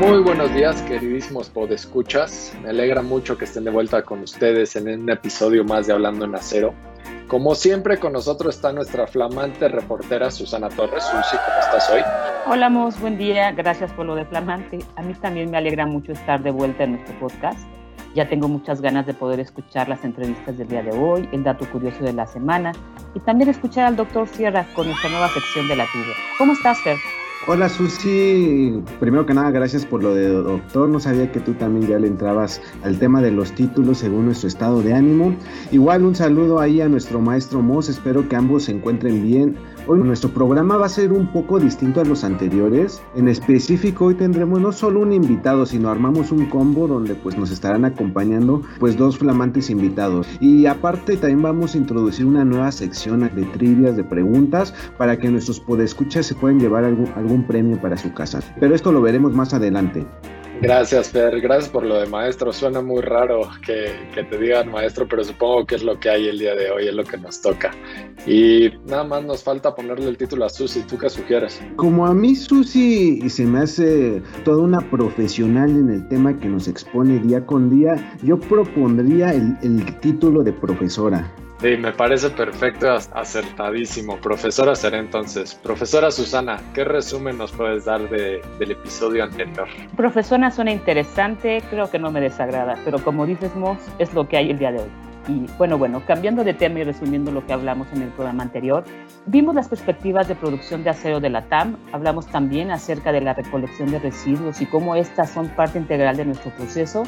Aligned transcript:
Muy 0.00 0.22
buenos 0.22 0.54
días, 0.54 0.80
queridísimos 0.80 1.50
podescuchas. 1.50 2.56
Me 2.62 2.70
alegra 2.70 3.02
mucho 3.02 3.36
que 3.36 3.44
estén 3.44 3.64
de 3.64 3.70
vuelta 3.70 4.00
con 4.02 4.20
ustedes 4.20 4.74
en 4.76 4.88
un 4.88 5.10
episodio 5.10 5.62
más 5.62 5.86
de 5.86 5.92
Hablando 5.92 6.24
en 6.24 6.34
Acero. 6.34 6.72
Como 7.28 7.54
siempre, 7.54 7.98
con 7.98 8.14
nosotros 8.14 8.54
está 8.54 8.72
nuestra 8.72 9.06
flamante 9.06 9.68
reportera 9.68 10.30
Susana 10.30 10.70
Torres. 10.70 11.04
Susi, 11.04 11.36
¿cómo 11.36 11.60
estás 11.60 11.90
hoy? 11.90 12.00
Hola, 12.46 12.70
Mos, 12.70 12.98
buen 12.98 13.18
día. 13.18 13.52
Gracias 13.52 13.92
por 13.92 14.06
lo 14.06 14.14
de 14.14 14.24
flamante. 14.24 14.78
A 14.96 15.02
mí 15.02 15.12
también 15.20 15.50
me 15.50 15.58
alegra 15.58 15.84
mucho 15.84 16.12
estar 16.12 16.42
de 16.42 16.50
vuelta 16.50 16.84
en 16.84 16.92
nuestro 16.92 17.18
podcast. 17.20 17.60
Ya 18.14 18.26
tengo 18.26 18.48
muchas 18.48 18.80
ganas 18.80 19.06
de 19.06 19.12
poder 19.12 19.38
escuchar 19.38 19.90
las 19.90 20.02
entrevistas 20.02 20.56
del 20.56 20.68
día 20.68 20.82
de 20.82 20.92
hoy, 20.92 21.28
el 21.30 21.44
dato 21.44 21.70
curioso 21.70 22.02
de 22.04 22.14
la 22.14 22.26
semana 22.26 22.72
y 23.14 23.20
también 23.20 23.50
escuchar 23.50 23.84
al 23.84 23.96
doctor 23.96 24.26
Sierra 24.28 24.66
con 24.74 24.86
nuestra 24.86 25.10
nueva 25.10 25.28
sección 25.28 25.68
de 25.68 25.76
la 25.76 25.84
tibia. 25.92 26.14
¿Cómo 26.38 26.54
estás, 26.54 26.80
Fer? 26.80 26.96
Hola 27.46 27.70
Susi, 27.70 28.82
primero 29.00 29.24
que 29.24 29.32
nada 29.32 29.50
gracias 29.50 29.86
por 29.86 30.02
lo 30.02 30.14
de 30.14 30.28
doctor, 30.28 30.90
no 30.90 31.00
sabía 31.00 31.32
que 31.32 31.40
tú 31.40 31.54
también 31.54 31.88
ya 31.88 31.98
le 31.98 32.06
entrabas 32.06 32.60
al 32.82 32.98
tema 32.98 33.22
de 33.22 33.30
los 33.30 33.52
títulos 33.52 33.96
según 33.98 34.26
nuestro 34.26 34.46
estado 34.46 34.82
de 34.82 34.92
ánimo. 34.92 35.34
Igual 35.72 36.04
un 36.04 36.14
saludo 36.14 36.60
ahí 36.60 36.82
a 36.82 36.88
nuestro 36.90 37.18
maestro 37.18 37.62
Moss, 37.62 37.88
espero 37.88 38.28
que 38.28 38.36
ambos 38.36 38.64
se 38.64 38.72
encuentren 38.72 39.22
bien. 39.22 39.56
Hoy 39.86 39.98
nuestro 40.00 40.30
programa 40.30 40.76
va 40.76 40.86
a 40.86 40.90
ser 40.90 41.10
un 41.10 41.26
poco 41.32 41.58
distinto 41.58 42.00
a 42.00 42.04
los 42.04 42.22
anteriores. 42.22 43.02
En 43.16 43.28
específico 43.28 44.06
hoy 44.06 44.14
tendremos 44.14 44.60
no 44.60 44.72
solo 44.72 45.00
un 45.00 45.12
invitado, 45.12 45.64
sino 45.64 45.88
armamos 45.88 46.30
un 46.30 46.46
combo 46.46 46.86
donde 46.86 47.14
pues 47.14 47.36
nos 47.36 47.50
estarán 47.50 47.84
acompañando 47.84 48.62
pues 48.78 48.96
dos 48.96 49.18
flamantes 49.18 49.70
invitados. 49.70 50.26
Y 50.40 50.66
aparte 50.66 51.16
también 51.16 51.42
vamos 51.42 51.74
a 51.74 51.78
introducir 51.78 52.26
una 52.26 52.44
nueva 52.44 52.70
sección 52.72 53.20
de 53.20 53.44
trivias, 53.54 53.96
de 53.96 54.04
preguntas, 54.04 54.74
para 54.98 55.18
que 55.18 55.30
nuestros 55.30 55.58
podescuchas 55.58 56.26
se 56.26 56.34
puedan 56.34 56.60
llevar 56.60 56.84
algún, 56.84 57.08
algún 57.16 57.44
premio 57.44 57.80
para 57.80 57.96
su 57.96 58.12
casa. 58.12 58.40
Pero 58.60 58.74
esto 58.74 58.92
lo 58.92 59.00
veremos 59.00 59.32
más 59.32 59.54
adelante. 59.54 60.06
Gracias, 60.60 61.08
Fer. 61.08 61.40
Gracias 61.40 61.70
por 61.70 61.86
lo 61.86 61.98
de 61.98 62.06
maestro. 62.06 62.52
Suena 62.52 62.82
muy 62.82 63.00
raro 63.00 63.48
que, 63.64 63.92
que, 64.14 64.24
te 64.24 64.36
digan 64.36 64.70
maestro, 64.70 65.08
pero 65.08 65.24
supongo 65.24 65.64
que 65.64 65.76
es 65.76 65.82
lo 65.82 65.98
que 65.98 66.10
hay 66.10 66.28
el 66.28 66.38
día 66.38 66.54
de 66.54 66.70
hoy, 66.70 66.86
es 66.86 66.94
lo 66.94 67.02
que 67.02 67.16
nos 67.16 67.40
toca. 67.40 67.70
Y 68.26 68.70
nada 68.86 69.04
más 69.04 69.24
nos 69.24 69.42
falta 69.42 69.74
ponerle 69.74 70.08
el 70.08 70.18
título 70.18 70.44
a 70.44 70.50
Susi. 70.50 70.82
¿Tú 70.82 70.98
qué 70.98 71.08
sugieres? 71.08 71.62
Como 71.76 72.06
a 72.06 72.12
mí 72.12 72.36
Susi 72.36 73.26
se 73.30 73.46
me 73.46 73.60
hace 73.60 74.22
toda 74.44 74.62
una 74.62 74.80
profesional 74.90 75.70
en 75.70 75.88
el 75.88 76.08
tema 76.08 76.38
que 76.38 76.48
nos 76.48 76.68
expone 76.68 77.18
día 77.20 77.44
con 77.46 77.70
día, 77.70 77.94
yo 78.22 78.38
propondría 78.38 79.32
el, 79.32 79.56
el 79.62 79.98
título 80.00 80.42
de 80.42 80.52
profesora. 80.52 81.34
Sí, 81.60 81.76
me 81.76 81.92
parece 81.92 82.30
perfecto, 82.30 82.90
acertadísimo. 83.12 84.16
Profesora 84.16 84.74
será 84.74 84.98
entonces. 84.98 85.54
Profesora 85.54 86.10
Susana, 86.10 86.58
¿qué 86.72 86.84
resumen 86.84 87.36
nos 87.36 87.52
puedes 87.52 87.84
dar 87.84 88.08
de, 88.08 88.40
del 88.58 88.70
episodio 88.70 89.24
anterior? 89.24 89.68
Profesora 89.94 90.50
suena 90.50 90.72
interesante, 90.72 91.62
creo 91.68 91.90
que 91.90 91.98
no 91.98 92.10
me 92.10 92.22
desagrada, 92.22 92.78
pero 92.82 92.98
como 93.04 93.26
dices, 93.26 93.54
Moss, 93.56 93.78
es 93.98 94.14
lo 94.14 94.26
que 94.26 94.38
hay 94.38 94.50
el 94.50 94.58
día 94.58 94.72
de 94.72 94.78
hoy. 94.78 95.09
Y 95.28 95.46
bueno, 95.58 95.78
bueno, 95.78 96.02
cambiando 96.06 96.44
de 96.44 96.54
tema 96.54 96.80
y 96.80 96.84
resumiendo 96.84 97.30
lo 97.30 97.46
que 97.46 97.52
hablamos 97.52 97.88
en 97.92 98.02
el 98.02 98.08
programa 98.08 98.42
anterior, 98.42 98.84
vimos 99.26 99.54
las 99.54 99.68
perspectivas 99.68 100.26
de 100.28 100.34
producción 100.34 100.82
de 100.82 100.90
acero 100.90 101.20
de 101.20 101.30
la 101.30 101.42
TAM, 101.48 101.76
hablamos 101.92 102.26
también 102.26 102.70
acerca 102.70 103.12
de 103.12 103.20
la 103.20 103.34
recolección 103.34 103.90
de 103.90 103.98
residuos 103.98 104.60
y 104.60 104.66
cómo 104.66 104.96
estas 104.96 105.30
son 105.30 105.48
parte 105.48 105.78
integral 105.78 106.16
de 106.16 106.24
nuestro 106.24 106.50
proceso, 106.52 107.04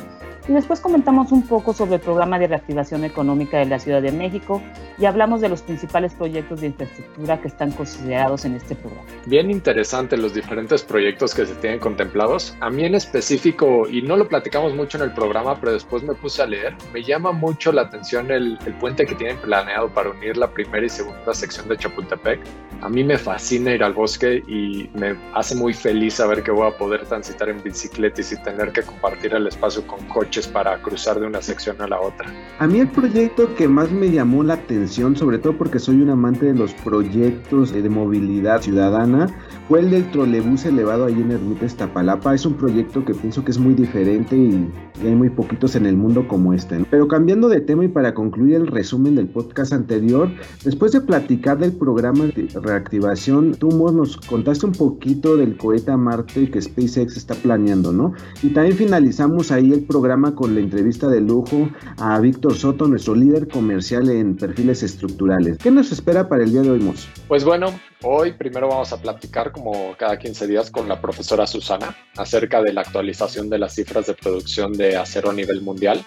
y 0.48 0.52
después 0.52 0.80
comentamos 0.80 1.30
un 1.30 1.46
poco 1.46 1.72
sobre 1.72 1.94
el 1.94 2.00
programa 2.00 2.38
de 2.38 2.48
reactivación 2.48 3.04
económica 3.04 3.58
de 3.58 3.66
la 3.66 3.78
Ciudad 3.78 4.02
de 4.02 4.10
México 4.10 4.60
y 4.98 5.04
hablamos 5.04 5.40
de 5.40 5.48
los 5.48 5.62
principales 5.62 6.14
proyectos 6.14 6.60
de 6.60 6.66
infraestructura 6.66 7.40
que 7.40 7.46
están 7.46 7.70
considerados 7.70 8.44
en 8.44 8.56
este 8.56 8.74
programa. 8.74 9.06
Bien 9.26 9.52
interesante 9.52 10.16
los 10.16 10.34
diferentes 10.34 10.82
proyectos 10.82 11.32
que 11.32 11.46
se 11.46 11.54
tienen 11.54 11.78
contemplados. 11.78 12.56
A 12.60 12.70
mí 12.70 12.84
en 12.84 12.96
específico, 12.96 13.88
y 13.88 14.02
no 14.02 14.16
lo 14.16 14.28
platicamos 14.28 14.74
mucho 14.74 14.98
en 14.98 15.04
el 15.04 15.14
programa, 15.14 15.60
pero 15.60 15.72
después 15.72 16.02
me 16.02 16.14
puse 16.14 16.42
a 16.42 16.46
leer, 16.46 16.74
me 16.92 17.04
llama 17.04 17.30
mucho 17.30 17.70
la 17.70 17.82
atención 17.82 18.01
el, 18.12 18.58
el 18.66 18.74
puente 18.74 19.06
que 19.06 19.14
tienen 19.14 19.38
planeado 19.38 19.88
para 19.88 20.10
unir 20.10 20.36
la 20.36 20.50
primera 20.50 20.84
y 20.84 20.88
segunda 20.88 21.32
sección 21.32 21.68
de 21.68 21.76
Chapultepec. 21.76 22.40
A 22.82 22.88
mí 22.88 23.04
me 23.04 23.16
fascina 23.16 23.72
ir 23.72 23.84
al 23.84 23.92
bosque 23.92 24.42
y 24.48 24.90
me 24.94 25.16
hace 25.34 25.54
muy 25.54 25.72
feliz 25.72 26.14
saber 26.14 26.42
que 26.42 26.50
voy 26.50 26.68
a 26.68 26.76
poder 26.76 27.04
transitar 27.06 27.48
en 27.48 27.62
bicicleta 27.62 28.20
y 28.20 28.24
sin 28.24 28.42
tener 28.42 28.72
que 28.72 28.82
compartir 28.82 29.34
el 29.34 29.46
espacio 29.46 29.86
con 29.86 30.00
coches 30.08 30.48
para 30.48 30.76
cruzar 30.82 31.20
de 31.20 31.26
una 31.26 31.40
sección 31.40 31.80
a 31.80 31.86
la 31.86 32.00
otra. 32.00 32.28
A 32.58 32.66
mí 32.66 32.80
el 32.80 32.88
proyecto 32.88 33.54
que 33.54 33.68
más 33.68 33.90
me 33.92 34.10
llamó 34.10 34.42
la 34.42 34.54
atención, 34.54 35.16
sobre 35.16 35.38
todo 35.38 35.56
porque 35.56 35.78
soy 35.78 36.02
un 36.02 36.10
amante 36.10 36.46
de 36.46 36.54
los 36.54 36.74
proyectos 36.74 37.72
de 37.72 37.88
movilidad 37.88 38.60
ciudadana, 38.62 39.28
fue 39.68 39.80
el 39.80 39.90
del 39.90 40.10
trolebús 40.10 40.64
elevado 40.64 41.06
ahí 41.06 41.14
en 41.14 41.30
Ermita 41.30 41.64
Iztapalapa. 41.64 42.34
Es 42.34 42.44
un 42.44 42.54
proyecto 42.54 43.04
que 43.04 43.14
pienso 43.14 43.44
que 43.44 43.52
es 43.52 43.58
muy 43.58 43.74
diferente 43.74 44.36
y, 44.36 44.70
hay 45.02 45.14
muy 45.14 45.30
poquitos 45.30 45.74
en 45.74 45.86
el 45.86 45.96
mundo 45.96 46.28
como 46.28 46.52
este. 46.52 46.84
Pero 46.90 47.08
cambiando 47.08 47.48
de 47.48 47.60
tema 47.60 47.84
y 47.84 47.88
para 47.92 48.14
concluir 48.14 48.56
el 48.56 48.66
resumen 48.66 49.14
del 49.14 49.28
podcast 49.28 49.72
anterior, 49.72 50.30
después 50.64 50.92
de 50.92 51.00
platicar 51.00 51.58
del 51.58 51.72
programa 51.72 52.26
de 52.26 52.48
reactivación, 52.54 53.54
tú 53.54 53.68
nos 53.92 54.16
contaste 54.16 54.66
un 54.66 54.72
poquito 54.72 55.36
del 55.36 55.56
cohete 55.56 55.90
a 55.90 55.96
Marte 55.96 56.50
que 56.50 56.60
SpaceX 56.60 57.16
está 57.16 57.34
planeando, 57.34 57.92
¿no? 57.92 58.14
Y 58.42 58.50
también 58.50 58.76
finalizamos 58.76 59.50
ahí 59.50 59.72
el 59.72 59.84
programa 59.84 60.34
con 60.34 60.54
la 60.54 60.60
entrevista 60.60 61.08
de 61.08 61.20
lujo 61.20 61.68
a 61.98 62.18
Víctor 62.20 62.54
Soto, 62.54 62.86
nuestro 62.86 63.14
líder 63.14 63.48
comercial 63.48 64.08
en 64.10 64.36
perfiles 64.36 64.82
estructurales. 64.82 65.58
¿Qué 65.58 65.70
nos 65.70 65.92
espera 65.92 66.28
para 66.28 66.44
el 66.44 66.52
día 66.52 66.62
de 66.62 66.70
hoy, 66.70 66.80
Mos? 66.80 67.08
Pues 67.28 67.44
bueno, 67.44 67.68
hoy 68.02 68.32
primero 68.32 68.68
vamos 68.68 68.92
a 68.92 69.00
platicar, 69.00 69.52
como 69.52 69.94
cada 69.98 70.18
15 70.18 70.46
días, 70.46 70.70
con 70.70 70.88
la 70.88 71.00
profesora 71.00 71.46
Susana 71.46 71.96
acerca 72.16 72.62
de 72.62 72.72
la 72.72 72.82
actualización 72.82 73.50
de 73.50 73.58
las 73.58 73.74
cifras 73.74 74.06
de 74.06 74.14
producción 74.14 74.72
de 74.72 74.96
acero 74.96 75.30
a 75.30 75.32
nivel 75.32 75.62
mundial. 75.62 76.04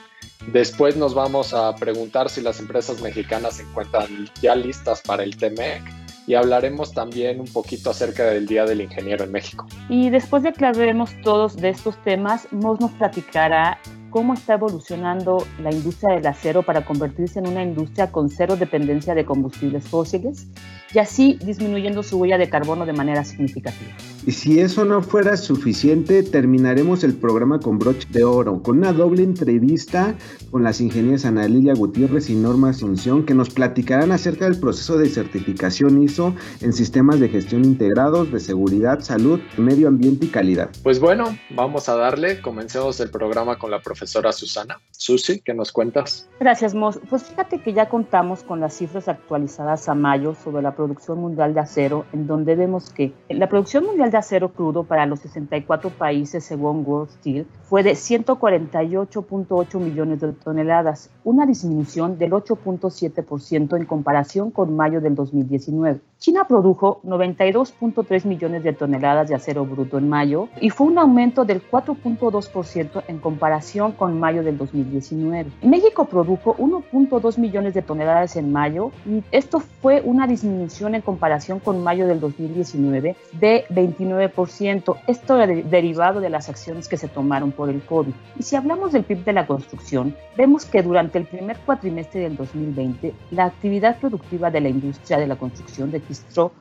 Después 0.51 0.95
nos 0.95 1.13
vamos 1.13 1.53
a 1.53 1.75
preguntar 1.75 2.29
si 2.29 2.41
las 2.41 2.59
empresas 2.59 3.01
mexicanas 3.01 3.57
se 3.57 3.63
encuentran 3.63 4.29
ya 4.41 4.55
listas 4.55 5.01
para 5.01 5.23
el 5.23 5.35
TMEC 5.35 5.81
y 6.27 6.33
hablaremos 6.33 6.93
también 6.93 7.39
un 7.39 7.47
poquito 7.47 7.89
acerca 7.91 8.25
del 8.25 8.47
Día 8.47 8.65
del 8.65 8.81
Ingeniero 8.81 9.23
en 9.23 9.31
México. 9.31 9.67
Y 9.89 10.09
después 10.09 10.43
de 10.43 10.53
hablemos 10.65 11.11
todos 11.23 11.55
de 11.57 11.69
estos 11.69 12.01
temas, 12.03 12.47
Mos 12.51 12.79
nos 12.79 12.91
platicará 12.91 13.79
cómo 14.09 14.33
está 14.33 14.53
evolucionando 14.53 15.45
la 15.59 15.71
industria 15.71 16.15
del 16.15 16.25
acero 16.25 16.63
para 16.63 16.85
convertirse 16.85 17.39
en 17.39 17.47
una 17.47 17.63
industria 17.63 18.11
con 18.11 18.29
cero 18.29 18.55
dependencia 18.55 19.13
de 19.13 19.25
combustibles 19.25 19.87
fósiles 19.87 20.47
y 20.95 20.99
así 20.99 21.37
disminuyendo 21.43 22.03
su 22.03 22.17
huella 22.17 22.37
de 22.37 22.49
carbono 22.49 22.85
de 22.85 22.93
manera 22.93 23.25
significativa. 23.25 23.91
Y 24.25 24.31
si 24.31 24.61
eso 24.61 24.85
no 24.85 25.01
fuera 25.01 25.35
suficiente, 25.35 26.23
terminaremos 26.23 27.03
el 27.03 27.13
programa 27.13 27.59
con 27.59 27.77
broche 27.77 28.07
de 28.11 28.23
oro, 28.23 28.63
con 28.63 28.77
una 28.77 28.93
doble 28.93 29.21
entrevista 29.21 30.15
con 30.51 30.63
las 30.63 30.79
ingenieras 30.79 31.25
Ana 31.25 31.49
Lilia 31.49 31.73
Gutiérrez 31.73 32.29
y 32.29 32.35
Norma 32.35 32.69
Asunción, 32.69 33.25
que 33.25 33.33
nos 33.33 33.49
platicarán 33.49 34.13
acerca 34.13 34.45
del 34.45 34.57
proceso 34.57 34.97
de 34.97 35.09
certificación 35.09 36.01
ISO 36.01 36.33
en 36.61 36.71
sistemas 36.71 37.19
de 37.19 37.27
gestión 37.27 37.65
integrados 37.65 38.31
de 38.31 38.39
seguridad, 38.39 39.01
salud, 39.01 39.41
medio 39.57 39.89
ambiente 39.89 40.27
y 40.27 40.29
calidad. 40.29 40.69
Pues 40.81 41.01
bueno, 41.01 41.37
vamos 41.49 41.89
a 41.89 41.95
darle, 41.97 42.41
comencemos 42.41 43.01
el 43.01 43.11
programa 43.11 43.59
con 43.59 43.69
la 43.69 43.81
profesora 43.81 44.31
Susana. 44.31 44.79
Susi, 44.91 45.41
¿qué 45.41 45.53
nos 45.53 45.73
cuentas? 45.73 46.29
Gracias, 46.39 46.73
Mos. 46.73 46.99
Pues 47.09 47.25
fíjate 47.25 47.61
que 47.61 47.73
ya 47.73 47.89
contamos 47.89 48.43
con 48.43 48.61
las 48.61 48.73
cifras 48.75 49.09
actualizadas 49.09 49.89
a 49.89 49.93
mayo 49.93 50.35
sobre 50.41 50.63
la 50.63 50.71
producción 50.71 50.84
mundial 51.15 51.53
de 51.53 51.59
acero, 51.59 52.05
en 52.13 52.27
donde 52.27 52.55
vemos 52.55 52.89
que 52.91 53.13
la 53.29 53.49
producción 53.49 53.85
mundial 53.85 54.11
de 54.11 54.17
acero 54.17 54.51
crudo 54.51 54.83
para 54.83 55.05
los 55.05 55.19
64 55.19 55.89
países, 55.91 56.43
según 56.43 56.83
World 56.85 57.09
Steel, 57.09 57.47
fue 57.63 57.83
de 57.83 57.91
148.8 57.91 59.79
millones 59.79 60.21
de 60.21 60.33
toneladas, 60.33 61.09
una 61.23 61.45
disminución 61.45 62.17
del 62.17 62.31
8.7% 62.31 63.77
en 63.77 63.85
comparación 63.85 64.51
con 64.51 64.75
mayo 64.75 65.01
del 65.01 65.15
2019. 65.15 65.99
China 66.25 66.47
produjo 66.47 67.01
92.3 67.03 68.25
millones 68.25 68.63
de 68.63 68.73
toneladas 68.73 69.29
de 69.29 69.35
acero 69.35 69.63
bruto 69.63 69.99
en 69.99 70.09
mayo 70.09 70.49
y 70.59 70.71
fue 70.71 70.87
un 70.87 70.97
aumento 70.97 71.45
del 71.45 71.61
4.2% 71.61 73.03
en 73.07 73.19
comparación 73.19 73.91
con 73.91 74.19
mayo 74.19 74.41
del 74.41 74.57
2019. 74.57 75.51
México 75.61 76.05
produjo 76.05 76.55
1.2 76.57 77.37
millones 77.37 77.75
de 77.75 77.83
toneladas 77.83 78.37
en 78.37 78.51
mayo 78.51 78.91
y 79.05 79.23
esto 79.31 79.59
fue 79.59 80.01
una 80.03 80.25
disminución 80.25 80.95
en 80.95 81.03
comparación 81.03 81.59
con 81.59 81.83
mayo 81.83 82.07
del 82.07 82.19
2019 82.19 83.15
de 83.33 83.65
29%. 83.69 84.97
Esto 85.05 85.37
derivado 85.37 86.21
de 86.21 86.31
las 86.31 86.49
acciones 86.49 86.87
que 86.87 86.97
se 86.97 87.07
tomaron 87.07 87.51
por 87.51 87.69
el 87.69 87.83
COVID. 87.83 88.13
Y 88.39 88.41
si 88.41 88.55
hablamos 88.55 88.93
del 88.93 89.03
PIB 89.03 89.25
de 89.25 89.33
la 89.33 89.45
construcción, 89.45 90.15
vemos 90.35 90.65
que 90.65 90.81
durante 90.81 91.19
el 91.19 91.27
primer 91.27 91.57
cuatrimestre 91.67 92.21
del 92.21 92.35
2020 92.35 93.13
la 93.29 93.45
actividad 93.45 93.99
productiva 93.99 94.49
de 94.49 94.61
la 94.61 94.69
industria 94.69 95.19
de 95.19 95.27
la 95.27 95.35
construcción 95.35 95.91
de 95.91 95.99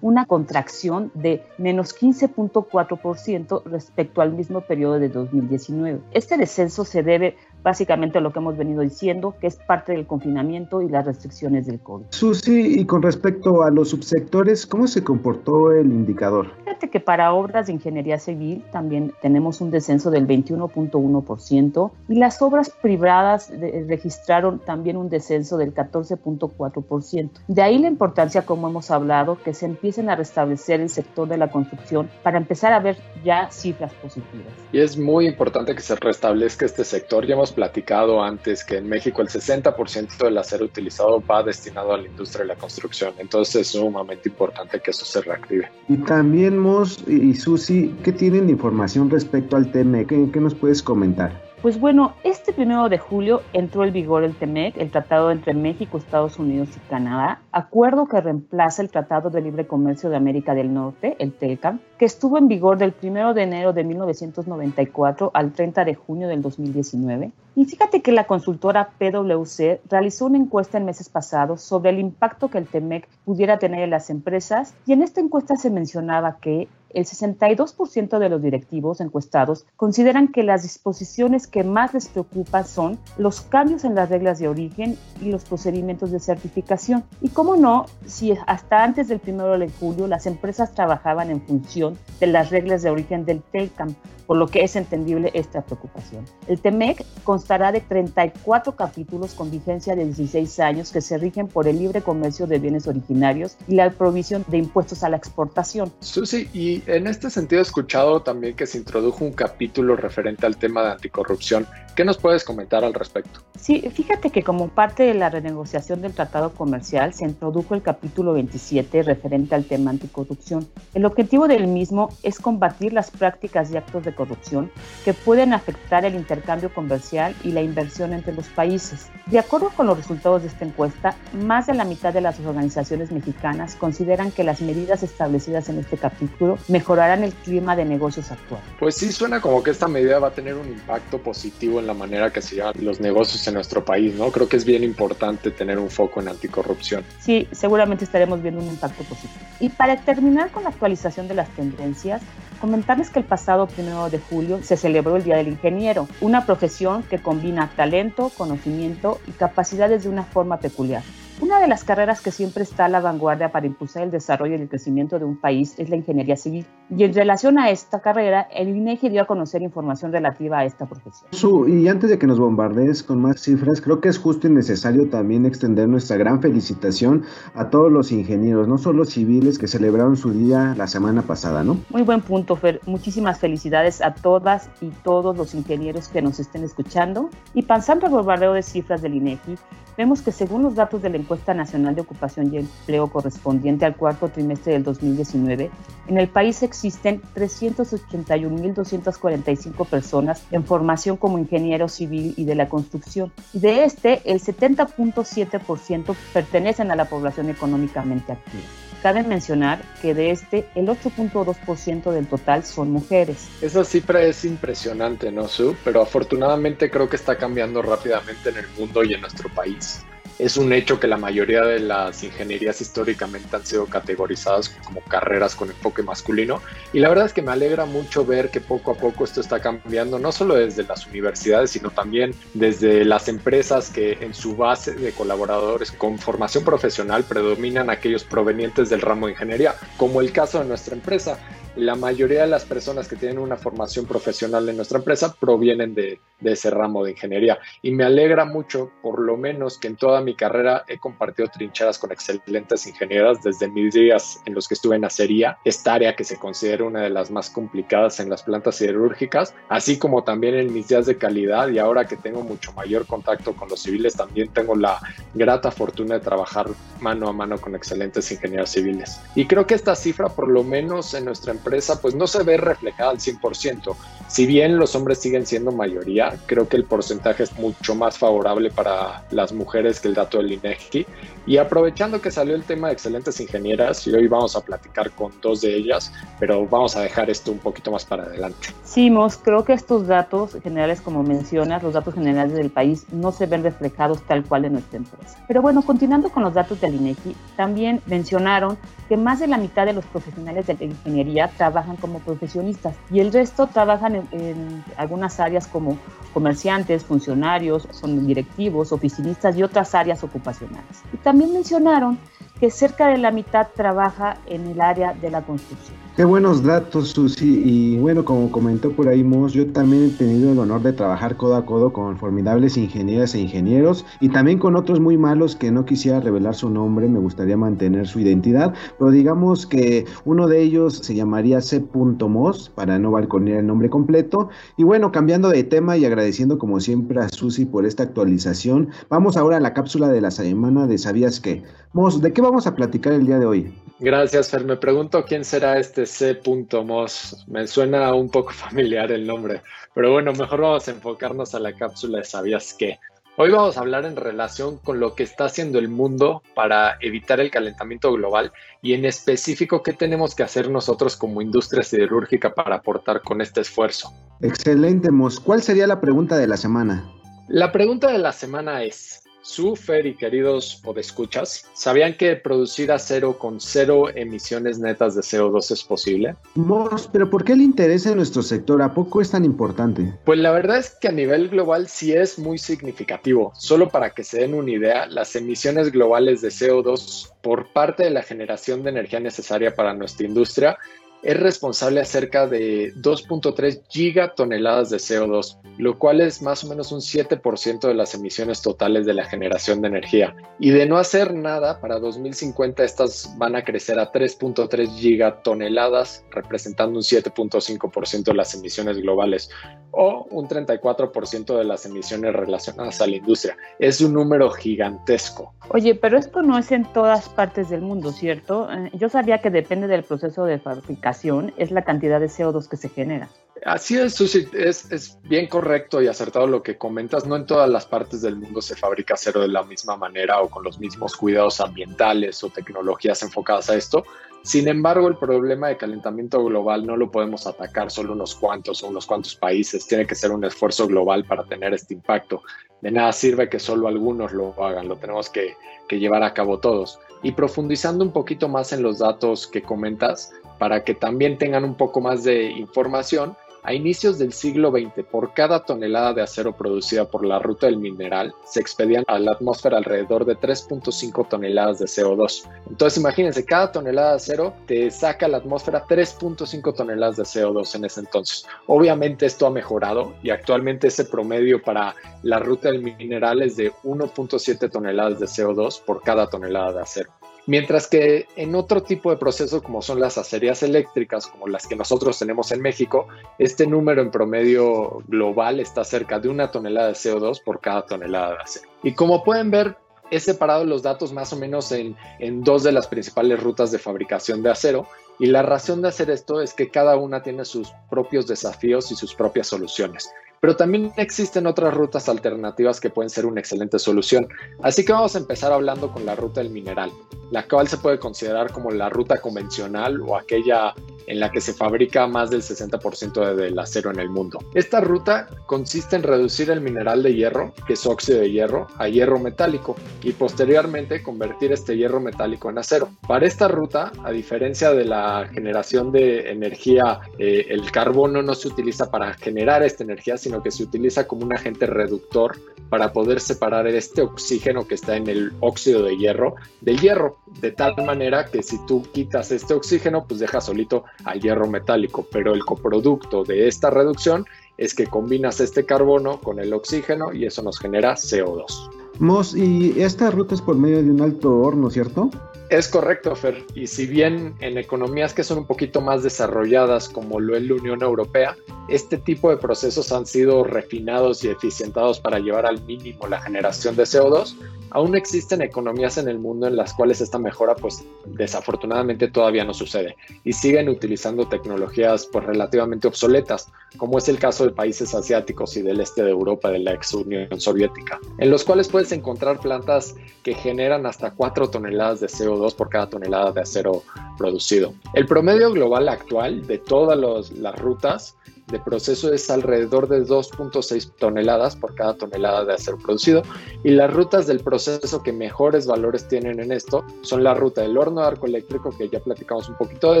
una 0.00 0.26
contracción 0.26 1.10
de 1.14 1.42
menos 1.58 1.94
15.4% 1.98 3.64
respecto 3.64 4.20
al 4.20 4.32
mismo 4.32 4.60
periodo 4.60 4.98
de 4.98 5.08
2019. 5.08 6.00
Este 6.12 6.36
descenso 6.36 6.84
se 6.84 7.02
debe 7.02 7.36
básicamente 7.62 8.20
lo 8.20 8.32
que 8.32 8.38
hemos 8.38 8.56
venido 8.56 8.82
diciendo, 8.82 9.34
que 9.40 9.46
es 9.46 9.56
parte 9.56 9.92
del 9.92 10.06
confinamiento 10.06 10.82
y 10.82 10.88
las 10.88 11.06
restricciones 11.06 11.66
del 11.66 11.80
COVID. 11.80 12.06
Susi, 12.10 12.80
y 12.80 12.84
con 12.84 13.02
respecto 13.02 13.62
a 13.62 13.70
los 13.70 13.90
subsectores, 13.90 14.66
¿cómo 14.66 14.86
se 14.86 15.04
comportó 15.04 15.72
el 15.72 15.86
indicador? 15.86 16.48
Fíjate 16.64 16.90
que 16.90 17.00
para 17.00 17.32
obras 17.32 17.66
de 17.66 17.72
ingeniería 17.72 18.18
civil 18.18 18.64
también 18.72 19.12
tenemos 19.20 19.60
un 19.60 19.70
descenso 19.70 20.10
del 20.10 20.26
21.1% 20.26 21.90
y 22.08 22.14
las 22.14 22.40
obras 22.42 22.70
privadas 22.70 23.52
registraron 23.88 24.58
también 24.58 24.96
un 24.96 25.08
descenso 25.08 25.56
del 25.56 25.74
14.4%. 25.74 27.30
De 27.48 27.62
ahí 27.62 27.78
la 27.78 27.88
importancia, 27.88 28.42
como 28.42 28.68
hemos 28.68 28.90
hablado, 28.90 29.38
que 29.42 29.54
se 29.54 29.66
empiecen 29.66 30.10
a 30.10 30.16
restablecer 30.16 30.80
el 30.80 30.88
sector 30.88 31.28
de 31.28 31.36
la 31.36 31.50
construcción 31.50 32.08
para 32.22 32.38
empezar 32.38 32.72
a 32.72 32.80
ver 32.80 32.96
ya 33.24 33.50
cifras 33.50 33.92
positivas. 33.94 34.46
Y 34.72 34.80
es 34.80 34.96
muy 34.96 35.26
importante 35.26 35.74
que 35.74 35.80
se 35.80 35.96
restablezca 35.96 36.66
este 36.66 36.84
sector. 36.84 37.26
Ya 37.26 37.34
hemos 37.34 37.49
platicado 37.50 38.22
antes 38.22 38.64
que 38.64 38.76
en 38.76 38.88
México 38.88 39.22
el 39.22 39.28
60% 39.28 40.16
del 40.18 40.38
acero 40.38 40.64
utilizado 40.64 41.22
va 41.24 41.42
destinado 41.42 41.92
a 41.92 41.98
la 41.98 42.06
industria 42.06 42.42
de 42.42 42.48
la 42.48 42.56
construcción. 42.56 43.14
Entonces 43.18 43.56
es 43.56 43.68
sumamente 43.68 44.28
importante 44.28 44.80
que 44.80 44.90
eso 44.90 45.04
se 45.04 45.20
reactive. 45.20 45.70
Y 45.88 45.96
también, 45.98 46.58
Mos 46.58 47.04
y 47.06 47.34
Susi, 47.34 47.94
¿qué 48.02 48.12
tienen 48.12 48.46
de 48.46 48.52
información 48.52 49.10
respecto 49.10 49.56
al? 49.56 49.70
¿Qué, 49.70 50.28
qué 50.32 50.40
nos 50.40 50.54
puedes 50.54 50.82
comentar? 50.82 51.49
Pues 51.62 51.78
bueno, 51.78 52.14
este 52.24 52.54
primero 52.54 52.88
de 52.88 52.96
julio 52.96 53.42
entró 53.52 53.84
en 53.84 53.92
vigor 53.92 54.24
el 54.24 54.34
TEMEC, 54.34 54.78
el 54.78 54.90
tratado 54.90 55.30
entre 55.30 55.52
México, 55.52 55.98
Estados 55.98 56.38
Unidos 56.38 56.70
y 56.74 56.80
Canadá, 56.88 57.42
acuerdo 57.52 58.06
que 58.06 58.18
reemplaza 58.18 58.80
el 58.80 58.88
Tratado 58.88 59.28
de 59.28 59.42
Libre 59.42 59.66
Comercio 59.66 60.08
de 60.08 60.16
América 60.16 60.54
del 60.54 60.72
Norte, 60.72 61.16
el 61.18 61.34
TELCAM, 61.34 61.80
que 61.98 62.06
estuvo 62.06 62.38
en 62.38 62.48
vigor 62.48 62.78
del 62.78 62.92
primero 62.92 63.34
de 63.34 63.42
enero 63.42 63.74
de 63.74 63.84
1994 63.84 65.32
al 65.34 65.52
30 65.52 65.84
de 65.84 65.94
junio 65.94 66.28
del 66.28 66.40
2019. 66.40 67.30
Y 67.56 67.66
fíjate 67.66 68.00
que 68.00 68.12
la 68.12 68.24
consultora 68.24 68.92
PwC 68.98 69.82
realizó 69.90 70.26
una 70.26 70.38
encuesta 70.38 70.78
en 70.78 70.86
meses 70.86 71.10
pasados 71.10 71.60
sobre 71.60 71.90
el 71.90 71.98
impacto 71.98 72.48
que 72.48 72.56
el 72.56 72.68
TEMEC 72.68 73.06
pudiera 73.26 73.58
tener 73.58 73.80
en 73.80 73.90
las 73.90 74.08
empresas 74.08 74.72
y 74.86 74.94
en 74.94 75.02
esta 75.02 75.20
encuesta 75.20 75.56
se 75.56 75.68
mencionaba 75.68 76.38
que 76.40 76.68
el 76.94 77.04
62% 77.04 78.18
de 78.18 78.28
los 78.28 78.42
directivos 78.42 79.00
encuestados 79.00 79.66
consideran 79.76 80.28
que 80.28 80.42
las 80.42 80.62
disposiciones 80.62 81.46
que 81.46 81.64
más 81.64 81.94
les 81.94 82.08
preocupan 82.08 82.66
son 82.66 82.98
los 83.16 83.40
cambios 83.40 83.84
en 83.84 83.94
las 83.94 84.08
reglas 84.08 84.38
de 84.38 84.48
origen 84.48 84.96
y 85.20 85.30
los 85.30 85.44
procedimientos 85.44 86.10
de 86.10 86.20
certificación. 86.20 87.04
Y 87.20 87.28
cómo 87.28 87.56
no, 87.56 87.86
si 88.06 88.32
hasta 88.46 88.82
antes 88.82 89.08
del 89.08 89.20
1 89.26 89.58
de 89.58 89.68
julio 89.68 90.06
las 90.06 90.26
empresas 90.26 90.74
trabajaban 90.74 91.30
en 91.30 91.40
función 91.42 91.98
de 92.18 92.26
las 92.26 92.50
reglas 92.50 92.82
de 92.82 92.90
origen 92.90 93.24
del 93.24 93.42
TELCAM, 93.42 93.94
por 94.30 94.36
lo 94.36 94.46
que 94.46 94.62
es 94.62 94.76
entendible 94.76 95.32
esta 95.34 95.60
preocupación. 95.60 96.24
El 96.46 96.60
TEMEC 96.60 97.04
constará 97.24 97.72
de 97.72 97.80
34 97.80 98.76
capítulos 98.76 99.34
con 99.34 99.50
vigencia 99.50 99.96
de 99.96 100.04
16 100.04 100.60
años 100.60 100.92
que 100.92 101.00
se 101.00 101.18
rigen 101.18 101.48
por 101.48 101.66
el 101.66 101.80
libre 101.80 102.00
comercio 102.00 102.46
de 102.46 102.60
bienes 102.60 102.86
originarios 102.86 103.56
y 103.66 103.74
la 103.74 103.90
provisión 103.90 104.44
de 104.46 104.58
impuestos 104.58 105.02
a 105.02 105.08
la 105.08 105.16
exportación. 105.16 105.90
Susi, 105.98 106.48
y 106.52 106.79
en 106.86 107.06
este 107.06 107.30
sentido 107.30 107.60
he 107.60 107.62
escuchado 107.62 108.22
también 108.22 108.54
que 108.54 108.66
se 108.66 108.78
introdujo 108.78 109.24
un 109.24 109.32
capítulo 109.32 109.96
referente 109.96 110.46
al 110.46 110.56
tema 110.56 110.82
de 110.82 110.92
anticorrupción. 110.92 111.66
¿Qué 111.96 112.04
nos 112.04 112.18
puedes 112.18 112.44
comentar 112.44 112.84
al 112.84 112.94
respecto? 112.94 113.40
Sí, 113.58 113.80
fíjate 113.92 114.30
que 114.30 114.42
como 114.42 114.68
parte 114.68 115.02
de 115.02 115.14
la 115.14 115.28
renegociación 115.28 116.00
del 116.00 116.14
tratado 116.14 116.54
comercial 116.54 117.12
se 117.12 117.24
introdujo 117.24 117.74
el 117.74 117.82
capítulo 117.82 118.32
27 118.32 119.02
referente 119.02 119.54
al 119.54 119.64
tema 119.64 119.90
anticorrupción. 119.90 120.66
El 120.94 121.04
objetivo 121.04 121.46
del 121.46 121.66
mismo 121.66 122.08
es 122.22 122.38
combatir 122.38 122.92
las 122.92 123.10
prácticas 123.10 123.70
y 123.70 123.76
actos 123.76 124.04
de 124.04 124.14
corrupción 124.14 124.70
que 125.04 125.12
pueden 125.12 125.52
afectar 125.52 126.04
el 126.04 126.14
intercambio 126.14 126.72
comercial 126.72 127.34
y 127.44 127.52
la 127.52 127.60
inversión 127.60 128.12
entre 128.12 128.32
los 128.34 128.48
países. 128.48 129.08
De 129.26 129.38
acuerdo 129.38 129.70
con 129.70 129.86
los 129.86 129.98
resultados 129.98 130.42
de 130.42 130.48
esta 130.48 130.64
encuesta, 130.64 131.16
más 131.32 131.66
de 131.66 131.74
la 131.74 131.84
mitad 131.84 132.14
de 132.14 132.20
las 132.20 132.40
organizaciones 132.40 133.12
mexicanas 133.12 133.74
consideran 133.74 134.30
que 134.30 134.44
las 134.44 134.60
medidas 134.60 135.02
establecidas 135.02 135.68
en 135.68 135.78
este 135.78 135.98
capítulo 135.98 136.58
mejorarán 136.70 137.24
el 137.24 137.32
clima 137.32 137.76
de 137.76 137.84
negocios 137.84 138.30
actual. 138.30 138.60
Pues 138.78 138.94
sí, 138.96 139.12
suena 139.12 139.40
como 139.40 139.62
que 139.62 139.70
esta 139.70 139.88
medida 139.88 140.18
va 140.18 140.28
a 140.28 140.32
tener 140.32 140.54
un 140.54 140.68
impacto 140.68 141.18
positivo 141.18 141.80
en 141.80 141.86
la 141.86 141.94
manera 141.94 142.32
que 142.32 142.40
se 142.40 142.56
llevan 142.56 142.74
los 142.80 143.00
negocios 143.00 143.46
en 143.46 143.54
nuestro 143.54 143.84
país, 143.84 144.14
¿no? 144.14 144.30
Creo 144.30 144.48
que 144.48 144.56
es 144.56 144.64
bien 144.64 144.84
importante 144.84 145.50
tener 145.50 145.78
un 145.78 145.90
foco 145.90 146.20
en 146.20 146.28
anticorrupción. 146.28 147.04
Sí, 147.18 147.48
seguramente 147.52 148.04
estaremos 148.04 148.42
viendo 148.42 148.60
un 148.60 148.68
impacto 148.68 149.04
positivo. 149.04 149.44
Y 149.60 149.68
para 149.68 149.96
terminar 149.96 150.50
con 150.50 150.62
la 150.62 150.70
actualización 150.70 151.28
de 151.28 151.34
las 151.34 151.48
tendencias, 151.50 152.22
Comentarles 152.60 153.08
que 153.08 153.20
el 153.20 153.24
pasado 153.24 153.66
primero 153.66 154.10
de 154.10 154.18
julio 154.18 154.62
se 154.62 154.76
celebró 154.76 155.16
el 155.16 155.24
Día 155.24 155.36
del 155.36 155.48
Ingeniero, 155.48 156.06
una 156.20 156.44
profesión 156.44 157.02
que 157.04 157.18
combina 157.18 157.70
talento, 157.74 158.30
conocimiento 158.36 159.18
y 159.26 159.30
capacidades 159.32 160.02
de 160.02 160.10
una 160.10 160.24
forma 160.24 160.58
peculiar. 160.58 161.02
Una 161.40 161.58
de 161.58 161.68
las 161.68 161.84
carreras 161.84 162.20
que 162.20 162.32
siempre 162.32 162.62
está 162.64 162.84
a 162.84 162.88
la 162.88 163.00
vanguardia 163.00 163.50
para 163.50 163.66
impulsar 163.66 164.02
el 164.02 164.10
desarrollo 164.10 164.56
y 164.56 164.60
el 164.60 164.68
crecimiento 164.68 165.18
de 165.18 165.24
un 165.24 165.40
país 165.40 165.74
es 165.78 165.88
la 165.88 165.96
ingeniería 165.96 166.36
civil. 166.36 166.66
Y 166.94 167.02
en 167.04 167.14
relación 167.14 167.58
a 167.58 167.70
esta 167.70 168.00
carrera, 168.00 168.42
el 168.52 168.68
INEGI 168.68 169.08
dio 169.08 169.22
a 169.22 169.26
conocer 169.26 169.62
información 169.62 170.12
relativa 170.12 170.58
a 170.58 170.64
esta 170.66 170.84
profesión. 170.84 171.30
y 171.66 171.88
antes 171.88 172.10
de 172.10 172.18
que 172.18 172.26
nos 172.26 172.38
bombardees 172.38 173.02
con 173.02 173.22
más 173.22 173.40
cifras, 173.40 173.80
creo 173.80 174.02
que 174.02 174.10
es 174.10 174.18
justo 174.18 174.48
y 174.48 174.50
necesario 174.50 175.08
también 175.08 175.46
extender 175.46 175.88
nuestra 175.88 176.18
gran 176.18 176.42
felicitación 176.42 177.22
a 177.54 177.70
todos 177.70 177.90
los 177.90 178.12
ingenieros, 178.12 178.68
no 178.68 178.76
solo 178.76 179.06
civiles, 179.06 179.58
que 179.58 179.66
celebraron 179.66 180.18
su 180.18 180.32
día 180.32 180.74
la 180.76 180.86
semana 180.88 181.22
pasada, 181.22 181.64
¿no? 181.64 181.78
Muy 181.88 182.02
buen 182.02 182.20
punto, 182.20 182.54
Fer. 182.54 182.82
Muchísimas 182.84 183.38
felicidades 183.38 184.02
a 184.02 184.12
todas 184.12 184.68
y 184.82 184.90
todos 185.02 185.34
los 185.34 185.54
ingenieros 185.54 186.08
que 186.08 186.20
nos 186.20 186.38
estén 186.38 186.64
escuchando. 186.64 187.30
Y 187.54 187.62
pasando 187.62 188.06
al 188.06 188.12
bombardeo 188.12 188.52
de 188.52 188.62
cifras 188.62 189.00
del 189.00 189.14
INEGI, 189.14 189.56
vemos 189.96 190.22
que 190.22 190.32
según 190.32 190.62
los 190.62 190.74
datos 190.74 191.02
de 191.02 191.10
la 191.10 191.16
encuesta 191.30 191.54
nacional 191.54 191.94
de 191.94 192.00
ocupación 192.00 192.52
y 192.52 192.56
empleo 192.58 193.06
correspondiente 193.06 193.84
al 193.84 193.94
cuarto 193.94 194.30
trimestre 194.30 194.72
del 194.72 194.82
2019, 194.82 195.70
en 196.08 196.18
el 196.18 196.26
país 196.26 196.64
existen 196.64 197.22
381.245 197.36 199.86
personas 199.86 200.42
en 200.50 200.64
formación 200.64 201.16
como 201.16 201.38
ingeniero 201.38 201.88
civil 201.88 202.34
y 202.36 202.44
de 202.44 202.56
la 202.56 202.68
construcción. 202.68 203.30
Y 203.52 203.60
de 203.60 203.84
este, 203.84 204.22
el 204.24 204.40
70.7% 204.40 206.16
pertenecen 206.32 206.90
a 206.90 206.96
la 206.96 207.04
población 207.04 207.48
económicamente 207.48 208.32
activa. 208.32 208.64
Cabe 209.00 209.22
mencionar 209.22 209.84
que 210.02 210.14
de 210.14 210.32
este, 210.32 210.68
el 210.74 210.88
8.2% 210.88 212.10
del 212.10 212.26
total 212.26 212.64
son 212.64 212.90
mujeres. 212.90 213.48
Esa 213.62 213.84
cifra 213.84 214.20
es 214.22 214.44
impresionante, 214.44 215.30
¿no, 215.30 215.46
Su? 215.46 215.76
Pero 215.84 216.02
afortunadamente 216.02 216.90
creo 216.90 217.08
que 217.08 217.14
está 217.14 217.38
cambiando 217.38 217.82
rápidamente 217.82 218.50
en 218.50 218.56
el 218.56 218.66
mundo 218.76 219.04
y 219.04 219.14
en 219.14 219.20
nuestro 219.20 219.48
país 219.48 220.04
es 220.40 220.56
un 220.56 220.72
hecho 220.72 220.98
que 220.98 221.06
la 221.06 221.18
mayoría 221.18 221.62
de 221.62 221.80
las 221.80 222.22
ingenierías 222.22 222.80
históricamente 222.80 223.54
han 223.54 223.64
sido 223.64 223.86
categorizadas 223.86 224.70
como 224.84 225.00
carreras 225.02 225.54
con 225.54 225.68
enfoque 225.68 226.02
masculino. 226.02 226.62
Y 226.92 227.00
la 227.00 227.08
verdad 227.10 227.26
es 227.26 227.32
que 227.32 227.42
me 227.42 227.52
alegra 227.52 227.84
mucho 227.84 228.24
ver 228.24 228.50
que 228.50 228.60
poco 228.60 228.92
a 228.92 228.94
poco 228.94 229.24
esto 229.24 229.40
está 229.40 229.60
cambiando, 229.60 230.18
no 230.18 230.32
solo 230.32 230.54
desde 230.54 230.84
las 230.84 231.06
universidades, 231.06 231.72
sino 231.72 231.90
también 231.90 232.34
desde 232.54 233.04
las 233.04 233.28
empresas 233.28 233.90
que 233.90 234.12
en 234.20 234.34
su 234.34 234.56
base 234.56 234.94
de 234.94 235.12
colaboradores 235.12 235.92
con 235.92 236.18
formación 236.18 236.64
profesional 236.64 237.24
predominan 237.24 237.90
aquellos 237.90 238.24
provenientes 238.24 238.88
del 238.88 239.02
ramo 239.02 239.26
de 239.26 239.32
ingeniería, 239.32 239.74
como 239.96 240.20
el 240.20 240.32
caso 240.32 240.58
de 240.60 240.64
nuestra 240.64 240.94
empresa 240.94 241.38
la 241.76 241.94
mayoría 241.94 242.42
de 242.42 242.46
las 242.48 242.64
personas 242.64 243.06
que 243.06 243.16
tienen 243.16 243.38
una 243.38 243.56
formación 243.56 244.04
profesional 244.04 244.68
en 244.68 244.76
nuestra 244.76 244.98
empresa 244.98 245.34
provienen 245.38 245.94
de, 245.94 246.20
ese 246.42 246.70
ramo 246.70 247.04
de 247.04 247.12
ingeniería. 247.12 247.58
Y 247.82 247.92
me 247.92 248.04
alegra 248.04 248.44
mucho, 248.44 248.90
por 249.02 249.20
lo 249.20 249.36
menos, 249.36 249.78
que 249.78 249.88
en 249.88 249.96
toda 249.96 250.20
mi 250.20 250.34
carrera 250.34 250.84
he 250.88 250.98
compartido 250.98 251.48
trincheras 251.48 251.98
con 251.98 252.12
excelentes 252.12 252.86
ingenieras 252.86 253.42
desde 253.42 253.68
mis 253.68 253.94
días 253.94 254.40
en 254.46 254.54
los 254.54 254.66
que 254.66 254.74
estuve 254.74 254.96
en 254.96 255.04
acería, 255.04 255.58
esta 255.64 255.94
área 255.94 256.16
que 256.16 256.24
se 256.24 256.38
considera 256.38 256.84
una 256.84 257.02
de 257.02 257.10
las 257.10 257.30
más 257.30 257.50
complicadas 257.50 258.20
en 258.20 258.30
las 258.30 258.42
plantas 258.42 258.76
siderúrgicas, 258.76 259.54
así 259.68 259.98
como 259.98 260.24
también 260.24 260.54
en 260.54 260.72
mis 260.72 260.88
días 260.88 261.06
de 261.06 261.18
calidad 261.18 261.68
y 261.68 261.78
ahora 261.78 262.06
que 262.06 262.16
tengo 262.16 262.42
mucho 262.42 262.72
mayor 262.72 263.06
contacto 263.06 263.54
con 263.54 263.68
los 263.68 263.80
civiles, 263.80 264.16
también 264.16 264.48
tengo 264.48 264.74
la 264.74 264.98
grata 265.34 265.70
fortuna 265.70 266.14
de 266.14 266.20
trabajar 266.20 266.66
mano 267.00 267.28
a 267.28 267.32
mano 267.32 267.58
con 267.60 267.74
excelentes 267.74 268.30
ingenieros 268.32 268.70
civiles. 268.70 269.20
Y 269.34 269.46
creo 269.46 269.66
que 269.66 269.74
esta 269.74 269.94
cifra, 269.94 270.28
por 270.28 270.48
lo 270.48 270.64
menos 270.64 271.14
en 271.14 271.26
nuestra 271.26 271.52
empresa, 271.52 271.59
pues 272.00 272.14
no 272.14 272.26
se 272.26 272.42
ve 272.42 272.56
reflejada 272.56 273.10
al 273.10 273.18
100%. 273.18 273.94
Si 274.28 274.46
bien 274.46 274.78
los 274.78 274.94
hombres 274.94 275.18
siguen 275.18 275.44
siendo 275.44 275.72
mayoría, 275.72 276.36
creo 276.46 276.68
que 276.68 276.76
el 276.76 276.84
porcentaje 276.84 277.42
es 277.42 277.52
mucho 277.58 277.94
más 277.94 278.16
favorable 278.16 278.70
para 278.70 279.24
las 279.30 279.52
mujeres 279.52 279.98
que 279.98 280.08
el 280.08 280.14
dato 280.14 280.38
del 280.38 280.52
INEGI. 280.52 281.06
Y 281.46 281.56
aprovechando 281.56 282.20
que 282.20 282.30
salió 282.30 282.54
el 282.54 282.62
tema 282.62 282.88
de 282.88 282.92
excelentes 282.92 283.40
ingenieras, 283.40 284.06
y 284.06 284.12
hoy 284.12 284.28
vamos 284.28 284.54
a 284.54 284.60
platicar 284.60 285.10
con 285.10 285.32
dos 285.40 285.62
de 285.62 285.74
ellas, 285.74 286.12
pero 286.38 286.64
vamos 286.66 286.94
a 286.96 287.00
dejar 287.00 287.28
esto 287.28 287.50
un 287.50 287.58
poquito 287.58 287.90
más 287.90 288.04
para 288.04 288.22
adelante. 288.22 288.68
Sí, 288.84 289.10
Mos, 289.10 289.36
creo 289.36 289.64
que 289.64 289.72
estos 289.72 290.06
datos 290.06 290.56
generales, 290.62 291.00
como 291.00 291.24
mencionas, 291.24 291.82
los 291.82 291.94
datos 291.94 292.14
generales 292.14 292.54
del 292.54 292.70
país, 292.70 293.06
no 293.10 293.32
se 293.32 293.46
ven 293.46 293.64
reflejados 293.64 294.22
tal 294.28 294.44
cual 294.44 294.66
en 294.66 294.74
nuestra 294.74 294.98
empresa. 294.98 295.42
Pero 295.48 295.60
bueno, 295.60 295.82
continuando 295.82 296.30
con 296.30 296.44
los 296.44 296.54
datos 296.54 296.80
del 296.80 296.94
INEGI, 296.94 297.34
también 297.56 298.00
mencionaron 298.06 298.78
que 299.08 299.16
más 299.16 299.40
de 299.40 299.48
la 299.48 299.58
mitad 299.58 299.86
de 299.86 299.92
los 299.92 300.04
profesionales 300.04 300.68
de 300.68 300.74
la 300.74 300.84
ingeniería 300.84 301.49
trabajan 301.56 301.96
como 301.96 302.18
profesionistas 302.20 302.94
y 303.10 303.20
el 303.20 303.32
resto 303.32 303.66
trabajan 303.66 304.16
en, 304.16 304.28
en 304.32 304.84
algunas 304.96 305.40
áreas 305.40 305.66
como 305.66 305.98
comerciantes, 306.32 307.04
funcionarios, 307.04 307.88
son 307.90 308.26
directivos, 308.26 308.92
oficinistas 308.92 309.56
y 309.56 309.62
otras 309.62 309.94
áreas 309.94 310.22
ocupacionales. 310.22 311.02
Y 311.12 311.16
también 311.18 311.52
mencionaron 311.52 312.18
que 312.58 312.70
cerca 312.70 313.08
de 313.08 313.18
la 313.18 313.30
mitad 313.30 313.68
trabaja 313.74 314.36
en 314.46 314.66
el 314.66 314.80
área 314.80 315.14
de 315.14 315.30
la 315.30 315.42
construcción. 315.42 315.96
Qué 316.16 316.24
buenos 316.24 316.64
datos, 316.64 317.10
Susi. 317.10 317.62
Y 317.64 317.98
bueno, 317.98 318.24
como 318.24 318.50
comentó 318.50 318.90
por 318.90 319.08
ahí 319.08 319.22
Moss, 319.22 319.52
yo 319.52 319.66
también 319.72 320.06
he 320.06 320.08
tenido 320.08 320.50
el 320.50 320.58
honor 320.58 320.82
de 320.82 320.92
trabajar 320.92 321.36
codo 321.36 321.54
a 321.54 321.64
codo 321.64 321.92
con 321.92 322.18
formidables 322.18 322.76
ingenieras 322.76 323.34
e 323.34 323.40
ingenieros 323.40 324.04
y 324.20 324.28
también 324.28 324.58
con 324.58 324.74
otros 324.74 324.98
muy 324.98 325.16
malos 325.16 325.54
que 325.54 325.70
no 325.70 325.84
quisiera 325.84 326.18
revelar 326.18 326.56
su 326.56 326.68
nombre, 326.68 327.08
me 327.08 327.20
gustaría 327.20 327.56
mantener 327.56 328.08
su 328.08 328.18
identidad, 328.18 328.74
pero 328.98 329.12
digamos 329.12 329.66
que 329.66 330.04
uno 330.24 330.48
de 330.48 330.60
ellos 330.60 330.98
se 330.98 331.14
llamaría 331.14 331.60
C. 331.60 331.82
Moss, 331.94 332.68
para 332.68 332.98
no 332.98 333.12
balconear 333.12 333.60
el 333.60 333.66
nombre 333.68 333.88
completo. 333.88 334.50
Y 334.76 334.82
bueno, 334.82 335.12
cambiando 335.12 335.48
de 335.48 335.62
tema 335.62 335.96
y 335.96 336.04
agradeciendo 336.04 336.58
como 336.58 336.80
siempre 336.80 337.20
a 337.20 337.28
Susi 337.28 337.64
por 337.64 337.86
esta 337.86 338.02
actualización, 338.02 338.90
vamos 339.08 339.36
ahora 339.36 339.58
a 339.58 339.60
la 339.60 339.74
cápsula 339.74 340.08
de 340.08 340.20
la 340.20 340.32
semana 340.32 340.88
de 340.88 340.98
¿Sabías 340.98 341.40
qué? 341.40 341.62
Moss, 341.92 342.20
¿de 342.20 342.32
qué 342.32 342.42
vamos 342.42 342.66
a 342.66 342.74
platicar 342.74 343.12
el 343.12 343.26
día 343.26 343.38
de 343.38 343.46
hoy? 343.46 343.72
Gracias, 344.00 344.48
Fer. 344.48 344.64
Me 344.64 344.76
pregunto 344.76 345.24
quién 345.26 345.44
será 345.44 345.78
este 345.78 345.99
C. 346.06 346.40
Moss. 346.84 347.44
Me 347.46 347.66
suena 347.66 348.12
un 348.14 348.30
poco 348.30 348.50
familiar 348.52 349.12
el 349.12 349.26
nombre, 349.26 349.62
pero 349.94 350.12
bueno, 350.12 350.32
mejor 350.32 350.60
vamos 350.60 350.88
a 350.88 350.90
enfocarnos 350.90 351.54
a 351.54 351.60
la 351.60 351.72
cápsula 351.72 352.18
de 352.18 352.24
¿Sabías 352.24 352.74
qué? 352.78 352.98
Hoy 353.36 353.50
vamos 353.50 353.76
a 353.78 353.80
hablar 353.80 354.04
en 354.04 354.16
relación 354.16 354.76
con 354.76 355.00
lo 355.00 355.14
que 355.14 355.22
está 355.22 355.46
haciendo 355.46 355.78
el 355.78 355.88
mundo 355.88 356.42
para 356.54 356.98
evitar 357.00 357.40
el 357.40 357.50
calentamiento 357.50 358.12
global 358.12 358.52
y 358.82 358.92
en 358.92 359.06
específico 359.06 359.82
qué 359.82 359.94
tenemos 359.94 360.34
que 360.34 360.42
hacer 360.42 360.68
nosotros 360.68 361.16
como 361.16 361.40
industria 361.40 361.82
siderúrgica 361.82 362.54
para 362.54 362.76
aportar 362.76 363.22
con 363.22 363.40
este 363.40 363.62
esfuerzo. 363.62 364.12
Excelente, 364.42 365.10
Moss. 365.10 365.40
¿Cuál 365.40 365.62
sería 365.62 365.86
la 365.86 366.02
pregunta 366.02 366.36
de 366.36 366.48
la 366.48 366.58
semana? 366.58 367.10
La 367.48 367.72
pregunta 367.72 368.12
de 368.12 368.18
la 368.18 368.32
semana 368.32 368.82
es, 368.82 369.22
su 369.50 369.74
Fer 369.74 370.06
y 370.06 370.14
queridos 370.14 370.80
podescuchas, 370.84 371.68
¿sabían 371.72 372.16
que 372.16 372.36
producir 372.36 372.92
acero 372.92 373.36
con 373.36 373.60
cero 373.60 374.04
emisiones 374.14 374.78
netas 374.78 375.16
de 375.16 375.22
CO2 375.22 375.72
es 375.72 375.82
posible? 375.82 376.36
Moss, 376.54 377.08
pero 377.12 377.28
¿por 377.28 377.44
qué 377.44 377.54
el 377.54 377.60
interés 377.60 378.06
en 378.06 378.16
nuestro 378.16 378.42
sector? 378.42 378.80
¿A 378.80 378.94
poco 378.94 379.20
es 379.20 379.32
tan 379.32 379.44
importante? 379.44 380.14
Pues 380.24 380.38
la 380.38 380.52
verdad 380.52 380.78
es 380.78 380.96
que 381.00 381.08
a 381.08 381.12
nivel 381.12 381.48
global 381.48 381.88
sí 381.88 382.12
es 382.12 382.38
muy 382.38 382.58
significativo. 382.58 383.52
Solo 383.56 383.88
para 383.88 384.10
que 384.10 384.22
se 384.22 384.38
den 384.40 384.54
una 384.54 384.70
idea, 384.70 385.06
las 385.06 385.34
emisiones 385.34 385.90
globales 385.90 386.42
de 386.42 386.48
CO2 386.50 387.32
por 387.42 387.72
parte 387.72 388.04
de 388.04 388.10
la 388.10 388.22
generación 388.22 388.84
de 388.84 388.90
energía 388.90 389.18
necesaria 389.18 389.74
para 389.74 389.94
nuestra 389.94 390.26
industria 390.26 390.78
es 391.22 391.38
responsable 391.38 392.00
acerca 392.00 392.46
de 392.46 392.92
2.3 392.94 393.82
gigatoneladas 393.88 394.90
de 394.90 394.96
CO2, 394.96 395.58
lo 395.78 395.98
cual 395.98 396.20
es 396.20 396.42
más 396.42 396.64
o 396.64 396.68
menos 396.68 396.92
un 396.92 397.00
7% 397.00 397.80
de 397.80 397.94
las 397.94 398.14
emisiones 398.14 398.62
totales 398.62 399.06
de 399.06 399.14
la 399.14 399.24
generación 399.24 399.80
de 399.82 399.88
energía. 399.88 400.34
Y 400.58 400.70
de 400.70 400.86
no 400.86 400.96
hacer 400.96 401.34
nada, 401.34 401.80
para 401.80 401.98
2050 401.98 402.84
estas 402.84 403.34
van 403.38 403.56
a 403.56 403.64
crecer 403.64 403.98
a 403.98 404.10
3.3 404.12 404.88
gigatoneladas, 404.96 406.24
representando 406.30 406.98
un 406.98 407.04
7.5% 407.04 408.24
de 408.24 408.34
las 408.34 408.54
emisiones 408.54 408.98
globales 408.98 409.50
o 409.92 410.26
un 410.30 410.48
34% 410.48 411.56
de 411.56 411.64
las 411.64 411.84
emisiones 411.86 412.32
relacionadas 412.32 413.00
a 413.00 413.06
la 413.06 413.16
industria. 413.16 413.56
Es 413.78 414.00
un 414.00 414.14
número 414.14 414.50
gigantesco. 414.50 415.54
Oye, 415.68 415.94
pero 415.94 416.18
esto 416.18 416.42
no 416.42 416.58
es 416.58 416.70
en 416.72 416.84
todas 416.92 417.28
partes 417.28 417.68
del 417.70 417.80
mundo, 417.80 418.12
¿cierto? 418.12 418.68
Eh, 418.70 418.90
yo 418.94 419.08
sabía 419.08 419.38
que 419.38 419.50
depende 419.50 419.86
del 419.86 420.04
proceso 420.04 420.44
de 420.44 420.58
fabricación, 420.58 421.09
es 421.56 421.70
la 421.70 421.84
cantidad 421.84 422.20
de 422.20 422.26
CO2 422.26 422.68
que 422.68 422.76
se 422.76 422.88
genera. 422.88 423.28
Así 423.64 423.98
es, 423.98 424.14
Susi, 424.14 424.48
es, 424.54 425.18
bien 425.24 425.46
correcto 425.46 426.00
y 426.00 426.08
acertado 426.08 426.46
lo 426.46 426.62
que 426.62 426.78
comentas. 426.78 427.26
No 427.26 427.36
en 427.36 427.44
todas 427.44 427.68
las 427.68 427.84
partes 427.84 428.22
del 428.22 428.36
mundo 428.36 428.62
se 428.62 428.74
fabrica 428.74 429.14
acero 429.14 429.42
de 429.42 429.48
la 429.48 429.62
misma 429.62 429.96
manera 429.96 430.40
o 430.40 430.48
con 430.48 430.64
los 430.64 430.78
mismos 430.78 431.14
cuidados 431.16 431.60
ambientales 431.60 432.42
o 432.42 432.48
tecnologías 432.48 433.22
enfocadas 433.22 433.68
a 433.68 433.76
esto. 433.76 434.04
Sin 434.42 434.66
embargo, 434.68 435.08
el 435.08 435.16
problema 435.16 435.68
de 435.68 435.76
calentamiento 435.76 436.42
global 436.42 436.86
no 436.86 436.96
lo 436.96 437.10
podemos 437.10 437.46
atacar 437.46 437.90
solo 437.90 438.14
unos 438.14 438.34
cuantos 438.34 438.82
o 438.82 438.88
unos 438.88 439.04
cuantos 439.04 439.36
países. 439.36 439.86
Tiene 439.86 440.06
que 440.06 440.14
ser 440.14 440.30
un 440.30 440.44
esfuerzo 440.44 440.86
global 440.86 441.24
para 441.26 441.44
tener 441.44 441.74
este 441.74 441.92
impacto. 441.92 442.42
De 442.80 442.90
nada 442.90 443.12
sirve 443.12 443.50
que 443.50 443.58
solo 443.58 443.88
algunos 443.88 444.32
lo 444.32 444.54
hagan, 444.64 444.88
lo 444.88 444.96
tenemos 444.96 445.28
que 445.28 445.54
llevar 445.90 446.22
a 446.22 446.32
cabo 446.32 446.60
todos. 446.60 446.98
Y 447.22 447.32
profundizando 447.32 448.02
un 448.02 448.12
poquito 448.12 448.48
más 448.48 448.72
en 448.72 448.82
los 448.82 449.00
datos 449.00 449.46
que 449.46 449.60
comentas, 449.60 450.32
para 450.60 450.84
que 450.84 450.94
también 450.94 451.38
tengan 451.38 451.64
un 451.64 451.74
poco 451.74 452.02
más 452.02 452.22
de 452.22 452.44
información, 452.50 453.34
a 453.62 453.74
inicios 453.74 454.18
del 454.18 454.32
siglo 454.32 454.70
XX, 454.70 455.04
por 455.10 455.32
cada 455.34 455.64
tonelada 455.64 456.14
de 456.14 456.22
acero 456.22 456.52
producida 456.56 457.06
por 457.06 457.24
la 457.24 457.38
ruta 457.38 457.66
del 457.66 457.78
mineral, 457.78 458.34
se 458.44 458.60
expedían 458.60 459.04
a 459.06 459.18
la 459.18 459.32
atmósfera 459.32 459.78
alrededor 459.78 460.24
de 460.24 460.36
3.5 460.36 461.28
toneladas 461.28 461.78
de 461.78 461.86
CO2. 461.86 462.48
Entonces, 462.68 462.98
imagínense, 462.98 463.44
cada 463.44 463.72
tonelada 463.72 464.10
de 464.10 464.16
acero 464.16 464.54
te 464.66 464.90
saca 464.90 465.26
a 465.26 465.28
la 465.30 465.38
atmósfera 465.38 465.84
3.5 465.86 466.74
toneladas 466.74 467.16
de 467.16 467.22
CO2 467.24 467.74
en 467.74 467.84
ese 467.86 468.00
entonces. 468.00 468.46
Obviamente 468.66 469.26
esto 469.26 469.46
ha 469.46 469.50
mejorado 469.50 470.14
y 470.22 470.30
actualmente 470.30 470.88
ese 470.88 471.04
promedio 471.04 471.62
para 471.62 471.94
la 472.22 472.38
ruta 472.38 472.70
del 472.70 472.82
mineral 472.82 473.42
es 473.42 473.56
de 473.56 473.72
1.7 473.84 474.70
toneladas 474.70 475.20
de 475.20 475.26
CO2 475.26 475.82
por 475.84 476.02
cada 476.02 476.28
tonelada 476.28 476.72
de 476.72 476.80
acero. 476.82 477.19
Mientras 477.50 477.88
que 477.88 478.28
en 478.36 478.54
otro 478.54 478.84
tipo 478.84 479.10
de 479.10 479.16
procesos 479.16 479.60
como 479.60 479.82
son 479.82 479.98
las 479.98 480.16
acerías 480.18 480.62
eléctricas, 480.62 481.26
como 481.26 481.48
las 481.48 481.66
que 481.66 481.74
nosotros 481.74 482.16
tenemos 482.16 482.52
en 482.52 482.62
México, 482.62 483.08
este 483.40 483.66
número 483.66 484.02
en 484.02 484.12
promedio 484.12 485.02
global 485.08 485.58
está 485.58 485.82
cerca 485.82 486.20
de 486.20 486.28
una 486.28 486.52
tonelada 486.52 486.86
de 486.86 486.94
CO2 486.94 487.42
por 487.42 487.60
cada 487.60 487.86
tonelada 487.86 488.34
de 488.34 488.42
acero. 488.42 488.68
Y 488.84 488.94
como 488.94 489.24
pueden 489.24 489.50
ver, 489.50 489.76
he 490.12 490.20
separado 490.20 490.64
los 490.64 490.84
datos 490.84 491.12
más 491.12 491.32
o 491.32 491.36
menos 491.36 491.72
en, 491.72 491.96
en 492.20 492.44
dos 492.44 492.62
de 492.62 492.70
las 492.70 492.86
principales 492.86 493.42
rutas 493.42 493.72
de 493.72 493.80
fabricación 493.80 494.44
de 494.44 494.50
acero. 494.52 494.86
Y 495.18 495.26
la 495.26 495.42
razón 495.42 495.82
de 495.82 495.88
hacer 495.88 496.08
esto 496.08 496.40
es 496.40 496.54
que 496.54 496.68
cada 496.68 496.96
una 496.96 497.24
tiene 497.24 497.44
sus 497.44 497.72
propios 497.90 498.28
desafíos 498.28 498.92
y 498.92 498.94
sus 498.94 499.12
propias 499.12 499.48
soluciones 499.48 500.08
pero 500.40 500.56
también 500.56 500.92
existen 500.96 501.46
otras 501.46 501.74
rutas 501.74 502.08
alternativas 502.08 502.80
que 502.80 502.90
pueden 502.90 503.10
ser 503.10 503.26
una 503.26 503.40
excelente 503.40 503.78
solución. 503.78 504.26
Así 504.62 504.84
que 504.84 504.92
vamos 504.92 505.14
a 505.14 505.18
empezar 505.18 505.52
hablando 505.52 505.92
con 505.92 506.06
la 506.06 506.16
ruta 506.16 506.40
del 506.40 506.50
mineral, 506.50 506.90
la 507.30 507.46
cual 507.46 507.68
se 507.68 507.76
puede 507.76 507.98
considerar 507.98 508.50
como 508.50 508.70
la 508.70 508.88
ruta 508.88 509.20
convencional 509.20 510.00
o 510.00 510.16
aquella 510.16 510.74
en 511.10 511.18
la 511.18 511.30
que 511.30 511.40
se 511.40 511.52
fabrica 511.52 512.06
más 512.06 512.30
del 512.30 512.42
60% 512.42 513.34
del 513.34 513.58
acero 513.58 513.90
en 513.90 513.98
el 513.98 514.08
mundo. 514.08 514.38
Esta 514.54 514.80
ruta 514.80 515.28
consiste 515.46 515.96
en 515.96 516.04
reducir 516.04 516.50
el 516.50 516.60
mineral 516.60 517.02
de 517.02 517.14
hierro, 517.14 517.52
que 517.66 517.72
es 517.72 517.84
óxido 517.84 518.20
de 518.20 518.30
hierro, 518.30 518.68
a 518.78 518.88
hierro 518.88 519.18
metálico 519.18 519.74
y 520.02 520.12
posteriormente 520.12 521.02
convertir 521.02 521.52
este 521.52 521.76
hierro 521.76 522.00
metálico 522.00 522.48
en 522.48 522.58
acero. 522.58 522.90
Para 523.08 523.26
esta 523.26 523.48
ruta, 523.48 523.90
a 524.04 524.12
diferencia 524.12 524.72
de 524.72 524.84
la 524.84 525.28
generación 525.32 525.90
de 525.90 526.30
energía, 526.30 527.00
eh, 527.18 527.46
el 527.48 527.70
carbono 527.72 528.22
no 528.22 528.34
se 528.34 528.46
utiliza 528.46 528.88
para 528.90 529.12
generar 529.14 529.64
esta 529.64 529.82
energía, 529.82 530.16
que 530.38 530.50
se 530.50 530.62
utiliza 530.62 531.06
como 531.06 531.24
un 531.24 531.32
agente 531.32 531.66
reductor 531.66 532.36
para 532.68 532.92
poder 532.92 533.20
separar 533.20 533.66
este 533.66 534.02
oxígeno 534.02 534.66
que 534.66 534.76
está 534.76 534.96
en 534.96 535.08
el 535.08 535.32
óxido 535.40 535.82
de 535.82 535.96
hierro 535.96 536.36
del 536.60 536.78
hierro, 536.78 537.18
de 537.40 537.50
tal 537.50 537.74
manera 537.84 538.26
que 538.26 538.42
si 538.42 538.64
tú 538.66 538.82
quitas 538.92 539.32
este 539.32 539.54
oxígeno, 539.54 540.04
pues 540.06 540.20
deja 540.20 540.40
solito 540.40 540.84
al 541.04 541.20
hierro 541.20 541.48
metálico, 541.48 542.06
pero 542.10 542.32
el 542.32 542.44
coproducto 542.44 543.24
de 543.24 543.48
esta 543.48 543.70
reducción 543.70 544.24
es 544.56 544.74
que 544.74 544.86
combinas 544.86 545.40
este 545.40 545.66
carbono 545.66 546.20
con 546.20 546.38
el 546.38 546.52
oxígeno 546.52 547.12
y 547.12 547.26
eso 547.26 547.42
nos 547.42 547.58
genera 547.58 547.94
CO2. 547.94 548.70
Mos, 548.98 549.34
y 549.34 549.80
esta 549.80 550.10
ruta 550.10 550.34
es 550.34 550.42
por 550.42 550.56
medio 550.56 550.82
de 550.82 550.90
un 550.90 551.00
alto 551.00 551.34
horno, 551.40 551.70
¿cierto? 551.70 552.10
Es 552.50 552.66
correcto, 552.66 553.14
Fer. 553.14 553.44
Y 553.54 553.68
si 553.68 553.86
bien 553.86 554.34
en 554.40 554.58
economías 554.58 555.14
que 555.14 555.22
son 555.22 555.38
un 555.38 555.46
poquito 555.46 555.80
más 555.80 556.02
desarrolladas, 556.02 556.88
como 556.88 557.20
lo 557.20 557.36
es 557.36 557.44
la 557.44 557.54
Unión 557.54 557.80
Europea, 557.80 558.36
este 558.68 558.98
tipo 558.98 559.30
de 559.30 559.36
procesos 559.36 559.92
han 559.92 560.04
sido 560.04 560.42
refinados 560.42 561.22
y 561.22 561.28
eficientados 561.28 562.00
para 562.00 562.18
llevar 562.18 562.46
al 562.46 562.60
mínimo 562.64 563.06
la 563.06 563.20
generación 563.20 563.76
de 563.76 563.84
CO2, 563.84 564.34
aún 564.70 564.96
existen 564.96 565.42
economías 565.42 565.98
en 565.98 566.08
el 566.08 566.18
mundo 566.18 566.46
en 566.46 566.56
las 566.56 566.74
cuales 566.74 567.00
esta 567.00 567.18
mejora, 567.18 567.54
pues 567.54 567.84
desafortunadamente 568.04 569.08
todavía 569.08 569.44
no 569.44 569.54
sucede 569.54 569.96
y 570.24 570.32
siguen 570.32 570.68
utilizando 570.68 571.28
tecnologías 571.28 572.06
pues 572.06 572.24
relativamente 572.24 572.88
obsoletas, 572.88 573.48
como 573.76 573.98
es 573.98 574.08
el 574.08 574.18
caso 574.18 574.44
de 574.44 574.52
países 574.52 574.94
asiáticos 574.94 575.56
y 575.56 575.62
del 575.62 575.80
este 575.80 576.02
de 576.02 576.10
Europa, 576.10 576.50
de 576.50 576.60
la 576.60 576.72
ex 576.72 576.94
Unión 576.94 577.40
Soviética, 577.40 577.98
en 578.18 578.30
los 578.30 578.44
cuales 578.44 578.68
puedes 578.68 578.92
encontrar 578.92 579.40
plantas 579.40 579.94
que 580.22 580.34
generan 580.34 580.86
hasta 580.86 581.12
4 581.12 581.50
toneladas 581.50 582.00
de 582.00 582.06
CO2 582.06 582.39
por 582.54 582.68
cada 582.68 582.88
tonelada 582.88 583.32
de 583.32 583.42
acero 583.42 583.82
producido. 584.16 584.74
El 584.94 585.06
promedio 585.06 585.52
global 585.52 585.88
actual 585.88 586.46
de 586.46 586.58
todas 586.58 586.98
las 587.32 587.58
rutas 587.58 588.16
de 588.50 588.58
proceso 588.58 589.12
es 589.12 589.30
alrededor 589.30 589.88
de 589.88 590.04
2.6 590.04 590.90
toneladas 590.98 591.56
por 591.56 591.74
cada 591.74 591.94
tonelada 591.94 592.44
de 592.44 592.54
acero 592.54 592.78
producido 592.78 593.22
y 593.62 593.70
las 593.70 593.92
rutas 593.92 594.26
del 594.26 594.40
proceso 594.40 595.02
que 595.02 595.12
mejores 595.12 595.66
valores 595.66 596.08
tienen 596.08 596.40
en 596.40 596.52
esto 596.52 596.84
son 597.02 597.22
la 597.22 597.34
ruta 597.34 597.62
del 597.62 597.78
horno 597.78 598.00
de 598.00 598.08
arco 598.08 598.26
eléctrico, 598.26 598.70
que 598.76 598.88
ya 598.88 599.00
platicamos 599.00 599.48
un 599.48 599.56
poquito 599.56 599.92
de 599.92 600.00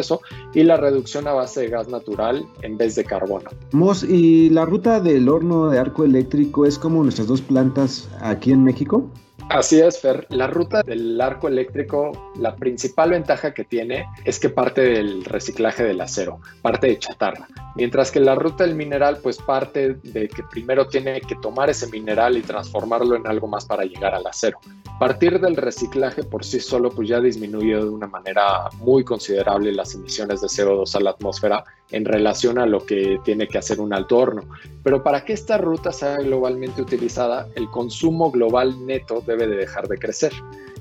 eso, 0.00 0.20
y 0.52 0.62
la 0.62 0.76
reducción 0.76 1.28
a 1.28 1.32
base 1.32 1.60
de 1.60 1.68
gas 1.68 1.88
natural 1.88 2.44
en 2.62 2.76
vez 2.76 2.96
de 2.96 3.04
carbono. 3.04 3.50
Mos, 3.72 4.02
¿y 4.02 4.50
la 4.50 4.64
ruta 4.64 5.00
del 5.00 5.28
horno 5.28 5.70
de 5.70 5.78
arco 5.78 6.04
eléctrico 6.04 6.66
es 6.66 6.78
como 6.78 7.02
nuestras 7.02 7.28
dos 7.28 7.40
plantas 7.40 8.08
aquí 8.20 8.52
en 8.52 8.64
México? 8.64 9.08
Así 9.50 9.80
es, 9.80 10.00
Fer. 10.00 10.28
La 10.30 10.46
ruta 10.46 10.84
del 10.84 11.20
arco 11.20 11.48
eléctrico, 11.48 12.12
la 12.36 12.54
principal 12.54 13.10
ventaja 13.10 13.52
que 13.52 13.64
tiene 13.64 14.06
es 14.24 14.38
que 14.38 14.48
parte 14.48 14.80
del 14.80 15.24
reciclaje 15.24 15.82
del 15.82 16.00
acero, 16.00 16.40
parte 16.62 16.86
de 16.86 17.00
chatarra. 17.00 17.48
Mientras 17.74 18.12
que 18.12 18.20
la 18.20 18.36
ruta 18.36 18.62
del 18.62 18.76
mineral, 18.76 19.18
pues 19.20 19.38
parte 19.38 19.94
de 19.94 20.28
que 20.28 20.44
primero 20.52 20.86
tiene 20.86 21.20
que 21.20 21.34
tomar 21.34 21.68
ese 21.68 21.88
mineral 21.88 22.36
y 22.36 22.42
transformarlo 22.42 23.16
en 23.16 23.26
algo 23.26 23.48
más 23.48 23.64
para 23.64 23.82
llegar 23.82 24.14
al 24.14 24.24
acero. 24.24 24.60
Partir 25.00 25.40
del 25.40 25.56
reciclaje 25.56 26.22
por 26.22 26.44
sí 26.44 26.60
solo, 26.60 26.90
pues 26.90 27.08
ya 27.08 27.20
disminuye 27.20 27.74
de 27.74 27.88
una 27.88 28.06
manera 28.06 28.68
muy 28.78 29.02
considerable 29.02 29.72
las 29.72 29.96
emisiones 29.96 30.42
de 30.42 30.46
CO2 30.46 30.94
a 30.94 31.00
la 31.00 31.10
atmósfera 31.10 31.64
en 31.92 32.04
relación 32.04 32.58
a 32.58 32.66
lo 32.66 32.84
que 32.84 33.18
tiene 33.24 33.48
que 33.48 33.58
hacer 33.58 33.80
un 33.80 33.92
alto 33.92 34.18
horno. 34.18 34.42
Pero 34.82 35.02
para 35.02 35.24
que 35.24 35.32
esta 35.32 35.58
ruta 35.58 35.92
sea 35.92 36.16
globalmente 36.16 36.82
utilizada, 36.82 37.48
el 37.54 37.68
consumo 37.70 38.30
global 38.30 38.86
neto 38.86 39.22
debe 39.26 39.46
de 39.46 39.56
dejar 39.56 39.88
de 39.88 39.98
crecer. 39.98 40.32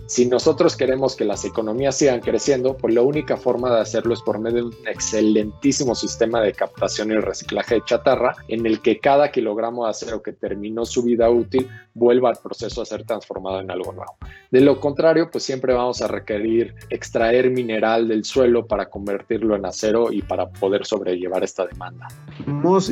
Si 0.10 0.25
nosotros 0.25 0.75
queremos 0.75 1.16
que 1.16 1.24
las 1.24 1.46
economías 1.46 1.96
sigan 1.96 2.20
creciendo, 2.20 2.75
pues 2.75 2.96
la 2.96 3.04
única 3.04 3.38
forma 3.38 3.72
de 3.75 3.82
hacerlo 3.82 4.16
es 4.16 4.24
por 4.24 4.39
medio 4.39 4.58
de 4.58 4.75
un 4.75 4.88
excelentísimo 4.88 5.94
sistema 5.94 6.42
de 6.42 6.51
captación 6.51 7.12
y 7.12 7.18
reciclaje 7.18 7.75
de 7.75 7.84
chatarra, 7.86 8.36
en 8.48 8.66
el 8.66 8.82
que 8.82 9.00
cada 9.00 9.30
kilogramo 9.30 9.84
de 9.84 9.92
acero 9.92 10.24
que 10.24 10.34
terminó 10.34 10.84
su 10.84 11.04
vida 11.04 11.30
útil 11.30 11.70
vuelva 11.94 12.30
al 12.30 12.38
proceso 12.38 12.82
a 12.82 12.86
ser 12.86 13.04
transformado 13.04 13.60
en 13.60 13.70
algo 13.70 13.94
nuevo. 13.94 14.18
De 14.50 14.62
lo 14.62 14.80
contrario, 14.80 15.30
pues 15.32 15.44
siempre 15.44 15.75
vamos 15.75 16.01
a 16.01 16.08
requerir 16.08 16.74
extraer 16.89 17.51
mineral 17.51 18.08
del 18.08 18.25
suelo 18.25 18.66
para 18.66 18.89
convertirlo 18.89 19.56
en 19.56 19.68
acero 19.68 20.12
y 20.12 20.24
para 20.24 20.50
poder 20.50 20.88
sobrellevar 20.88 21.44
esta 21.44 21.68
demanda. 21.68 22.08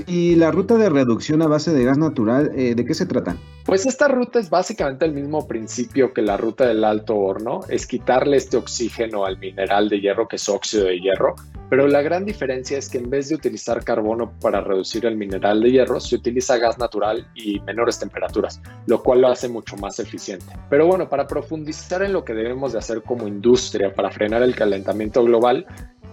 ¿y 0.06 0.36
la 0.36 0.52
ruta 0.52 0.78
de 0.78 0.90
reducción 0.90 1.42
a 1.42 1.48
base 1.48 1.74
de 1.74 1.84
gas 1.84 1.98
natural, 1.98 2.52
eh, 2.56 2.76
de 2.76 2.86
qué 2.86 2.94
se 2.94 3.08
trata? 3.08 3.36
Pues 3.66 3.86
esta 3.86 4.08
ruta 4.08 4.40
es 4.40 4.50
básicamente 4.50 5.06
el 5.06 5.14
mismo 5.14 5.48
principio 5.48 6.14
que 6.14 6.22
la 6.22 6.38
ruta 6.38 6.66
del 6.66 6.84
alto 6.84 7.07
horno, 7.16 7.62
es 7.70 7.86
quitarle 7.86 8.38
este 8.38 8.58
oxígeno 8.58 9.26
al 9.26 9.38
mineral 9.38 9.90
de 9.90 10.00
hierro 10.00 10.28
que 10.28 10.36
es 10.38 10.50
óxido 10.50 10.86
de 10.86 11.00
hierro, 11.00 11.36
pero 11.70 11.88
la 11.88 12.02
gran 12.02 12.24
diferencia 12.24 12.78
es 12.78 12.90
que 12.90 12.98
en 12.98 13.10
vez 13.10 13.30
de 13.30 13.36
utilizar 13.36 13.84
carbono 13.84 14.32
para 14.40 14.62
reducir 14.62 15.06
el 15.06 15.18
mineral 15.18 15.62
de 15.62 15.72
hierro, 15.72 16.00
se 16.00 16.16
utiliza 16.16 16.58
gas 16.58 16.78
natural 16.78 17.28
y 17.36 17.60
menores 17.62 18.00
temperaturas, 18.00 18.62
lo 18.86 19.04
cual 19.04 19.22
lo 19.22 19.28
hace 19.28 19.50
mucho 19.50 19.76
más 19.76 20.00
eficiente. 20.00 20.46
Pero 20.70 20.88
bueno, 20.88 21.10
para 21.10 21.28
profundizar 21.28 22.04
en 22.04 22.14
lo 22.14 22.24
que 22.24 22.34
debemos 22.34 22.72
de 22.72 22.80
hacer 22.80 23.02
como 23.04 23.28
industria 23.28 23.94
para 23.94 24.12
frenar 24.12 24.44
el 24.44 24.56
calentamiento 24.56 25.24
global, 25.26 25.66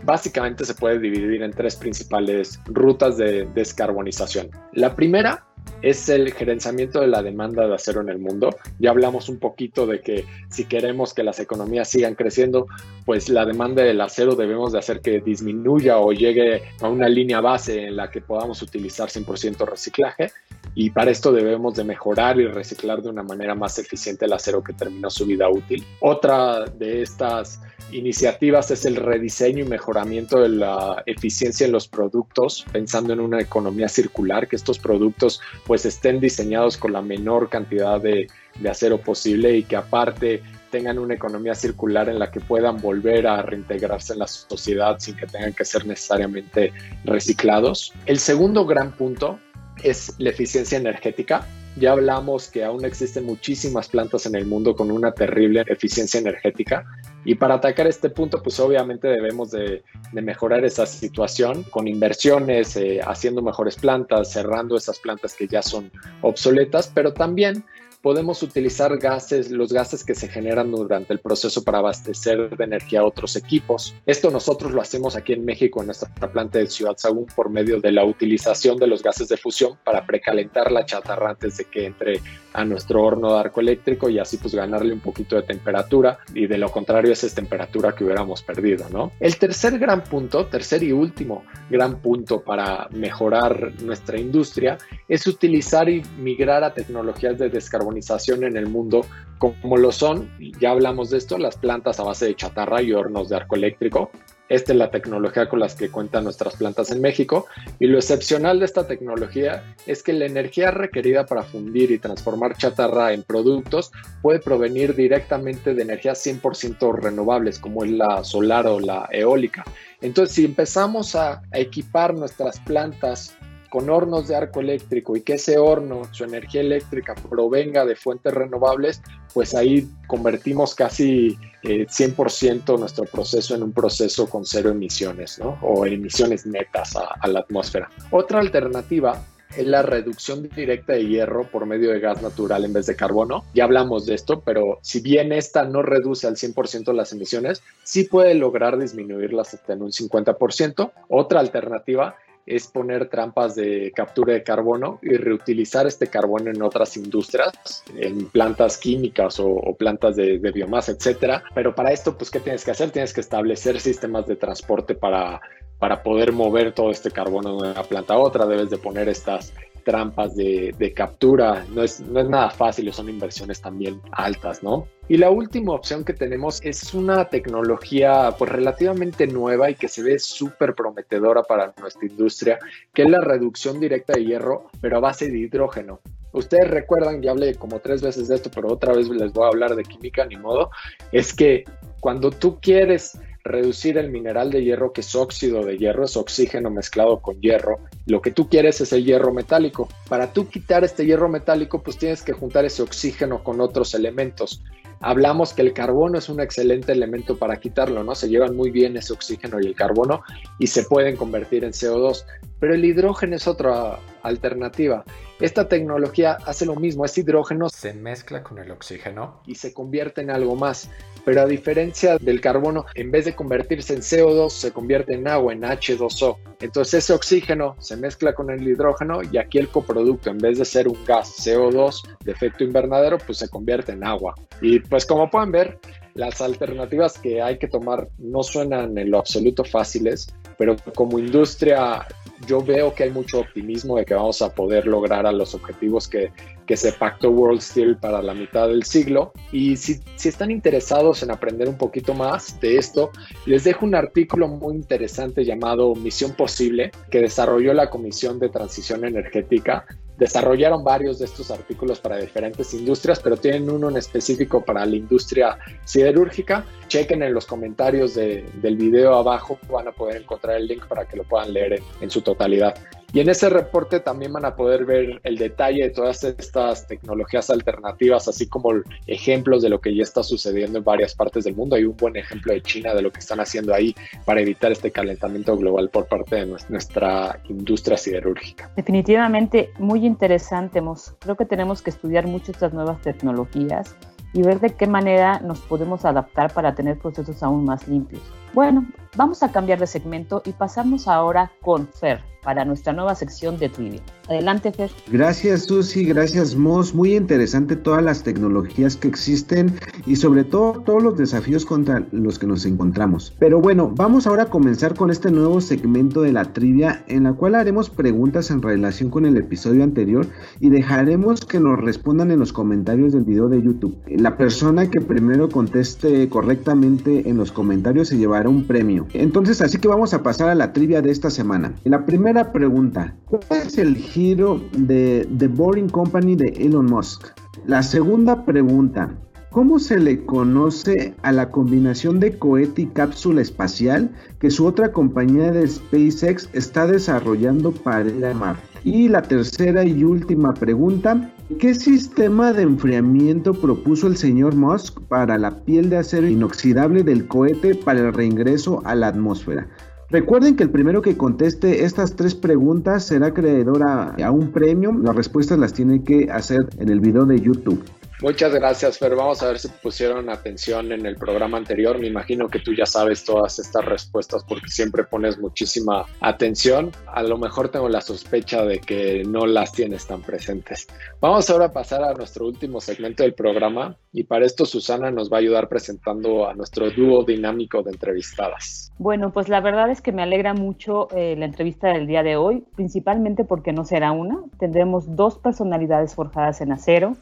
básicamente 0.05 0.65
se 0.65 0.75
puede 0.75 0.99
dividir 0.99 1.43
en 1.43 1.53
tres 1.53 1.77
principales 1.77 2.61
rutas 2.67 3.17
de 3.17 3.47
descarbonización. 3.55 4.51
La 4.73 4.95
primera 4.97 5.47
es 5.83 6.09
el 6.09 6.33
gerenciamiento 6.33 7.01
de 7.01 7.09
la 7.09 7.23
demanda 7.23 7.67
de 7.67 7.75
acero 7.75 8.01
en 8.01 8.09
el 8.09 8.19
mundo. 8.19 8.51
Ya 8.79 8.91
hablamos 8.91 9.29
un 9.29 9.39
poquito 9.39 9.87
de 9.87 10.01
que 10.01 10.25
si 10.49 10.65
queremos 10.65 11.13
que 11.13 11.23
las 11.23 11.41
economías 11.41 11.89
sigan 11.89 12.15
creciendo, 12.15 12.67
pues 13.05 13.29
la 13.29 13.45
demanda 13.45 13.83
del 13.83 14.01
acero 14.01 14.35
debemos 14.35 14.73
de 14.73 14.79
hacer 14.79 15.01
que 15.01 15.21
disminuya 15.21 15.99
o 15.99 16.13
llegue 16.13 16.63
a 16.81 16.89
una 16.89 17.09
línea 17.09 17.41
base 17.41 17.87
en 17.87 17.97
la 17.97 18.11
que 18.11 18.21
podamos 18.21 18.63
utilizar 18.63 19.09
100% 19.09 19.67
reciclaje 19.67 20.31
y 20.75 20.91
para 20.91 21.11
esto 21.11 21.33
debemos 21.33 21.75
de 21.75 21.85
mejorar 21.85 22.41
y 22.41 22.47
reciclar 22.47 23.03
de 23.03 23.11
una 23.11 23.23
manera 23.23 23.55
más 23.55 23.79
eficiente 23.79 24.25
el 24.25 24.33
acero 24.33 24.63
que 24.63 24.73
terminó 24.73 25.11
su 25.11 25.27
vida 25.27 25.49
útil. 25.49 25.85
Otra 26.01 26.65
de 26.65 27.03
estas 27.03 27.61
iniciativas 27.93 28.71
es 28.71 28.85
el 28.85 28.97
rediseño 28.97 29.65
y 29.65 29.69
mejoramiento 29.69 30.41
de 30.41 30.49
la 30.49 31.03
eficiencia 31.07 31.67
en 31.67 31.73
los 31.73 31.87
productos, 31.87 32.65
pensando 32.73 33.13
en 33.13 33.21
una 33.21 33.41
economía 33.41 33.89
circular, 33.89 34.49
que 34.49 34.57
estos 34.57 34.79
productos 34.79 35.41
pues 35.67 35.87
estén 35.87 36.21
diseñados 36.21 36.77
con 36.77 36.93
la 36.93 37.03
menor 37.03 37.49
cantidad 37.49 38.01
de, 38.01 38.29
acero 38.69 38.99
posible 38.99 39.57
y 39.57 39.65
que 39.65 39.77
aparte 39.77 40.43
tengan 40.71 40.99
una 40.99 41.15
economía 41.15 41.55
circular 41.55 42.09
en 42.09 42.19
la 42.19 42.31
que 42.31 42.41
puedan 42.41 42.81
volver 42.81 43.27
a 43.27 43.43
reintegrarse 43.43 44.13
en 44.13 44.21
la 44.21 44.27
sociedad 44.27 44.97
sin 44.99 45.17
que 45.17 45.27
tengan 45.27 45.53
que 45.53 45.65
ser 45.65 45.87
necesariamente 45.87 46.73
reciclados. 47.05 47.93
El 48.07 48.19
segundo 48.19 48.65
gran 48.65 48.93
punto 48.93 49.39
es 49.83 50.15
la 50.19 50.31
eficiencia 50.31 50.79
energética. 50.79 51.47
Ya 51.77 51.93
hablamos 51.93 52.49
que 52.49 52.63
aún 52.63 52.85
existen 52.85 53.25
muchísimas 53.25 53.89
plantas 53.89 54.27
en 54.27 54.37
el 54.37 54.47
mundo 54.47 54.77
con 54.77 54.93
una 54.93 55.13
terrible 55.13 55.65
eficiencia 55.67 56.21
energética. 56.21 56.85
Y 57.25 57.35
para 57.35 57.55
atacar 57.55 57.87
este 57.89 58.11
punto, 58.11 58.43
pues 58.43 58.61
obviamente 58.61 59.09
debemos 59.09 59.51
de, 59.51 59.83
mejorar 60.13 60.65
esa 60.65 60.87
situación 60.87 61.65
con 61.65 61.89
inversiones, 61.89 62.77
eh, 62.77 63.01
haciendo 63.05 63.43
mejores 63.43 63.77
plantas, 63.77 64.33
cerrando 64.33 64.77
esas 64.77 65.01
plantas 65.01 65.35
que 65.35 65.49
ya 65.49 65.63
son 65.63 65.91
obsoletas, 66.21 66.93
pero 66.95 67.13
también 67.13 67.65
podemos 68.05 68.43
utilizar 68.43 68.99
gases, 68.99 69.51
los 69.51 69.73
gases 69.73 70.05
que 70.05 70.15
se 70.15 70.29
generan 70.29 70.71
durante 70.71 71.15
el 71.15 71.21
proceso 71.21 71.65
para 71.65 71.79
abastecer 71.79 72.55
de 72.55 72.65
energía 72.65 73.01
a 73.01 73.07
otros 73.07 73.35
equipos. 73.35 73.95
Esto 74.05 74.31
nosotros 74.31 74.73
lo 74.73 74.83
hacemos 74.83 75.17
aquí 75.17 75.33
en 75.33 75.43
México, 75.43 75.81
en 75.81 75.87
nuestra 75.87 76.11
planta 76.31 76.59
de 76.59 76.67
Ciudad 76.67 76.99
Sagún, 76.99 77.25
por 77.35 77.49
medio 77.49 77.81
de 77.81 77.93
la 77.93 78.05
utilización 78.05 78.77
de 78.77 78.89
los 78.89 79.03
gases 79.03 79.29
de 79.29 79.39
fusión 79.39 79.79
para 79.83 80.05
precalentar 80.05 80.71
la 80.71 80.85
chatarra 80.85 81.31
antes 81.31 81.57
de 81.57 81.65
que 81.65 81.87
entre 81.87 82.21
a 82.53 82.65
nuestro 82.65 83.03
horno 83.03 83.33
de 83.33 83.41
arco 83.41 83.61
eléctrico 83.61 84.11
y 84.11 84.19
así 84.19 84.37
pues 84.37 84.55
ganarle 84.55 84.93
un 84.93 85.01
poquito 85.01 85.35
de 85.35 85.43
temperatura 85.43 86.19
y 86.35 86.47
de 86.47 86.59
lo 86.59 86.71
contrario 86.71 87.11
esa 87.11 87.27
es 87.27 87.35
temperatura 87.35 87.97
que 87.97 88.05
hubiéramos 88.05 88.43
perdido, 88.43 88.87
¿no? 88.91 89.13
El 89.19 89.37
tercer 89.39 89.79
gran 89.79 90.05
punto, 90.05 90.47
tercer 90.47 90.83
y 90.83 90.93
último 90.93 91.45
gran 91.71 92.01
punto 92.01 92.43
para 92.43 92.87
mejorar 92.91 93.73
nuestra 93.83 94.21
industria 94.21 94.77
es 95.09 95.27
utilizar 95.27 95.89
y 95.89 96.03
migrar 96.19 96.63
a 96.63 96.75
tecnologías 96.75 97.39
de 97.39 97.49
descarbonización 97.49 97.94
en 97.97 98.57
el 98.57 98.67
mundo, 98.67 99.07
como 99.39 99.77
lo 99.77 99.93
son, 99.93 100.31
ya 100.61 100.71
hablamos 100.71 101.11
de 101.11 101.19
esto, 101.19 101.39
las 101.39 101.57
plantas 101.57 102.01
a 102.01 102.03
base 102.03 102.27
de 102.27 102.37
chatarra 102.37 102.83
y 102.83 102.93
hornos 102.93 103.29
de 103.29 103.37
arco 103.37 103.57
eléctrico. 103.57 104.11
Esta 104.49 104.73
es 104.73 104.79
la 104.79 104.91
tecnología 104.91 105.49
con 105.49 105.59
las 105.59 105.75
que 105.75 105.91
cuentan 105.91 106.25
nuestras 106.25 106.57
plantas 106.57 106.91
en 106.91 107.01
México 107.01 107.47
y 107.79 107.87
lo 107.87 107.97
excepcional 107.97 108.59
de 108.59 108.67
esta 108.67 108.87
tecnología 108.87 109.75
es 109.87 110.03
que 110.03 110.13
la 110.13 110.27
energía 110.27 110.71
requerida 110.71 111.25
para 111.25 111.45
fundir 111.45 111.91
y 111.91 111.99
transformar 111.99 112.55
chatarra 112.57 113.15
en 113.15 113.23
productos 113.23 113.91
puede 114.21 114.41
provenir 114.41 114.95
directamente 114.95 115.75
de 115.75 115.83
energías 115.83 116.25
100% 116.27 116.95
renovables 116.95 117.59
como 117.59 117.85
es 117.85 117.91
la 117.93 118.23
solar 118.23 118.67
o 118.67 118.81
la 118.81 119.09
eólica. 119.11 119.65
Entonces, 120.03 120.35
si 120.35 120.45
empezamos 120.45 121.15
a, 121.15 121.41
a 121.51 121.59
equipar 121.59 122.13
nuestras 122.13 122.61
plantas 122.61 123.35
con 123.75 123.91
hornos 123.91 124.29
de 124.29 124.37
arco 124.37 124.61
eléctrico 124.61 125.17
y 125.17 125.23
que 125.23 125.33
ese 125.33 125.59
horno, 125.59 126.03
su 126.13 126.23
energía 126.23 126.61
eléctrica 126.61 127.17
provenga 127.17 127.85
de 127.85 127.97
fuentes 127.97 128.33
renovables, 128.33 129.03
pues 129.33 129.53
ahí 129.53 129.89
convertimos 130.07 130.77
casi 130.77 131.37
100% 131.65 132.77
eh, 132.77 132.79
nuestro 132.79 133.05
proceso 133.07 133.57
en 133.57 133.65
un 133.65 133.73
proceso 133.73 134.31
con 134.31 134.47
cero 134.47 134.71
emisiones. 134.71 135.41
O 135.61 135.85
emisiones 135.87 136.47
netas 136.47 136.95
a, 136.95 137.17
a 137.19 137.27
la 137.27 137.41
atmósfera. 137.41 137.91
Otra 138.13 138.39
alternativa 138.39 139.25
es 139.57 139.67
la 139.67 139.83
reducción 139.83 140.49
directa 140.49 140.93
de 140.93 141.07
hierro 141.07 141.45
por 141.51 141.67
medio 141.67 141.91
de 141.91 141.99
gas 141.99 142.23
natural 142.23 142.65
en 142.65 142.73
vez 142.73 142.87
de 142.87 142.95
carbono. 142.95 143.45
Ya 143.55 143.65
hablamos 143.65 144.07
de 144.07 144.15
esto, 144.15 144.43
pero 144.43 144.79
si 144.83 145.01
bien 145.01 145.33
esta 145.33 145.65
no 145.65 145.83
reduce 145.83 146.29
al 146.29 146.37
100% 146.37 146.93
las 146.93 147.13
emisiones, 147.13 147.61
sí 147.83 148.05
puede 148.05 148.35
lograr 148.35 148.79
disminuirlas 148.79 149.53
hasta 149.55 149.73
en 149.73 149.83
un 149.83 149.91
50%. 149.91 150.93
Otra 151.09 151.41
alternativa 151.41 152.17
es 152.47 152.67
poner 152.67 153.09
trampas 153.09 153.55
de 153.55 153.93
captura 153.95 154.35
de 154.35 154.43
carbono 154.43 154.99
y 155.03 155.17
reutilizar 155.17 155.87
este 155.87 156.09
carbono 156.09 156.51
en 156.51 156.63
otras 156.63 156.97
industrias, 156.97 157.85
en 157.97 158.27
plantas 158.27 158.77
químicas 158.77 159.41
o, 159.41 159.75
plantas 159.79 160.17
de, 160.17 160.39
de, 160.39 160.51
biomasa, 160.53 160.93
etcétera. 160.93 161.43
Pero 161.55 161.75
para 161.75 161.93
esto, 161.93 162.17
pues, 162.17 162.31
¿qué 162.31 162.41
tienes 162.41 162.65
que 162.65 162.71
hacer? 162.71 162.91
Tienes 162.91 163.13
que 163.13 163.21
establecer 163.21 163.81
sistemas 163.81 164.27
de 164.27 164.37
transporte 164.37 164.95
para, 164.95 165.41
para 165.79 166.03
poder 166.03 166.33
mover 166.33 166.73
todo 166.73 166.91
este 166.91 167.11
carbono 167.11 167.63
de 167.63 167.71
una 167.71 167.83
planta 167.83 168.15
a 168.15 168.19
otra. 168.19 168.47
Debes 168.47 168.71
de 168.71 168.79
poner 168.79 169.09
estas 169.09 169.53
trampas 169.85 170.35
de, 170.35 170.93
captura. 170.95 171.65
No 171.75 171.83
es, 171.83 172.01
no 172.01 172.21
es 172.21 172.29
nada 172.29 172.51
fácil, 172.51 172.93
son 172.93 173.09
inversiones 173.09 173.61
también 173.61 174.01
altas, 174.13 174.63
¿no? 174.63 174.87
Y 175.09 175.19
la 175.19 175.31
última 175.31 175.75
opción 175.75 176.05
que 176.05 176.15
tenemos 176.15 176.61
es 176.63 176.95
una 176.95 177.29
tecnología 177.29 178.35
pues 178.39 178.51
relativamente 178.51 179.27
nueva 179.27 179.71
y 179.71 179.75
que 179.75 179.89
se 179.89 180.03
ve 180.03 180.19
súper 180.19 180.75
prometedora 180.75 181.43
para 181.43 181.75
nuestra 181.79 182.07
industria, 182.07 182.59
que 182.95 183.03
es 183.03 183.11
la 183.11 183.21
reducción 183.21 183.81
directa 183.81 184.15
de 184.15 184.25
hierro, 184.25 184.71
pero 184.81 184.97
a 184.97 185.01
base 185.01 185.31
de 185.31 185.39
hidrógeno. 185.39 186.01
Ustedes 186.33 186.69
recuerdan, 186.69 187.23
ya 187.23 187.31
hablé 187.31 187.55
como 187.55 187.79
tres 187.79 188.03
veces 188.03 188.29
de 188.29 188.35
esto, 188.35 188.51
pero 188.53 188.73
otra 188.73 188.93
vez 188.93 189.09
les 189.09 189.33
voy 189.33 189.45
a 189.45 189.49
hablar 189.49 189.77
de 189.77 189.85
química, 189.85 190.25
ni 190.25 190.37
modo, 190.37 190.71
es 191.13 191.35
que 191.35 191.65
cuando 192.01 192.31
tú 192.31 192.59
quieres 192.61 193.19
reducir 193.45 193.99
el 193.99 194.11
mineral 194.11 194.51
de 194.51 194.65
hierro, 194.65 194.93
que 194.93 195.03
es 195.03 195.15
óxido 195.15 195.65
de 195.65 195.77
hierro, 195.77 196.05
es 196.05 196.17
oxígeno 196.17 196.71
mezclado 196.71 197.21
con 197.21 197.41
hierro. 197.41 197.79
Lo 198.07 198.23
que 198.23 198.31
tú 198.31 198.49
quieres 198.49 198.81
es 198.81 198.93
el 198.93 199.05
hierro 199.05 199.33
metálico. 199.33 199.89
Para 200.09 200.33
tú 200.33 200.49
quitar 200.49 200.83
este 200.83 201.05
hierro 201.05 201.29
metálico, 201.29 201.83
pues 201.83 201.99
tienes 201.99 202.23
que 202.23 202.33
juntar 202.33 202.65
ese 202.65 202.83
oxígeno 202.83 203.45
con 203.45 203.61
otros 203.61 203.95
elementos. 203.95 204.63
Hablamos 205.01 205.53
que 205.53 205.61
el 205.61 205.75
carbono 205.75 206.17
es 206.17 206.31
un 206.31 206.41
excelente 206.41 206.93
elemento 206.93 207.37
para 207.37 207.61
quitarlo, 207.61 208.03
¿no? 208.03 208.15
Se 208.15 208.29
llevan 208.29 208.57
muy 208.57 208.71
bien 208.71 208.97
ese 208.97 209.13
oxígeno 209.13 209.61
y 209.61 209.67
el 209.67 209.75
carbono 209.75 210.23
y 210.59 210.69
se 210.69 210.85
pueden 210.85 211.17
convertir 211.17 211.65
en 211.65 211.73
CO2. 211.73 212.25
Pero 212.61 212.75
el 212.75 212.85
hidrógeno 212.85 213.37
es 213.37 213.47
otra 213.47 213.99
alternativa. 214.23 215.05
Esta 215.41 215.69
tecnología 215.69 216.39
hace 216.47 216.65
lo 216.65 216.77
mismo, 216.77 217.05
es 217.05 217.19
hidrógeno, 217.19 217.69
se 217.69 217.93
mezcla 217.93 218.43
con 218.43 218.59
el 218.59 218.71
oxígeno 218.71 219.43
y 219.47 219.57
se 219.57 219.75
convierte 219.75 220.21
en 220.21 220.31
algo 220.31 220.57
más. 220.57 220.91
Pero 221.25 221.43
a 221.43 221.47
diferencia 221.47 222.19
del 222.19 222.41
carbono, 222.41 222.87
en 222.95 223.11
vez 223.11 223.25
de 223.25 223.35
convertirse 223.35 223.95
en 223.95 224.01
CO2, 224.01 224.51
se 224.51 224.73
convierte 224.73 225.15
en 225.15 225.27
agua, 225.27 225.53
en 225.53 225.63
H2O. 225.63 226.37
Entonces 226.61 227.05
ese 227.05 227.13
oxígeno 227.13 227.77
se 227.79 227.97
mezcla 227.97 228.35
con 228.35 228.51
el 228.51 228.67
hidrógeno 228.67 229.21
y 229.23 229.39
aquí 229.39 229.59
el 229.59 229.69
coproducto, 229.69 230.31
en 230.31 230.39
vez 230.39 230.59
de 230.59 230.65
ser 230.65 230.87
un 230.89 231.05
gas 231.05 231.35
CO2 231.39 232.03
de 232.25 232.33
efecto 232.33 232.63
invernadero, 232.63 233.19
pues 233.19 233.39
se 233.39 233.49
convierte 233.49 233.93
en 233.93 234.05
agua. 234.05 234.35
Y 234.61 234.81
pues 234.81 235.05
como 235.05 235.31
pueden 235.31 235.51
ver, 235.51 235.79
las 236.15 236.41
alternativas 236.41 237.19
que 237.19 237.43
hay 237.43 237.59
que 237.59 237.69
tomar 237.69 238.09
no 238.19 238.43
suenan 238.43 238.97
en 238.97 239.11
lo 239.11 239.19
absoluto 239.19 239.65
fáciles, 239.65 240.29
pero 240.57 240.77
como 240.95 241.19
industria 241.19 242.07
yo 242.47 242.63
veo 242.63 242.95
que 242.95 243.05
hay 243.05 243.11
mucho 243.11 243.41
optimismo 243.41 243.97
de 243.97 244.05
que 244.05 244.15
vamos 244.15 244.43
a 244.43 244.55
poder 244.55 244.87
lograr 244.87 245.27
a 245.27 245.33
los 245.33 245.55
objetivos 245.55 246.09
que, 246.09 246.31
que 246.67 246.77
se 246.77 246.93
pactó 246.93 247.31
World 247.31 247.61
Steel 247.61 247.97
para 247.97 248.23
la 248.23 248.35
mitad 248.35 248.69
del 248.69 248.85
siglo. 248.85 249.33
Y 249.53 249.77
si, 249.77 250.01
si 250.17 250.29
están 250.29 250.51
interesados 250.51 251.23
en 251.23 251.31
aprender 251.31 251.69
un 251.69 251.79
poquito 251.79 252.15
más 252.15 252.61
de 252.61 252.77
esto, 252.77 253.11
les 253.47 253.65
dejo 253.65 253.87
un 253.87 253.95
artículo 253.95 254.49
muy 254.49 254.75
interesante 254.75 255.45
llamado 255.45 255.95
Misión 255.95 256.33
Posible 256.33 256.91
que 257.11 257.21
desarrolló 257.21 257.73
la 257.73 257.91
Comisión 257.91 258.39
de 258.39 258.49
Transición 258.49 259.05
Energética 259.05 259.87
desarrollaron 260.19 260.85
varios 260.85 261.19
de 261.19 261.25
estos 261.27 261.51
artículos 261.51 262.01
para 262.01 262.17
diferentes 262.17 262.73
industrias, 262.75 263.21
pero 263.21 263.37
tienen 263.37 263.71
uno 263.71 263.89
en 263.89 263.97
específico 263.97 264.65
para 264.65 264.87
la 264.87 264.97
industria 264.97 265.59
siderúrgica. 265.85 266.65
Chequen 266.89 267.23
en 267.23 267.35
los 267.35 267.47
comentarios 267.47 268.15
del 268.15 268.77
video 268.77 269.15
abajo, 269.15 269.59
van 269.69 269.89
a 269.89 269.93
poder 269.93 270.23
encontrar 270.23 270.57
el 270.57 270.67
link 270.67 270.87
para 270.87 271.07
que 271.07 271.17
lo 271.17 271.25
puedan 271.25 271.53
leer 271.53 271.83
en 272.01 272.11
su 272.11 272.23
totalidad. 272.23 272.75
Y 273.15 273.21
en 273.21 273.29
ese 273.29 273.49
reporte 273.49 274.01
también 274.01 274.33
van 274.33 274.45
a 274.45 274.57
poder 274.57 274.85
ver 274.85 275.21
el 275.23 275.39
detalle 275.39 275.85
de 275.85 275.91
todas 275.91 276.25
estas 276.25 276.85
tecnologías 276.89 277.49
alternativas, 277.49 278.27
así 278.27 278.49
como 278.49 278.73
ejemplos 279.07 279.63
de 279.63 279.69
lo 279.69 279.81
que 279.81 279.95
ya 279.95 280.03
está 280.03 280.25
sucediendo 280.25 280.79
en 280.79 280.85
varias 280.85 281.15
partes 281.15 281.45
del 281.45 281.55
mundo. 281.55 281.77
Hay 281.77 281.85
un 281.85 281.97
buen 281.97 282.17
ejemplo 282.17 282.53
de 282.53 282.61
China 282.61 282.93
de 282.93 283.03
lo 283.03 283.13
que 283.13 283.21
están 283.21 283.39
haciendo 283.39 283.73
ahí 283.73 283.95
para 284.25 284.41
evitar 284.41 284.73
este 284.73 284.91
calentamiento 284.91 285.57
global 285.57 285.91
por 285.91 286.09
parte 286.09 286.35
de 286.35 286.47
nuestra 286.47 287.39
industria 287.49 287.97
siderúrgica. 287.97 288.73
Definitivamente 288.75 289.71
muy 289.79 290.05
interesante, 290.05 290.83
Creo 291.21 291.37
que 291.37 291.45
tenemos 291.45 291.83
que 291.83 291.91
estudiar 291.91 292.27
mucho 292.27 292.51
estas 292.51 292.73
nuevas 292.73 293.01
tecnologías 293.01 293.95
y 294.33 294.43
ver 294.43 294.59
de 294.59 294.71
qué 294.71 294.89
manera 294.89 295.39
nos 295.39 295.61
podemos 295.61 296.05
adaptar 296.05 296.53
para 296.53 296.75
tener 296.75 296.99
procesos 296.99 297.45
aún 297.45 297.65
más 297.65 297.87
limpios. 297.87 298.23
Bueno, 298.55 298.87
vamos 299.17 299.43
a 299.43 299.51
cambiar 299.51 299.81
de 299.81 299.89
segmento 299.89 300.41
y 300.45 300.53
pasamos 300.53 301.09
ahora 301.09 301.51
con 301.61 301.89
Fer 301.89 302.21
para 302.45 302.65
nuestra 302.65 302.93
nueva 302.93 303.15
sección 303.15 303.59
de 303.59 303.71
trivia. 303.71 304.01
Adelante, 304.29 304.73
Fer. 304.73 304.91
Gracias, 305.11 305.65
Susi. 305.65 306.05
Gracias, 306.05 306.55
Moss. 306.57 306.95
Muy 306.95 307.15
interesante 307.15 307.77
todas 307.77 308.03
las 308.03 308.23
tecnologías 308.23 308.97
que 308.97 309.09
existen 309.09 309.75
y 310.07 310.17
sobre 310.17 310.45
todo 310.45 310.81
todos 310.81 311.03
los 311.03 311.17
desafíos 311.17 311.67
contra 311.67 312.07
los 312.13 312.39
que 312.39 312.47
nos 312.47 312.65
encontramos. 312.65 313.35
Pero 313.39 313.61
bueno, 313.61 313.93
vamos 313.95 314.27
ahora 314.27 314.45
a 314.45 314.51
comenzar 314.51 314.95
con 314.95 315.11
este 315.11 315.31
nuevo 315.31 315.61
segmento 315.61 316.23
de 316.23 316.33
la 316.33 316.45
trivia 316.53 317.05
en 317.09 317.25
la 317.25 317.33
cual 317.33 317.55
haremos 317.55 317.91
preguntas 317.91 318.51
en 318.51 318.63
relación 318.63 319.11
con 319.11 319.27
el 319.27 319.37
episodio 319.37 319.83
anterior 319.83 320.27
y 320.61 320.71
dejaremos 320.71 321.45
que 321.45 321.61
nos 321.61 321.81
respondan 321.81 322.31
en 322.31 322.39
los 322.39 322.53
comentarios 322.53 323.13
del 323.13 323.25
video 323.25 323.49
de 323.49 323.63
YouTube. 323.63 323.97
La 324.07 324.37
persona 324.37 324.91
que 324.91 325.01
primero 325.01 325.49
conteste 325.49 326.29
correctamente 326.29 327.29
en 327.29 327.37
los 327.37 327.53
comentarios 327.53 328.09
se 328.09 328.17
llevará 328.17 328.44
un 328.49 328.67
premio. 328.67 329.07
Entonces, 329.13 329.61
así 329.61 329.79
que 329.79 329.89
vamos 329.89 330.15
a 330.15 330.23
pasar 330.23 330.49
a 330.49 330.55
la 330.55 330.73
trivia 330.73 331.03
de 331.03 331.11
esta 331.11 331.31
semana. 331.31 331.75
La 331.85 332.05
primera 332.07 332.53
pregunta, 332.53 333.15
¿cuál 333.27 333.43
es 333.67 333.79
el 333.79 333.97
giro 333.97 334.61
de 334.77 335.29
The 335.39 335.49
Boring 335.49 335.89
Company 335.89 336.37
de 336.37 336.49
Elon 336.59 336.87
Musk? 336.87 337.27
La 337.67 337.83
segunda 337.83 338.45
pregunta, 338.45 339.11
¿Cómo 339.55 339.79
se 339.79 340.01
le 340.01 340.27
conoce 340.27 341.15
a 341.23 341.31
la 341.31 341.53
combinación 341.53 342.19
de 342.19 342.37
cohete 342.41 342.83
y 342.83 342.87
cápsula 342.87 343.41
espacial 343.41 344.11
que 344.41 344.51
su 344.51 344.67
otra 344.67 344.91
compañía 344.91 345.53
de 345.53 345.69
SpaceX 345.69 346.49
está 346.55 346.89
desarrollando 346.89 347.71
para 347.71 348.09
ir 348.09 348.25
a? 348.25 348.57
Y 348.83 349.07
la 349.07 349.23
tercera 349.23 349.85
y 349.85 350.03
última 350.03 350.55
pregunta, 350.55 351.33
¿qué 351.59 351.75
sistema 351.75 352.53
de 352.53 352.63
enfriamiento 352.63 353.55
propuso 353.55 354.07
el 354.07 354.17
señor 354.17 354.55
Musk 354.55 355.01
para 355.09 355.39
la 355.39 355.65
piel 355.65 355.91
de 355.91 355.99
acero 355.99 356.27
inoxidable 356.27 357.03
del 357.03 357.27
cohete 357.27 357.75
para 357.75 358.01
el 358.01 358.13
reingreso 358.13 358.83
a 358.85 358.95
la 358.95 359.09
atmósfera? 359.09 359.69
Recuerden 360.11 360.57
que 360.57 360.63
el 360.63 360.71
primero 360.71 361.03
que 361.03 361.17
conteste 361.17 361.85
estas 361.85 362.15
tres 362.15 362.35
preguntas 362.35 363.05
será 363.05 363.29
acreedor 363.29 363.83
a, 363.83 364.15
a, 364.25 364.31
un 364.31 364.53
premio. 364.53 364.93
Las 364.93 365.17
respuestas 365.17 365.59
las 365.59 365.73
tiene 365.73 366.05
que 366.05 366.31
hacer 366.31 366.69
en 366.79 366.89
el 366.89 367.01
video 367.01 367.25
de 367.25 367.41
YouTube. 367.41 367.83
Muchas 368.23 368.55
gracias, 368.55 368.99
Fer. 368.99 369.17
Vamos 369.17 369.43
a 369.43 369.49
ver 369.49 369.59
si 369.59 369.69
pusieron 369.69 370.31
atención 370.31 370.93
en 370.93 371.05
el 371.05 371.17
programa 371.17 371.59
anterior. 371.59 371.99
Me 371.99 372.07
imagino 372.07 372.49
que 372.49 372.61
tú 372.61 372.73
ya 372.73 372.87
sabes 372.87 373.25
todas 373.25 373.59
estas 373.59 373.85
respuestas 373.85 374.45
porque 374.45 374.69
siempre 374.69 375.05
pones 375.05 375.39
muchísima 375.39 376.07
atención. 376.21 376.93
A 377.07 377.23
lo 377.25 377.39
mejor 377.39 377.71
tengo 377.71 377.89
la 377.89 378.01
sospecha 378.01 378.65
de 378.65 378.79
que 378.79 379.25
no 379.25 379.47
las 379.47 379.73
tienes 379.73 380.07
tan 380.07 380.23
presentes. 380.23 380.87
Vamos 381.21 381.51
ahora 381.51 381.67
a 381.67 381.73
pasar 381.73 382.05
a 382.05 382.15
nuestro 382.15 382.47
último 382.47 382.81
segmento 382.81 383.25
del 383.25 383.35
programa 383.35 383.97
y 384.13 384.23
para 384.23 384.47
esto 384.47 384.65
Susana 384.65 385.11
nos 385.11 385.31
va 385.31 385.39
a 385.39 385.41
ayudar 385.41 385.69
presentando 385.69 386.49
a 386.49 386.55
nuestro 386.55 386.91
dúo 386.91 387.25
dinámico 387.25 387.83
de 387.83 387.91
entrevistadas. 387.91 388.93
Bueno, 388.99 389.33
pues 389.33 389.49
la 389.49 389.61
verdad 389.61 389.91
es 389.91 390.01
que 390.01 390.13
me 390.13 390.23
alegra 390.23 390.55
mucho 390.55 391.09
eh, 391.17 391.35
la 391.37 391.47
entrevista 391.47 391.89
del 391.89 392.07
día 392.07 392.23
de 392.23 392.37
hoy, 392.37 392.65
principalmente 392.77 393.45
porque 393.45 393.73
no 393.73 393.85
será 393.85 394.13
una. 394.13 394.39
Tendremos 394.61 395.17
dos 395.17 395.39
personalidades 395.39 396.15
forjadas 396.15 396.61
en 396.61 396.71
acero 396.71 397.17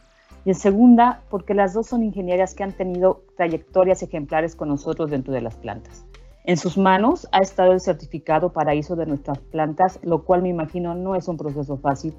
y 0.44 0.50
en 0.50 0.54
segunda, 0.54 1.22
porque 1.30 1.54
las 1.54 1.72
dos 1.72 1.86
son 1.86 2.02
ingenieras 2.02 2.54
que 2.54 2.64
han 2.64 2.72
tenido 2.72 3.24
trayectorias 3.36 4.02
ejemplares 4.02 4.56
con 4.56 4.68
nosotros 4.68 5.10
dentro 5.10 5.32
de 5.32 5.40
las 5.40 5.56
plantas. 5.56 6.04
En 6.44 6.56
sus 6.56 6.76
manos 6.76 7.28
ha 7.30 7.38
estado 7.38 7.72
el 7.72 7.80
certificado 7.80 8.52
paraíso 8.52 8.96
de 8.96 9.06
nuestras 9.06 9.38
plantas, 9.38 10.00
lo 10.02 10.24
cual 10.24 10.42
me 10.42 10.48
imagino 10.48 10.94
no 10.94 11.14
es 11.14 11.28
un 11.28 11.36
proceso 11.36 11.76
fácil, 11.78 12.14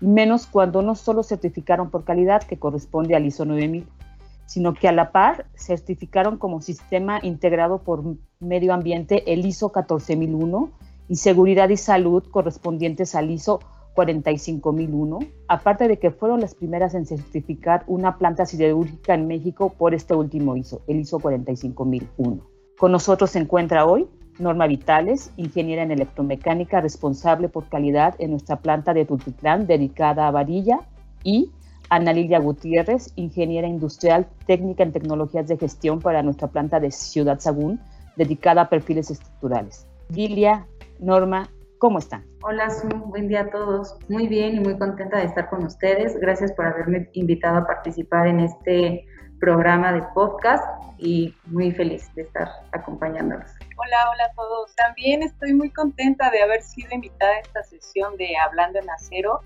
menos 0.00 0.46
cuando 0.46 0.82
no 0.82 0.94
solo 0.94 1.22
certificaron 1.22 1.90
por 1.90 2.04
calidad, 2.04 2.42
que 2.42 2.58
corresponde 2.58 3.16
al 3.16 3.24
ISO 3.24 3.46
9000, 3.46 3.86
sino 4.44 4.74
que 4.74 4.88
a 4.88 4.92
la 4.92 5.12
par 5.12 5.46
certificaron 5.56 6.36
como 6.36 6.60
sistema 6.60 7.20
integrado 7.22 7.78
por 7.78 8.02
medio 8.40 8.74
ambiente 8.74 9.32
el 9.32 9.46
ISO 9.46 9.70
14001 9.70 10.70
y 11.08 11.16
seguridad 11.16 11.70
y 11.70 11.78
salud 11.78 12.24
correspondientes 12.30 13.14
al 13.14 13.30
ISO 13.30 13.60
45001, 13.94 15.18
aparte 15.48 15.88
de 15.88 15.98
que 15.98 16.10
fueron 16.10 16.40
las 16.40 16.54
primeras 16.54 16.94
en 16.94 17.06
certificar 17.06 17.84
una 17.86 18.18
planta 18.18 18.46
siderúrgica 18.46 19.14
en 19.14 19.26
México 19.26 19.74
por 19.76 19.94
este 19.94 20.14
último 20.14 20.56
ISO, 20.56 20.82
el 20.86 21.00
ISO 21.00 21.18
45001. 21.18 22.40
Con 22.78 22.92
nosotros 22.92 23.30
se 23.30 23.38
encuentra 23.38 23.84
hoy 23.86 24.08
Norma 24.38 24.66
Vitales, 24.66 25.32
ingeniera 25.36 25.82
en 25.82 25.90
electromecánica 25.90 26.80
responsable 26.80 27.48
por 27.48 27.68
calidad 27.68 28.14
en 28.18 28.30
nuestra 28.30 28.56
planta 28.56 28.94
de 28.94 29.04
Tultitlán 29.04 29.66
dedicada 29.66 30.26
a 30.26 30.30
varilla 30.30 30.80
y 31.22 31.50
Ana 31.90 32.14
Lilia 32.14 32.38
Gutiérrez, 32.38 33.12
ingeniera 33.16 33.68
industrial 33.68 34.26
técnica 34.46 34.82
en 34.82 34.92
tecnologías 34.92 35.46
de 35.46 35.58
gestión 35.58 36.00
para 36.00 36.22
nuestra 36.22 36.48
planta 36.48 36.80
de 36.80 36.90
Ciudad 36.90 37.38
Sagún 37.38 37.80
dedicada 38.16 38.62
a 38.62 38.68
perfiles 38.70 39.10
estructurales. 39.10 39.86
Lilia, 40.08 40.66
Norma, 40.98 41.50
¿cómo 41.82 41.98
están? 41.98 42.24
Hola, 42.44 42.70
Su, 42.70 42.86
buen 42.86 43.26
día 43.26 43.40
a 43.40 43.50
todos. 43.50 43.96
Muy 44.08 44.28
bien 44.28 44.54
y 44.54 44.60
muy 44.60 44.78
contenta 44.78 45.18
de 45.18 45.24
estar 45.24 45.50
con 45.50 45.64
ustedes. 45.64 46.16
Gracias 46.16 46.52
por 46.52 46.64
haberme 46.64 47.10
invitado 47.14 47.56
a 47.58 47.66
participar 47.66 48.28
en 48.28 48.38
este 48.38 49.04
programa 49.40 49.92
de 49.92 50.00
podcast 50.14 50.62
y 50.98 51.34
muy 51.46 51.72
feliz 51.72 52.08
de 52.14 52.22
estar 52.22 52.48
acompañándolos. 52.70 53.50
Hola, 53.76 54.10
hola 54.12 54.24
a 54.30 54.34
todos. 54.36 54.72
También 54.76 55.24
estoy 55.24 55.54
muy 55.54 55.70
contenta 55.70 56.30
de 56.30 56.42
haber 56.42 56.62
sido 56.62 56.88
invitada 56.92 57.32
a 57.32 57.40
esta 57.40 57.64
sesión 57.64 58.16
de 58.16 58.28
Hablando 58.36 58.78
en 58.78 58.88
Acero. 58.88 59.40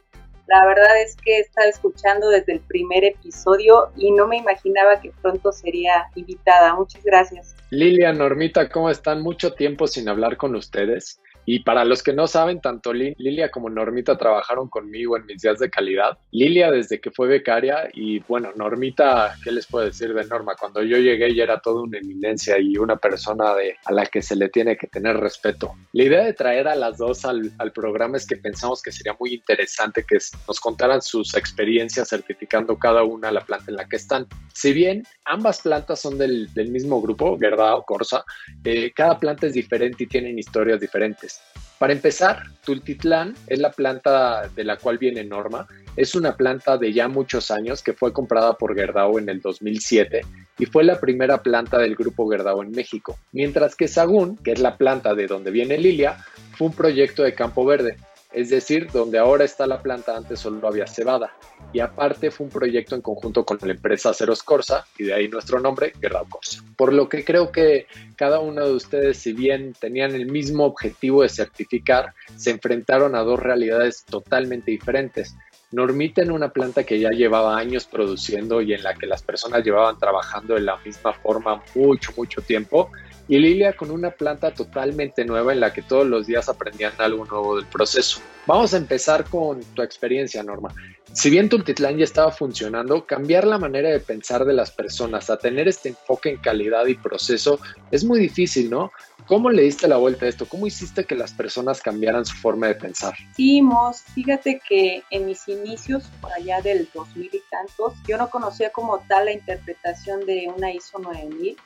La 0.47 0.67
verdad 0.67 1.01
es 1.03 1.17
que 1.17 1.39
he 1.39 1.41
estado 1.41 1.71
escuchando 1.71 2.29
desde 2.29 2.53
el 2.53 2.61
primer 2.61 3.03
episodio 3.03 3.91
y 3.97 4.13
no 4.13 4.29
me 4.29 4.37
imaginaba 4.37 5.01
que 5.01 5.11
pronto 5.23 5.53
sería 5.53 6.11
invitada. 6.15 6.75
Muchas 6.75 7.03
gracias. 7.03 7.57
Lilia, 7.71 8.13
Normita, 8.13 8.69
¿cómo 8.69 8.91
están? 8.91 9.23
Mucho 9.23 9.55
tiempo 9.55 9.87
sin 9.87 10.11
hablar 10.11 10.37
con 10.37 10.55
ustedes. 10.55 11.19
Y 11.47 11.61
para 11.61 11.85
los 11.85 12.03
que 12.03 12.13
no 12.13 12.27
saben, 12.27 12.61
tanto 12.61 12.93
Lilia 12.93 13.51
como 13.51 13.71
Normita 13.71 14.19
trabajaron 14.19 14.69
conmigo 14.69 15.17
en 15.17 15.27
mis 15.27 15.41
días 15.41 15.61
de 15.61 15.71
calidad. 15.71 16.19
Lilia 16.33 16.71
desde 16.71 17.01
que 17.01 17.11
fue 17.13 17.29
becaria 17.29 17.89
y 17.95 18.19
bueno, 18.21 18.51
Normita, 18.57 19.37
¿qué 19.45 19.53
les 19.53 19.67
puedo 19.67 19.87
decir 19.87 20.13
de 20.13 20.25
Norma? 20.25 20.57
Cuando 20.59 20.83
yo 20.83 20.99
llegué 20.99 21.35
ya 21.35 21.45
era 21.45 21.61
toda 21.61 21.83
una 21.83 21.99
eminencia 21.99 22.59
y 22.59 22.77
una 22.77 22.97
persona 22.97 23.55
de, 23.55 23.77
a 23.85 23.93
la 23.93 24.07
que 24.07 24.23
se 24.23 24.35
le 24.35 24.49
tiene 24.49 24.77
que 24.77 24.89
tener 24.89 25.17
respeto. 25.17 25.73
La 25.93 26.03
idea 26.03 26.25
de 26.25 26.33
traer 26.33 26.67
a 26.67 26.75
las 26.75 26.99
dos 26.99 27.25
al, 27.25 27.53
al 27.59 27.73
programa 27.73 28.17
es 28.17 28.27
que 28.27 28.37
pensamos 28.37 28.83
que 28.83 28.91
sería 28.91 29.17
muy 29.19 29.35
interesante 29.35 30.05
que 30.05 30.19
nos 30.49 30.59
contaran 30.59 31.01
sus 31.01 31.35
experiencias 31.35 32.09
certificando 32.09 32.77
cada 32.77 33.05
una 33.05 33.31
la 33.31 33.45
planta 33.45 33.71
en 33.71 33.77
la 33.77 33.89
que 33.89 33.97
están. 33.97 34.27
Si 34.53 34.73
bien 34.73 35.05
ambas 35.25 35.61
plantas 35.61 36.01
son 36.01 36.19
del, 36.19 36.53
del 36.55 36.71
mismo 36.71 37.01
grupo, 37.01 37.39
Gerda 37.39 37.77
o 37.77 37.85
Corsa, 37.85 38.25
eh, 38.65 38.93
cada 38.93 39.19
planta 39.21 39.47
es 39.47 39.53
diferente 39.53 40.05
y 40.05 40.07
tienen 40.07 40.39
historias 40.39 40.81
diferentes. 40.81 41.36
Para 41.79 41.93
empezar, 41.93 42.43
Tultitlán 42.65 43.35
es 43.47 43.59
la 43.59 43.71
planta 43.71 44.49
de 44.49 44.65
la 44.65 44.79
cual 44.79 44.97
viene 44.97 45.25
Norma. 45.25 45.67
Es 45.95 46.15
una 46.15 46.35
planta 46.35 46.79
de 46.79 46.93
ya 46.93 47.07
muchos 47.07 47.51
años 47.51 47.83
que 47.83 47.93
fue 47.93 48.15
comprada 48.15 48.55
por 48.55 48.75
Gerdau 48.75 49.19
en 49.19 49.29
el 49.29 49.41
2007 49.41 50.23
y 50.59 50.67
fue 50.67 50.85
la 50.85 50.99
primera 50.99 51.43
planta 51.43 51.79
del 51.79 51.95
grupo 51.95 52.29
Gerdau 52.31 52.63
en 52.63 52.71
México. 52.71 53.19
Mientras 53.33 53.77
que 53.77 53.89
Sagún, 53.89 54.37
que 54.39 54.53
es 54.53 54.59
la 54.59 54.79
planta 54.79 55.15
de 55.15 55.27
donde 55.27 55.51
viene 55.51 55.77
Lilia, 55.77 56.17
fue 56.57 56.69
un 56.69 56.73
proyecto 56.73 57.23
de 57.23 57.35
Campo 57.35 57.67
Verde 57.67 57.97
es 58.37 58.51
decir, 58.51 58.91
donde 58.93 59.19
ahora 59.19 59.47
está 59.47 59.67
la 59.67 59.81
planta 59.81 60.15
antes 60.15 60.41
solo 60.41 60.69
había 60.69 60.87
cebada. 60.87 61.35
Y 61.73 61.81
aparte 61.81 62.31
fue 62.31 62.45
un 62.45 62.53
proyecto 62.53 62.95
en 62.95 63.01
conjunto 63.01 63.47
con 63.47 63.59
la 63.63 63.73
empresa 63.73 64.13
Ceros 64.13 64.43
Corsa, 64.43 64.87
y 64.99 65.05
de 65.05 65.15
ahí 65.15 65.27
nuestro 65.29 65.59
nombre, 65.59 65.95
Guerrero 65.99 66.27
Corsa. 66.29 66.63
Por 66.77 66.93
lo 66.93 67.09
que 67.09 67.25
creo 67.25 67.51
que 67.51 67.87
cada 68.15 68.41
uno 68.41 68.67
de 68.67 68.75
ustedes, 68.75 69.17
si 69.17 69.33
bien 69.33 69.73
tenían 69.81 70.15
el 70.15 70.27
mismo 70.27 70.67
objetivo 70.67 71.23
de 71.23 71.31
certificar, 71.31 72.13
se 72.37 72.51
enfrentaron 72.51 73.15
a 73.15 73.21
dos 73.21 73.41
realidades 73.41 74.05
totalmente 74.05 74.71
diferentes. 74.71 75.35
Normita 75.73 76.21
en 76.21 76.31
una 76.31 76.51
planta 76.51 76.85
que 76.85 77.01
ya 77.01 77.13
llevaba 77.13 77.57
años 77.57 77.87
produciendo 77.87 78.61
y 78.61 78.75
en 78.75 78.83
la 78.83 78.93
que 78.93 79.07
las 79.07 79.23
personas 79.23 79.65
llevaban 79.65 79.99
trabajando 79.99 80.57
de 80.57 80.61
la 80.61 80.77
misma 80.85 81.15
forma 81.15 81.63
mucho, 81.75 82.13
mucho 82.19 82.43
tiempo, 82.43 82.91
y 83.29 83.39
Lilia 83.39 83.73
con 83.73 83.91
una 83.91 84.11
planta 84.11 84.53
totalmente 84.53 85.25
nueva 85.25 85.53
en 85.53 85.61
la 85.61 85.73
que 85.73 85.83
todos 85.83 86.07
los 86.07 86.27
días 86.27 86.49
aprendían 86.49 86.93
algo 86.99 87.25
nuevo 87.25 87.57
del 87.57 87.67
proceso. 87.67 88.21
Vamos 88.47 88.75
a 88.75 88.77
empezar 88.77 89.25
con 89.25 89.61
tu 89.75 89.83
experiencia, 89.83 90.43
Norma. 90.43 90.73
Si 91.13 91.31
bien 91.31 91.49
Tultitlán 91.49 91.97
ya 91.97 92.05
estaba 92.05 92.31
funcionando, 92.31 93.07
cambiar 93.07 93.47
la 93.47 93.59
manera 93.59 93.89
de 93.89 94.01
pensar 94.01 94.45
de 94.45 94.53
las 94.53 94.71
personas 94.71 95.31
a 95.31 95.39
tener 95.39 95.67
este 95.67 95.89
enfoque 95.89 96.31
en 96.31 96.37
calidad 96.37 96.87
y 96.87 96.95
proceso 96.95 97.59
es 97.91 98.05
muy 98.05 98.21
difícil, 98.21 98.71
¿no? 98.71 98.93
¿Cómo 99.27 99.51
le 99.51 99.63
diste 99.63 99.89
la 99.89 99.97
vuelta 99.97 100.27
a 100.27 100.29
esto? 100.29 100.47
¿Cómo 100.47 100.67
hiciste 100.67 101.05
que 101.05 101.17
las 101.17 101.33
personas 101.33 101.81
cambiaran 101.81 102.25
su 102.25 102.37
forma 102.37 102.69
de 102.69 102.75
pensar? 102.75 103.15
Sí, 103.35 103.63
Mos, 103.63 104.03
fíjate 104.15 104.61
que 104.69 105.03
en 105.11 105.27
mis 105.27 105.49
inicios, 105.49 106.05
por 106.21 106.33
allá 106.33 106.61
del 106.61 106.89
2000 106.95 107.31
y 107.33 107.43
tantos, 107.51 107.95
yo 108.07 108.19
no 108.19 108.31
conocía 108.31 108.71
como 108.71 108.99
tal 109.09 109.25
la 109.25 109.33
interpretación 109.33 110.27
de 110.27 110.49
una 110.55 110.73
ISO 110.73 110.99
9000 110.99 111.57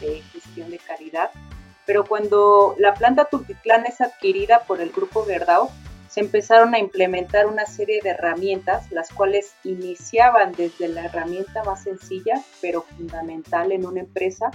de 0.00 0.22
gestión 0.32 0.70
de 0.70 0.78
calidad, 0.78 1.30
pero 1.86 2.04
cuando 2.04 2.74
la 2.78 2.94
planta 2.94 3.26
Tultitlán 3.26 3.86
es 3.86 4.00
adquirida 4.00 4.64
por 4.64 4.80
el 4.80 4.90
grupo 4.90 5.24
Verdao, 5.24 5.70
se 6.08 6.20
empezaron 6.20 6.74
a 6.74 6.78
implementar 6.78 7.46
una 7.46 7.66
serie 7.66 8.00
de 8.00 8.10
herramientas, 8.10 8.90
las 8.92 9.10
cuales 9.10 9.52
iniciaban 9.64 10.52
desde 10.52 10.88
la 10.88 11.06
herramienta 11.06 11.64
más 11.64 11.82
sencilla, 11.82 12.40
pero 12.60 12.82
fundamental 12.82 13.72
en 13.72 13.84
una 13.84 14.00
empresa, 14.00 14.52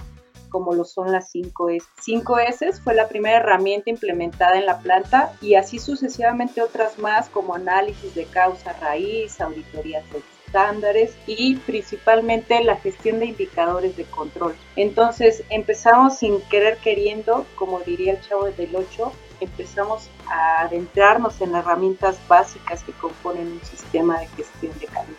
como 0.48 0.74
lo 0.74 0.84
son 0.84 1.12
las 1.12 1.34
5S. 1.34 1.82
5S 2.02 2.80
fue 2.82 2.94
la 2.94 3.08
primera 3.08 3.36
herramienta 3.36 3.90
implementada 3.90 4.58
en 4.58 4.66
la 4.66 4.78
planta 4.78 5.32
y 5.42 5.54
así 5.54 5.78
sucesivamente 5.78 6.62
otras 6.62 6.98
más 6.98 7.28
como 7.28 7.54
análisis 7.54 8.14
de 8.14 8.24
causa 8.24 8.72
raíz, 8.72 9.40
auditorías 9.40 10.10
de 10.12 10.22
estándares 10.50 11.14
y 11.26 11.56
principalmente 11.56 12.62
la 12.64 12.76
gestión 12.76 13.20
de 13.20 13.26
indicadores 13.26 13.96
de 13.96 14.04
control. 14.04 14.56
Entonces 14.74 15.44
empezamos 15.48 16.18
sin 16.18 16.40
querer 16.42 16.78
queriendo, 16.78 17.46
como 17.54 17.78
diría 17.80 18.12
el 18.12 18.20
chavo 18.20 18.50
del 18.50 18.74
8, 18.74 19.12
empezamos 19.40 20.10
a 20.28 20.62
adentrarnos 20.62 21.40
en 21.40 21.54
herramientas 21.54 22.18
básicas 22.28 22.82
que 22.82 22.92
componen 22.92 23.46
un 23.46 23.62
sistema 23.62 24.18
de 24.18 24.26
gestión 24.28 24.72
de 24.80 24.86
calidad. 24.86 25.16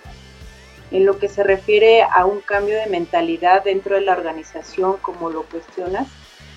En 0.92 1.06
lo 1.06 1.18
que 1.18 1.30
se 1.30 1.44
refiere 1.44 2.04
a 2.04 2.26
un 2.26 2.42
cambio 2.42 2.76
de 2.76 2.88
mentalidad 2.88 3.64
dentro 3.64 3.96
de 3.96 4.02
la 4.02 4.12
organización, 4.12 4.98
como 5.02 5.30
lo 5.30 5.44
cuestionas, 5.44 6.10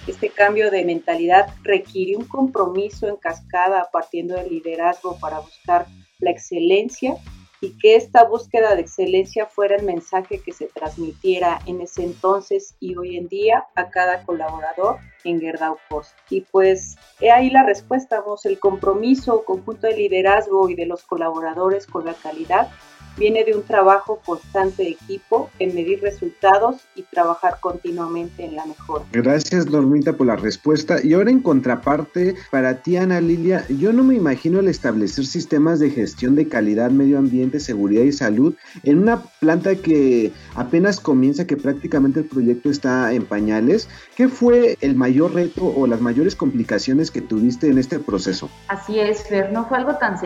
este 0.08 0.28
cambio 0.28 0.72
de 0.72 0.84
mentalidad 0.84 1.46
requiere 1.62 2.16
un 2.16 2.24
compromiso 2.24 3.06
en 3.06 3.16
cascada 3.16 3.88
partiendo 3.92 4.34
del 4.34 4.50
liderazgo 4.50 5.16
para 5.20 5.38
buscar 5.38 5.86
la 6.18 6.30
excelencia 6.30 7.16
y 7.64 7.78
que 7.78 7.96
esta 7.96 8.24
búsqueda 8.24 8.74
de 8.74 8.82
excelencia 8.82 9.46
fuera 9.46 9.76
el 9.76 9.84
mensaje 9.84 10.38
que 10.38 10.52
se 10.52 10.66
transmitiera 10.66 11.60
en 11.64 11.80
ese 11.80 12.04
entonces 12.04 12.76
y 12.78 12.94
hoy 12.94 13.16
en 13.16 13.26
día 13.26 13.64
a 13.74 13.88
cada 13.88 14.22
colaborador 14.24 14.98
en 15.24 15.40
Gerdau 15.40 15.78
Post. 15.88 16.12
Y 16.28 16.42
pues 16.42 16.98
he 17.20 17.30
ahí 17.30 17.48
la 17.48 17.64
respuesta, 17.64 18.20
vos, 18.20 18.44
el 18.44 18.58
compromiso 18.58 19.46
conjunto 19.46 19.86
de 19.86 19.96
liderazgo 19.96 20.68
y 20.68 20.74
de 20.74 20.84
los 20.84 21.04
colaboradores 21.04 21.86
con 21.86 22.04
la 22.04 22.12
calidad 22.12 22.68
viene 23.16 23.44
de 23.44 23.54
un 23.54 23.62
trabajo 23.62 24.20
constante 24.24 24.82
de 24.82 24.90
equipo 24.90 25.50
en 25.58 25.74
medir 25.74 26.00
resultados 26.00 26.82
y 26.94 27.02
trabajar 27.02 27.58
continuamente 27.60 28.44
en 28.44 28.56
la 28.56 28.66
mejora. 28.66 29.04
Gracias 29.12 29.66
Normita 29.66 30.12
por 30.14 30.26
la 30.26 30.36
respuesta. 30.36 30.98
Y 31.02 31.14
ahora 31.14 31.30
en 31.30 31.40
contraparte, 31.40 32.34
para 32.50 32.82
ti 32.82 32.96
Ana 32.96 33.20
Lilia, 33.20 33.64
yo 33.68 33.92
no 33.92 34.02
me 34.02 34.14
imagino 34.14 34.60
el 34.60 34.68
establecer 34.68 35.26
sistemas 35.26 35.80
de 35.80 35.90
gestión 35.90 36.34
de 36.34 36.48
calidad, 36.48 36.90
medio 36.90 37.18
ambiente, 37.18 37.60
seguridad 37.60 38.02
y 38.02 38.12
salud 38.12 38.54
en 38.82 38.98
una 38.98 39.22
planta 39.40 39.76
que 39.76 40.32
apenas 40.54 41.00
comienza, 41.00 41.46
que 41.46 41.56
prácticamente 41.56 42.20
el 42.20 42.26
proyecto 42.26 42.70
está 42.70 43.12
en 43.12 43.24
pañales. 43.24 43.88
¿Qué 44.16 44.28
fue 44.28 44.76
el 44.80 44.94
mayor 44.94 45.34
reto 45.34 45.66
o 45.66 45.86
las 45.86 46.00
mayores 46.00 46.34
complicaciones 46.34 47.10
que 47.10 47.20
tuviste 47.20 47.68
en 47.68 47.78
este 47.78 47.98
proceso? 47.98 48.50
Así 48.68 48.98
es, 48.98 49.24
Fer, 49.24 49.52
no 49.52 49.66
fue 49.66 49.78
algo 49.78 49.96
tan, 49.96 50.16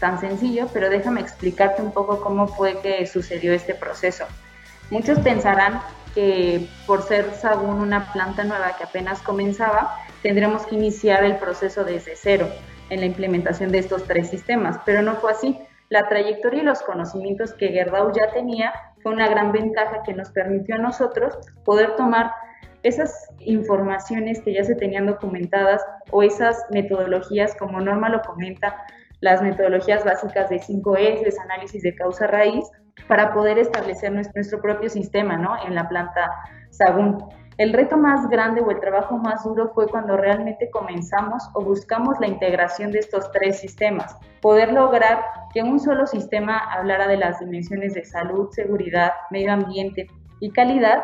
tan 0.00 0.20
sencillo, 0.20 0.68
pero 0.72 0.90
déjame 0.90 1.20
explicarte 1.20 1.82
un 1.82 1.92
poco 1.92 2.20
cómo 2.20 2.35
cómo 2.36 2.48
fue 2.48 2.78
que 2.82 3.06
sucedió 3.06 3.54
este 3.54 3.74
proceso. 3.74 4.26
Muchos 4.90 5.18
pensarán 5.20 5.80
que 6.14 6.68
por 6.86 7.02
ser 7.02 7.32
Sagún 7.32 7.80
una 7.80 8.12
planta 8.12 8.44
nueva 8.44 8.76
que 8.76 8.84
apenas 8.84 9.22
comenzaba, 9.22 9.96
tendremos 10.22 10.66
que 10.66 10.74
iniciar 10.74 11.24
el 11.24 11.36
proceso 11.36 11.82
desde 11.82 12.14
cero 12.14 12.46
en 12.90 13.00
la 13.00 13.06
implementación 13.06 13.72
de 13.72 13.78
estos 13.78 14.04
tres 14.04 14.28
sistemas, 14.28 14.78
pero 14.84 15.00
no 15.00 15.14
fue 15.16 15.32
así. 15.32 15.58
La 15.88 16.10
trayectoria 16.10 16.60
y 16.60 16.66
los 16.66 16.82
conocimientos 16.82 17.54
que 17.54 17.68
Gerdau 17.68 18.12
ya 18.12 18.30
tenía 18.32 18.70
fue 19.02 19.12
una 19.12 19.28
gran 19.28 19.50
ventaja 19.50 20.02
que 20.04 20.12
nos 20.12 20.28
permitió 20.28 20.74
a 20.74 20.78
nosotros 20.78 21.38
poder 21.64 21.96
tomar 21.96 22.32
esas 22.82 23.30
informaciones 23.40 24.42
que 24.42 24.52
ya 24.52 24.62
se 24.62 24.74
tenían 24.74 25.06
documentadas 25.06 25.82
o 26.10 26.22
esas 26.22 26.66
metodologías, 26.70 27.56
como 27.56 27.80
Norma 27.80 28.10
lo 28.10 28.20
comenta, 28.20 28.84
las 29.20 29.42
metodologías 29.42 30.04
básicas 30.04 30.48
de 30.50 30.60
5S, 30.60 31.34
análisis 31.42 31.82
de 31.82 31.94
causa 31.94 32.26
raíz, 32.26 32.64
para 33.08 33.32
poder 33.32 33.58
establecer 33.58 34.12
nuestro, 34.12 34.60
propio 34.60 34.88
sistema 34.88 35.36
¿no? 35.36 35.56
en 35.66 35.74
la 35.74 35.88
planta 35.88 36.30
Sagún. 36.70 37.18
El 37.58 37.72
reto 37.72 37.96
más 37.96 38.28
grande 38.28 38.60
o 38.60 38.70
el 38.70 38.80
trabajo 38.80 39.16
más 39.16 39.42
duro 39.44 39.70
fue 39.74 39.88
cuando 39.88 40.18
realmente 40.18 40.68
comenzamos 40.70 41.42
o 41.54 41.62
buscamos 41.62 42.20
la 42.20 42.26
integración 42.26 42.92
de 42.92 42.98
estos 42.98 43.32
tres 43.32 43.58
sistemas. 43.58 44.14
Poder 44.42 44.72
lograr 44.72 45.24
que 45.54 45.62
un 45.62 45.80
solo 45.80 46.06
sistema 46.06 46.58
hablara 46.58 47.08
de 47.08 47.16
las 47.16 47.38
dimensiones 47.38 47.94
de 47.94 48.04
salud, 48.04 48.50
seguridad, 48.50 49.12
medio 49.30 49.54
ambiente 49.54 50.06
y 50.40 50.50
calidad, 50.50 51.02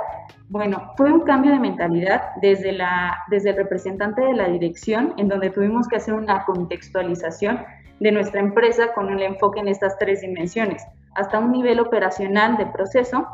bueno, 0.50 0.92
fue 0.98 1.10
un 1.10 1.20
cambio 1.20 1.52
de 1.52 1.58
mentalidad 1.58 2.32
desde, 2.42 2.72
la, 2.72 3.16
desde 3.30 3.50
el 3.50 3.56
representante 3.56 4.20
de 4.20 4.34
la 4.34 4.48
dirección, 4.48 5.14
en 5.16 5.28
donde 5.28 5.48
tuvimos 5.48 5.88
que 5.88 5.96
hacer 5.96 6.12
una 6.12 6.44
contextualización 6.44 7.64
de 8.02 8.10
nuestra 8.10 8.40
empresa 8.40 8.92
con 8.94 9.06
un 9.12 9.20
enfoque 9.20 9.60
en 9.60 9.68
estas 9.68 9.96
tres 9.96 10.22
dimensiones, 10.22 10.82
hasta 11.14 11.38
un 11.38 11.52
nivel 11.52 11.78
operacional 11.78 12.56
de 12.56 12.66
proceso 12.66 13.28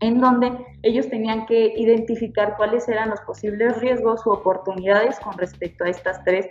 en 0.00 0.20
donde 0.20 0.52
ellos 0.82 1.08
tenían 1.10 1.44
que 1.44 1.74
identificar 1.76 2.56
cuáles 2.56 2.88
eran 2.88 3.10
los 3.10 3.20
posibles 3.20 3.78
riesgos 3.78 4.24
u 4.26 4.30
oportunidades 4.30 5.20
con 5.20 5.36
respecto 5.36 5.84
a 5.84 5.90
estas 5.90 6.24
tres 6.24 6.46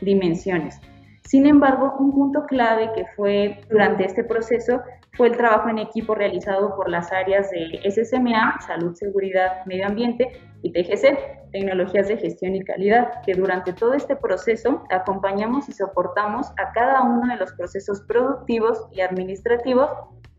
dimensiones. 0.00 0.80
Sin 1.24 1.46
embargo, 1.46 1.96
un 1.98 2.12
punto 2.12 2.46
clave 2.46 2.90
que 2.94 3.04
fue 3.16 3.60
durante 3.68 4.04
este 4.04 4.22
proceso 4.22 4.80
fue 5.18 5.26
el 5.26 5.36
trabajo 5.36 5.68
en 5.68 5.78
equipo 5.78 6.14
realizado 6.14 6.76
por 6.76 6.88
las 6.88 7.12
áreas 7.12 7.50
de 7.50 7.80
SSMA, 7.90 8.60
Salud, 8.64 8.94
Seguridad, 8.94 9.66
Medio 9.66 9.86
Ambiente 9.86 10.30
y 10.62 10.70
TGC, 10.70 11.50
Tecnologías 11.50 12.06
de 12.06 12.18
Gestión 12.18 12.54
y 12.54 12.60
Calidad, 12.62 13.20
que 13.26 13.34
durante 13.34 13.72
todo 13.72 13.94
este 13.94 14.14
proceso 14.14 14.84
acompañamos 14.90 15.68
y 15.68 15.72
soportamos 15.72 16.46
a 16.52 16.70
cada 16.72 17.02
uno 17.02 17.26
de 17.32 17.36
los 17.36 17.52
procesos 17.54 18.02
productivos 18.02 18.86
y 18.92 19.00
administrativos 19.00 19.90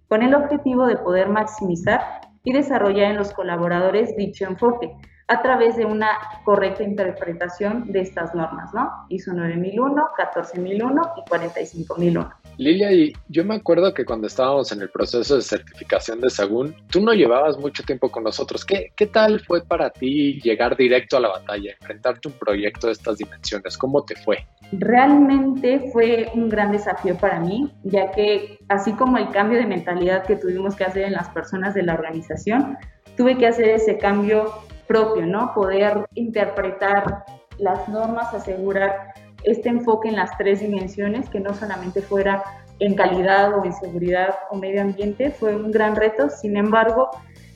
con 0.07 0.23
el 0.23 0.33
objetivo 0.33 0.87
de 0.87 0.95
poder 0.95 1.27
maximizar 1.27 2.21
y 2.45 2.53
desarrollar 2.53 3.11
en 3.11 3.17
los 3.17 3.33
colaboradores 3.33 4.15
dicho 4.15 4.45
enfoque, 4.45 4.95
a 5.29 5.43
través 5.43 5.77
de 5.77 5.85
una 5.85 6.09
correcta 6.43 6.83
interpretación 6.83 7.91
de 7.91 8.01
estas 8.01 8.33
normas, 8.33 8.73
¿no? 8.73 8.89
ISO 9.09 9.31
9001, 9.31 10.09
14001 10.15 11.01
y 11.17 11.29
45001. 11.29 12.29
Lilia, 12.57 12.91
y 12.91 13.13
yo 13.29 13.45
me 13.45 13.55
acuerdo 13.55 13.93
que 13.93 14.03
cuando 14.03 14.25
estábamos 14.25 14.71
en 14.71 14.81
el 14.81 14.89
proceso 14.89 15.35
de 15.35 15.43
certificación 15.43 16.19
de 16.19 16.31
Sagún, 16.31 16.75
tú 16.91 16.99
no 16.99 17.13
llevabas 17.13 17.59
mucho 17.59 17.83
tiempo 17.83 18.09
con 18.09 18.23
nosotros. 18.23 18.65
¿Qué, 18.65 18.91
¿Qué 18.95 19.05
tal 19.05 19.39
fue 19.41 19.63
para 19.63 19.91
ti 19.91 20.41
llegar 20.41 20.75
directo 20.75 21.15
a 21.17 21.19
la 21.19 21.29
batalla, 21.29 21.73
enfrentarte 21.79 22.27
a 22.27 22.31
un 22.31 22.37
proyecto 22.39 22.87
de 22.87 22.93
estas 22.93 23.19
dimensiones? 23.19 23.77
¿Cómo 23.77 24.03
te 24.03 24.15
fue? 24.15 24.47
Realmente 24.71 25.91
fue 25.93 26.31
un 26.33 26.49
gran 26.49 26.71
desafío 26.71 27.15
para 27.17 27.39
mí, 27.39 27.71
ya 27.83 28.09
que 28.11 28.57
así 28.67 28.93
como 28.93 29.19
el 29.19 29.29
cambio 29.29 29.59
de 29.59 29.67
mentalidad 29.67 30.25
que 30.25 30.35
tuvimos 30.35 30.75
que 30.75 30.85
hacer 30.85 31.03
en 31.03 31.13
las 31.13 31.29
personas 31.29 31.75
de 31.75 31.83
la 31.83 31.93
organización, 31.93 32.77
tuve 33.15 33.37
que 33.37 33.47
hacer 33.47 33.69
ese 33.69 33.97
cambio 33.97 34.51
propio, 34.89 35.27
¿no? 35.27 35.53
Poder 35.53 36.07
interpretar 36.15 37.23
las 37.59 37.87
normas, 37.87 38.33
asegurar 38.33 39.13
este 39.43 39.69
enfoque 39.69 40.09
en 40.09 40.15
las 40.15 40.35
tres 40.37 40.61
dimensiones, 40.61 41.29
que 41.29 41.39
no 41.39 41.53
solamente 41.53 42.01
fuera 42.01 42.43
en 42.79 42.95
calidad 42.95 43.53
o 43.53 43.63
en 43.63 43.73
seguridad 43.73 44.35
o 44.49 44.57
medio 44.57 44.81
ambiente, 44.81 45.29
fue 45.29 45.55
un 45.55 45.71
gran 45.71 45.95
reto. 45.95 46.29
Sin 46.29 46.57
embargo, 46.57 47.11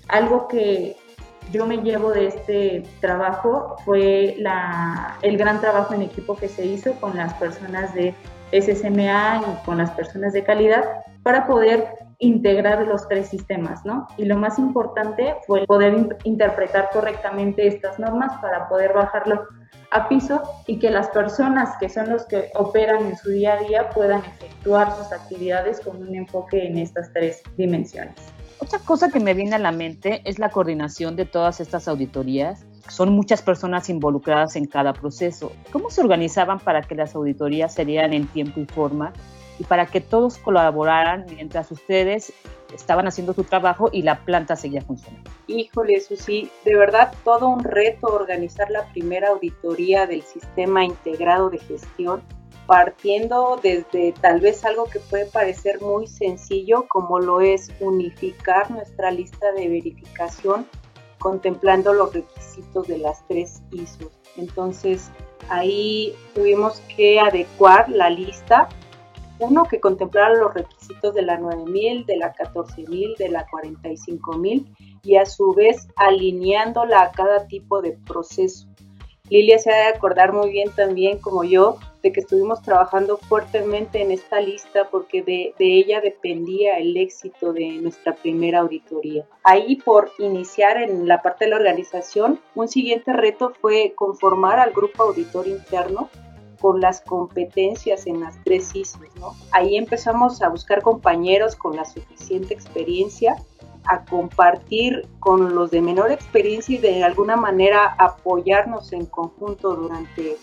algo 0.10 0.48
que 0.48 0.96
yo 1.52 1.66
me 1.66 1.78
llevo 1.78 2.12
de 2.12 2.28
este 2.28 2.84
trabajo 3.02 3.78
fue 3.84 4.38
el 5.24 5.38
gran 5.38 5.60
trabajo 5.60 5.96
en 5.96 6.04
equipo 6.04 6.36
que 6.36 6.48
se 6.48 6.66
hizo 6.66 6.94
con 7.02 7.18
las 7.18 7.34
personas 7.34 7.96
de 7.96 8.14
SSMA 8.52 9.42
y 9.42 9.66
con 9.66 9.80
las 9.80 9.90
personas 9.92 10.34
de 10.34 10.44
calidad 10.44 10.84
para 11.24 11.48
poder 11.48 11.88
integrar 12.20 12.88
los 12.88 13.08
tres 13.08 13.28
sistemas, 13.28 13.86
¿no? 13.86 14.08
Y 14.18 14.26
lo 14.26 14.38
más 14.38 14.60
importante 14.60 15.36
fue 15.46 15.66
poder 15.66 16.18
interpretar 16.24 16.90
correctamente 16.92 17.68
estas 17.68 18.00
normas 18.00 18.32
para 18.42 18.70
poder 18.70 18.94
bajarlo 18.94 19.48
a 19.92 20.08
piso 20.08 20.42
y 20.66 20.80
que 20.80 20.90
las 20.90 21.10
personas 21.10 21.78
que 21.80 21.90
son 21.90 22.10
los 22.10 22.26
que 22.26 22.50
operan 22.56 23.06
en 23.06 23.18
su 23.18 23.30
día 23.30 23.54
a 23.54 23.60
día 23.60 23.90
puedan 23.90 24.20
efectuar 24.20 24.96
sus 24.96 25.12
actividades 25.12 25.80
con 25.82 26.02
un 26.02 26.16
enfoque 26.16 26.66
en 26.66 26.78
estas 26.78 27.12
tres 27.14 27.42
dimensiones. 27.58 28.16
Otra 28.60 28.80
cosa 28.80 29.10
que 29.10 29.20
me 29.20 29.34
viene 29.34 29.56
a 29.56 29.60
la 29.60 29.72
mente 29.72 30.22
es 30.26 30.40
la 30.40 30.50
coordinación 30.50 31.16
de 31.16 31.26
todas 31.26 31.60
estas 31.60 31.88
auditorías. 31.88 32.66
Son 32.88 33.14
muchas 33.14 33.42
personas 33.42 33.90
involucradas 33.90 34.56
en 34.56 34.66
cada 34.66 34.94
proceso. 34.94 35.52
¿Cómo 35.72 35.90
se 35.90 36.02
organizaban 36.02 36.60
para 36.60 36.82
que 36.82 36.96
las 36.96 37.14
auditorías 37.14 37.74
se 37.74 37.86
dieran 37.86 38.14
en 38.14 38.28
tiempo 38.28 38.62
y 38.62 38.66
forma 38.66 39.12
y 39.64 39.66
para 39.66 39.86
que 39.86 40.02
todos 40.02 40.38
colaboraran 40.38 41.26
mientras 41.30 41.72
ustedes 41.72 42.34
estaban 42.76 43.08
haciendo 43.08 43.34
su 43.34 43.46
trabajo 43.46 43.90
y 43.94 44.02
la 44.02 44.20
planta 44.26 44.58
seguía 44.58 44.82
funcionando. 44.82 45.32
Híjole, 45.48 46.02
sí, 46.02 46.50
de 46.66 46.76
verdad 46.76 47.14
todo 47.24 47.48
un 47.48 47.64
reto 47.64 48.08
organizar 48.08 48.70
la 48.70 48.84
primera 48.92 49.30
auditoría 49.30 50.06
del 50.06 50.22
sistema 50.24 50.84
integrado 50.84 51.50
de 51.50 51.60
gestión, 51.60 52.22
partiendo 52.68 53.58
desde 53.64 54.14
tal 54.20 54.42
vez 54.42 54.66
algo 54.66 54.86
que 54.86 55.00
puede 55.00 55.28
parecer 55.28 55.80
muy 55.82 56.08
sencillo, 56.08 56.86
como 56.90 57.20
lo 57.20 57.40
es 57.40 57.72
unificar 57.80 58.70
nuestra 58.70 59.12
lista 59.12 59.52
de 59.54 59.70
verificación 59.70 60.68
contemplando 61.20 61.94
los 61.94 62.14
requisitos 62.14 62.88
de 62.88 62.98
las 62.98 63.26
tres 63.30 63.62
ISOs. 63.72 64.12
Entonces, 64.36 65.10
ahí 65.48 66.14
tuvimos 66.36 66.82
que 66.94 67.22
adecuar 67.22 67.88
la 67.88 68.10
lista 68.10 68.68
uno 69.40 69.66
que 69.66 69.80
contemplara 69.80 70.36
los 70.36 70.54
requisitos 70.54 71.14
de 71.14 71.24
la 71.24 71.38
9000, 71.38 72.06
de 72.06 72.18
la 72.18 72.34
14000, 72.34 73.16
de 73.18 73.30
la 73.30 73.46
45000 73.46 74.68
y 75.04 75.16
a 75.16 75.26
su 75.26 75.54
vez 75.54 75.88
alineándola 75.96 77.02
a 77.02 77.12
cada 77.12 77.48
tipo 77.48 77.82
de 77.82 77.98
proceso. 78.06 78.68
Lilia 79.30 79.58
se 79.58 79.72
ha 79.72 79.78
de 79.78 79.96
acordar 79.96 80.34
muy 80.34 80.52
bien 80.52 80.70
también, 80.76 81.18
como 81.18 81.44
yo, 81.44 81.78
de 82.04 82.12
que 82.12 82.20
estuvimos 82.20 82.62
trabajando 82.62 83.18
fuertemente 83.18 84.02
en 84.02 84.12
esta 84.12 84.42
lista 84.42 84.90
porque 84.92 85.24
de, 85.24 85.54
ella 85.58 86.02
dependía 86.02 86.78
el 86.78 86.96
éxito 86.98 87.54
de 87.54 87.70
nuestra 87.82 88.14
primera 88.14 88.60
auditoría. 88.60 89.26
Ahí, 89.44 89.78
por 89.78 90.12
iniciar 90.20 90.78
en 90.78 91.08
la 91.08 91.22
parte 91.22 91.46
de 91.46 91.52
la 91.52 91.56
organización, 91.56 92.42
un 92.54 92.68
siguiente 92.68 93.14
reto 93.14 93.54
fue 93.62 93.94
conformar 93.96 94.60
al 94.60 94.72
grupo 94.72 95.04
auditor 95.04 95.48
interno 95.48 96.10
con 96.64 96.80
las 96.80 97.02
competencias 97.02 98.08
en 98.08 98.22
las 98.22 98.42
tres 98.46 98.72
¿no? 99.20 99.36
Ahí 99.52 99.76
empezamos 99.76 100.42
a 100.42 100.48
buscar 100.48 100.82
compañeros 100.82 101.58
con 101.58 101.76
la 101.76 101.84
suficiente 101.84 102.54
experiencia, 102.54 103.36
a 103.84 104.06
compartir 104.06 105.06
con 105.20 105.56
los 105.56 105.72
de 105.72 105.82
menor 105.82 106.14
experiencia 106.14 106.76
y 106.76 106.78
de 106.78 107.04
alguna 107.04 107.36
manera 107.36 107.94
apoyarnos 108.00 108.94
en 108.94 109.08
conjunto 109.08 109.76
durante 109.76 110.38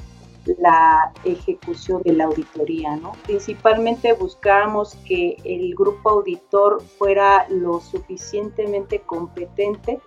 la 0.58 1.10
ejecución 1.24 2.02
de 2.02 2.12
la 2.12 2.24
auditoría. 2.24 3.00
Principalmente 3.24 4.12
buscábamos 4.12 4.96
que 5.06 5.38
el 5.44 5.74
grupo 5.74 6.10
auditor 6.10 6.82
fuera 6.98 7.46
lo 7.48 7.80
suficientemente 7.80 9.00
competente 9.00 10.00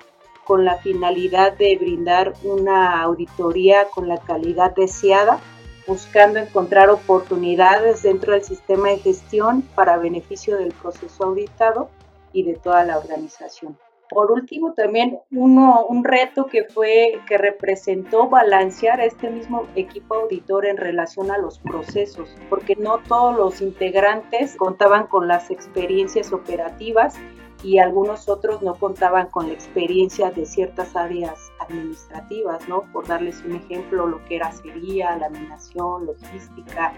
con 0.45 0.63
la 0.63 0.78
finalidad 0.78 1.58
de 1.58 1.76
brindar 1.76 2.34
una 2.43 3.02
auditoría 3.02 3.88
con 3.89 4.08
la 4.08 4.17
calidad 4.17 4.76
deseada 4.76 5.39
buscando 5.88 6.39
encontrar 6.39 6.89
oportunidades 6.89 8.04
dentro 8.04 8.34
del 8.34 8.43
sistema 8.43 8.89
de 8.89 9.00
gestión 9.00 9.62
para 9.76 9.98
beneficio 9.98 10.58
del 10.58 10.74
proceso 10.74 11.26
auditado 11.26 11.89
y 12.32 12.43
de 12.43 12.56
toda 12.56 12.84
la 12.84 12.98
organización. 12.98 13.78
Por 14.10 14.32
último, 14.32 14.74
también 14.74 15.19
uno, 15.32 15.86
un 15.88 16.04
reto 16.04 16.46
que 16.46 16.65
fue 16.65 17.19
que 17.28 17.38
representó 17.38 18.30
balancear 18.30 19.02
a 19.02 19.06
este 19.06 19.30
mismo 19.30 19.65
equipo 19.76 20.15
auditor 20.15 20.67
en 20.67 20.78
relación 20.78 21.32
a 21.32 21.38
los 21.38 21.58
procesos, 21.58 22.30
porque 22.50 22.76
no 22.76 23.00
todos 23.00 23.36
los 23.36 23.62
integrantes 23.62 24.56
contaban 24.56 25.08
con 25.08 25.28
las 25.28 25.50
experiencias 25.50 26.32
operativas 26.32 27.15
y 27.63 27.80
algunos 27.80 28.28
otros 28.28 28.62
no 28.62 28.76
contaban 28.76 29.28
con 29.28 29.47
la 29.47 29.54
experiencia 29.54 30.30
de 30.32 30.45
ciertas 30.45 30.95
áreas 30.95 31.52
administrativas, 31.60 32.67
¿no? 32.67 32.84
Por 32.91 33.08
darles 33.08 33.41
un 33.45 33.56
ejemplo, 33.56 34.06
lo 34.06 34.23
que 34.26 34.36
era 34.36 34.52
sería, 34.52 35.15
laminación, 35.17 36.06
logística 36.06 36.93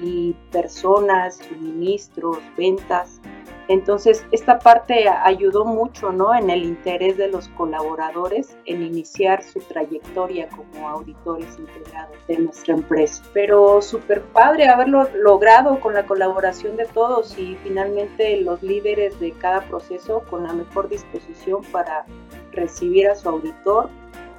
y 0.00 0.34
personas, 0.50 1.36
suministros, 1.36 2.38
ventas. 2.56 3.20
Entonces, 3.68 4.24
esta 4.32 4.58
parte 4.58 5.06
ayudó 5.08 5.66
mucho, 5.66 6.10
¿no? 6.10 6.34
En 6.34 6.48
el 6.48 6.64
interés 6.64 7.18
de 7.18 7.28
los 7.28 7.48
colaboradores 7.48 8.56
en 8.64 8.82
iniciar 8.82 9.42
su 9.42 9.60
trayectoria 9.60 10.48
como 10.48 10.88
auditores 10.88 11.58
integrados 11.58 12.16
de 12.26 12.38
nuestra 12.38 12.74
empresa. 12.74 13.22
Pero 13.34 13.82
súper 13.82 14.22
padre 14.22 14.68
haberlo 14.68 15.06
logrado 15.14 15.80
con 15.80 15.92
la 15.92 16.06
colaboración 16.06 16.76
de 16.76 16.86
todos 16.86 17.38
y 17.38 17.56
finalmente 17.62 18.40
los 18.40 18.62
líderes 18.62 19.20
de 19.20 19.32
cada 19.32 19.60
proceso 19.60 20.22
con 20.30 20.44
la 20.44 20.54
mejor 20.54 20.88
disposición 20.88 21.62
para 21.70 22.06
recibir 22.52 23.08
a 23.08 23.14
su 23.14 23.28
auditor 23.28 23.90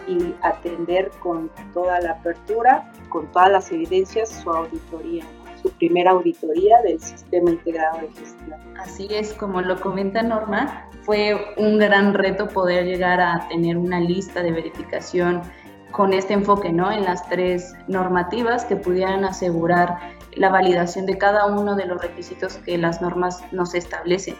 y 0.08 0.34
atender 0.42 1.12
con 1.20 1.52
toda 1.72 2.00
la 2.02 2.14
apertura, 2.14 2.92
con 3.10 3.32
todas 3.32 3.52
las 3.52 3.72
evidencias, 3.72 4.30
su 4.30 4.50
auditoría 4.50 5.24
su 5.62 5.70
primera 5.72 6.12
auditoría 6.12 6.82
del 6.84 7.00
sistema 7.00 7.52
integrado 7.52 8.00
de 8.02 8.08
gestión. 8.08 8.60
Así 8.78 9.08
es, 9.12 9.34
como 9.34 9.62
lo 9.62 9.80
comenta 9.80 10.22
Norma, 10.24 10.90
fue 11.04 11.54
un 11.58 11.80
gran 11.80 12.14
reto 12.14 12.48
poder 12.48 12.86
llegar 12.86 13.20
a 13.20 13.48
tener 13.50 13.78
una 13.78 14.00
lista 14.00 14.42
de 14.42 14.52
verificación 14.52 15.42
con 15.92 16.14
este 16.14 16.34
enfoque 16.34 16.72
¿no? 16.72 16.92
en 16.92 17.04
las 17.04 17.28
tres 17.30 17.74
normativas 17.88 18.66
que 18.66 18.76
pudieran 18.76 19.26
asegurar 19.26 19.98
la 20.36 20.50
validación 20.50 21.06
de 21.06 21.18
cada 21.18 21.48
uno 21.48 21.76
de 21.76 21.86
los 21.86 22.02
requisitos 22.02 22.58
que 22.58 22.78
las 22.78 23.02
normas 23.02 23.42
nos 23.52 23.74
establecen. 23.74 24.36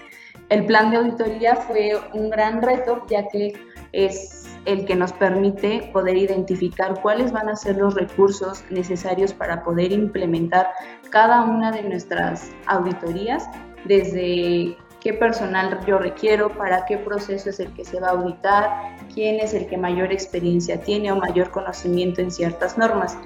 El 0.50 0.66
plan 0.66 0.92
de 0.92 0.98
auditoría 0.98 1.56
fue 1.56 2.00
un 2.14 2.30
gran 2.30 2.62
reto 2.62 3.06
ya 3.10 3.28
que 3.28 3.54
es 3.92 4.39
el 4.70 4.86
que 4.86 4.96
nos 4.96 5.12
permite 5.14 5.90
poder 5.92 6.16
identificar 6.16 7.02
cuáles 7.02 7.32
van 7.32 7.50
a 7.50 7.56
ser 7.56 7.78
los 7.78 7.96
recursos 7.96 8.64
necesarios 8.70 9.34
para 9.34 9.64
poder 9.64 9.92
implementar 9.92 10.70
cada 11.10 11.42
una 11.42 11.72
de 11.72 11.82
nuestras 11.84 12.52
auditorías, 12.68 13.50
desde 13.86 14.78
qué 15.02 15.14
personal 15.14 15.80
yo 15.88 15.98
requiero, 15.98 16.50
para 16.50 16.86
qué 16.86 16.98
proceso 16.98 17.50
es 17.50 17.60
el 17.60 17.74
que 17.74 17.84
se 17.84 18.00
va 18.00 18.10
a 18.10 18.12
auditar, 18.12 18.70
quién 19.14 19.40
es 19.40 19.54
el 19.56 19.66
que 19.68 19.78
mayor 19.78 20.12
experiencia 20.12 20.80
tiene 20.82 21.12
o 21.12 21.16
mayor 21.16 21.50
conocimiento 21.50 22.22
en 22.22 22.30
ciertas 22.30 22.78
normas 22.78 23.18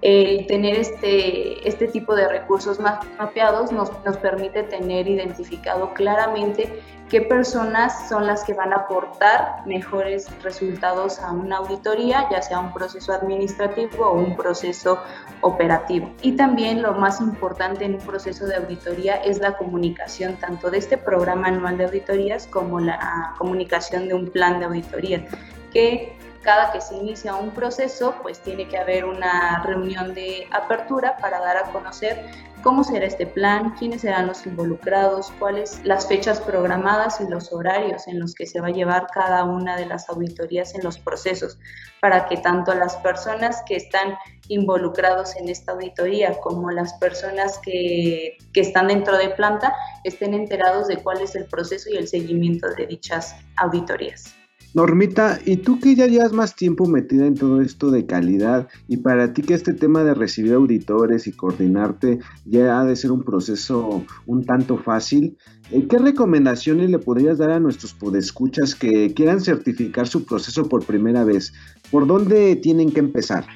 el 0.00 0.46
tener 0.46 0.76
este, 0.76 1.68
este 1.68 1.88
tipo 1.88 2.14
de 2.14 2.28
recursos 2.28 2.78
más 2.78 3.04
mapeados 3.18 3.72
nos, 3.72 3.90
nos 4.04 4.16
permite 4.18 4.62
tener 4.62 5.08
identificado 5.08 5.92
claramente 5.92 6.82
qué 7.08 7.22
personas 7.22 8.08
son 8.08 8.26
las 8.26 8.44
que 8.44 8.52
van 8.52 8.72
a 8.72 8.76
aportar 8.76 9.66
mejores 9.66 10.28
resultados 10.42 11.18
a 11.20 11.32
una 11.32 11.56
auditoría, 11.56 12.28
ya 12.30 12.42
sea 12.42 12.60
un 12.60 12.72
proceso 12.72 13.12
administrativo 13.12 14.06
o 14.06 14.12
un 14.14 14.36
proceso 14.36 14.98
operativo. 15.40 16.12
Y 16.22 16.32
también 16.32 16.82
lo 16.82 16.92
más 16.92 17.20
importante 17.20 17.84
en 17.84 17.94
un 17.94 18.00
proceso 18.00 18.46
de 18.46 18.56
auditoría 18.56 19.16
es 19.16 19.38
la 19.38 19.56
comunicación, 19.56 20.36
tanto 20.36 20.70
de 20.70 20.78
este 20.78 20.98
programa 20.98 21.48
anual 21.48 21.78
de 21.78 21.84
auditorías 21.86 22.46
como 22.46 22.78
la 22.78 23.34
comunicación 23.38 24.08
de 24.08 24.14
un 24.14 24.28
plan 24.28 24.58
de 24.58 24.66
auditoría, 24.66 25.24
que 25.72 26.17
cada 26.48 26.72
que 26.72 26.80
se 26.80 26.96
inicia 26.96 27.34
un 27.34 27.50
proceso, 27.50 28.14
pues 28.22 28.40
tiene 28.40 28.66
que 28.66 28.78
haber 28.78 29.04
una 29.04 29.62
reunión 29.64 30.14
de 30.14 30.48
apertura 30.50 31.18
para 31.18 31.40
dar 31.40 31.58
a 31.58 31.64
conocer 31.72 32.24
cómo 32.62 32.82
será 32.84 33.04
este 33.04 33.26
plan, 33.26 33.74
quiénes 33.78 34.00
serán 34.00 34.28
los 34.28 34.46
involucrados, 34.46 35.30
cuáles 35.38 35.84
las 35.84 36.08
fechas 36.08 36.40
programadas 36.40 37.20
y 37.20 37.28
los 37.28 37.52
horarios 37.52 38.08
en 38.08 38.18
los 38.18 38.34
que 38.34 38.46
se 38.46 38.62
va 38.62 38.68
a 38.68 38.70
llevar 38.70 39.08
cada 39.12 39.44
una 39.44 39.76
de 39.76 39.84
las 39.84 40.08
auditorías 40.08 40.74
en 40.74 40.82
los 40.84 40.98
procesos, 40.98 41.58
para 42.00 42.24
que 42.24 42.38
tanto 42.38 42.72
las 42.72 42.96
personas 42.96 43.62
que 43.66 43.76
están 43.76 44.16
involucrados 44.48 45.36
en 45.36 45.50
esta 45.50 45.72
auditoría 45.72 46.40
como 46.40 46.70
las 46.70 46.94
personas 46.94 47.58
que, 47.58 48.38
que 48.54 48.60
están 48.62 48.88
dentro 48.88 49.18
de 49.18 49.28
planta 49.28 49.74
estén 50.02 50.32
enterados 50.32 50.88
de 50.88 50.96
cuál 51.02 51.20
es 51.20 51.34
el 51.34 51.44
proceso 51.44 51.90
y 51.90 51.98
el 51.98 52.08
seguimiento 52.08 52.70
de 52.70 52.86
dichas 52.86 53.36
auditorías. 53.56 54.37
Normita, 54.74 55.38
¿y 55.46 55.56
tú 55.56 55.80
que 55.80 55.94
ya 55.94 56.06
llevas 56.06 56.32
más 56.32 56.54
tiempo 56.54 56.86
metida 56.86 57.26
en 57.26 57.34
todo 57.34 57.62
esto 57.62 57.90
de 57.90 58.04
calidad 58.04 58.68
y 58.86 58.98
para 58.98 59.32
ti 59.32 59.40
que 59.40 59.54
este 59.54 59.72
tema 59.72 60.04
de 60.04 60.12
recibir 60.12 60.52
auditores 60.52 61.26
y 61.26 61.32
coordinarte 61.32 62.18
ya 62.44 62.78
ha 62.78 62.84
de 62.84 62.94
ser 62.94 63.10
un 63.10 63.24
proceso 63.24 64.04
un 64.26 64.44
tanto 64.44 64.76
fácil, 64.76 65.38
eh, 65.72 65.86
¿qué 65.88 65.98
recomendaciones 65.98 66.90
le 66.90 66.98
podrías 66.98 67.38
dar 67.38 67.50
a 67.50 67.60
nuestros 67.60 67.94
podescuchas 67.94 68.74
que 68.74 69.14
quieran 69.14 69.40
certificar 69.40 70.06
su 70.06 70.26
proceso 70.26 70.68
por 70.68 70.84
primera 70.84 71.24
vez? 71.24 71.54
¿Por 71.90 72.06
dónde 72.06 72.54
tienen 72.56 72.92
que 72.92 73.00
empezar? 73.00 73.46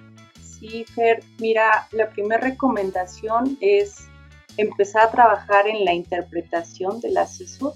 Sí, 0.40 0.86
Fer, 0.94 1.22
mira, 1.38 1.88
la 1.92 2.08
primera 2.08 2.40
recomendación 2.40 3.58
es 3.60 4.08
empezar 4.56 5.08
a 5.08 5.10
trabajar 5.10 5.66
en 5.66 5.84
la 5.84 5.92
interpretación 5.92 7.00
de 7.00 7.10
la 7.10 7.26
CISO 7.26 7.74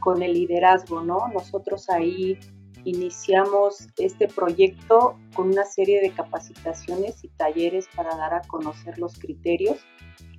con 0.00 0.22
el 0.22 0.34
liderazgo, 0.34 1.02
¿no? 1.02 1.28
Nosotros 1.32 1.88
ahí 1.88 2.38
iniciamos 2.84 3.88
este 3.96 4.28
proyecto 4.28 5.18
con 5.34 5.48
una 5.48 5.64
serie 5.64 6.00
de 6.00 6.10
capacitaciones 6.10 7.24
y 7.24 7.28
talleres 7.28 7.88
para 7.94 8.16
dar 8.16 8.34
a 8.34 8.42
conocer 8.42 8.98
los 8.98 9.18
criterios 9.18 9.78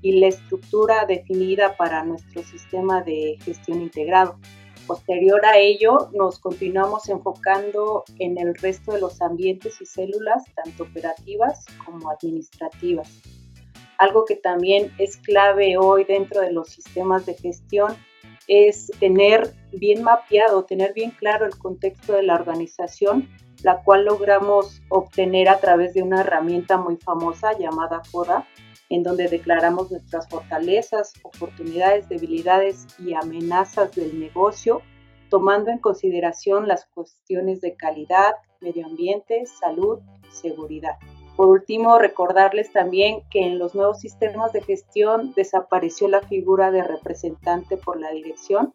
y 0.01 0.19
la 0.19 0.27
estructura 0.27 1.05
definida 1.05 1.75
para 1.77 2.03
nuestro 2.03 2.43
sistema 2.43 3.01
de 3.01 3.37
gestión 3.43 3.81
integrado. 3.81 4.39
Posterior 4.87 5.43
a 5.45 5.57
ello, 5.57 6.11
nos 6.13 6.37
continuamos 6.37 7.09
enfocando 7.09 8.03
en 8.19 8.37
el 8.37 8.53
resto 8.53 8.91
de 8.91 9.01
los 9.01 9.19
ambientes 9.21 9.81
y 9.81 9.85
células, 9.85 10.43
tanto 10.53 10.83
operativas 10.83 11.65
como 11.83 12.11
administrativas. 12.11 13.09
Algo 13.97 14.25
que 14.25 14.35
también 14.35 14.93
es 14.99 15.17
clave 15.17 15.77
hoy 15.77 16.03
dentro 16.03 16.41
de 16.41 16.51
los 16.51 16.69
sistemas 16.69 17.25
de 17.25 17.33
gestión 17.33 17.95
es 18.47 18.91
tener 18.99 19.53
bien 19.71 20.03
mapeado, 20.03 20.65
tener 20.65 20.93
bien 20.93 21.11
claro 21.11 21.45
el 21.45 21.57
contexto 21.57 22.13
de 22.13 22.23
la 22.23 22.35
organización, 22.35 23.29
la 23.63 23.81
cual 23.83 24.05
logramos 24.05 24.81
obtener 24.89 25.49
a 25.49 25.59
través 25.59 25.93
de 25.93 26.03
una 26.03 26.21
herramienta 26.21 26.77
muy 26.77 26.97
famosa 26.97 27.57
llamada 27.57 28.03
FODA, 28.03 28.47
en 28.89 29.03
donde 29.03 29.27
declaramos 29.27 29.89
nuestras 29.91 30.29
fortalezas, 30.29 31.13
oportunidades, 31.23 32.07
debilidades 32.07 32.85
y 32.99 33.13
amenazas 33.13 33.95
del 33.95 34.19
negocio, 34.19 34.81
tomando 35.29 35.71
en 35.71 35.79
consideración 35.79 36.67
las 36.67 36.85
cuestiones 36.85 37.61
de 37.61 37.75
calidad, 37.75 38.35
medio 38.61 38.85
ambiente, 38.85 39.45
salud 39.45 39.99
seguridad. 40.29 40.97
Por 41.35 41.47
último, 41.47 41.99
recordarles 41.99 42.71
también 42.71 43.21
que 43.29 43.45
en 43.45 43.59
los 43.59 43.75
nuevos 43.75 43.99
sistemas 43.99 44.53
de 44.53 44.61
gestión 44.61 45.33
desapareció 45.35 46.07
la 46.07 46.21
figura 46.21 46.71
de 46.71 46.81
representante 46.81 47.75
por 47.75 47.99
la 47.99 48.11
dirección, 48.11 48.73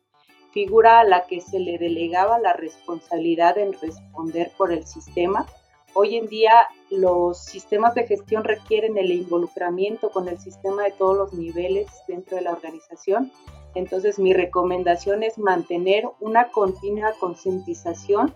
figura 0.52 1.00
a 1.00 1.04
la 1.04 1.26
que 1.26 1.40
se 1.40 1.58
le 1.58 1.78
delegaba 1.78 2.38
la 2.38 2.52
responsabilidad 2.52 3.56
en 3.56 3.72
responder 3.72 4.50
por 4.58 4.72
el 4.72 4.84
sistema. 4.84 5.46
Hoy 5.94 6.16
en 6.16 6.26
día 6.26 6.52
los 6.90 7.42
sistemas 7.44 7.94
de 7.94 8.06
gestión 8.06 8.44
requieren 8.44 8.98
el 8.98 9.10
involucramiento 9.10 10.10
con 10.10 10.28
el 10.28 10.38
sistema 10.38 10.84
de 10.84 10.92
todos 10.92 11.16
los 11.16 11.32
niveles 11.32 11.88
dentro 12.06 12.36
de 12.36 12.42
la 12.42 12.52
organización. 12.52 13.32
Entonces 13.74 14.18
mi 14.18 14.34
recomendación 14.34 15.22
es 15.22 15.38
mantener 15.38 16.04
una 16.20 16.50
continua 16.50 17.14
concientización 17.18 18.34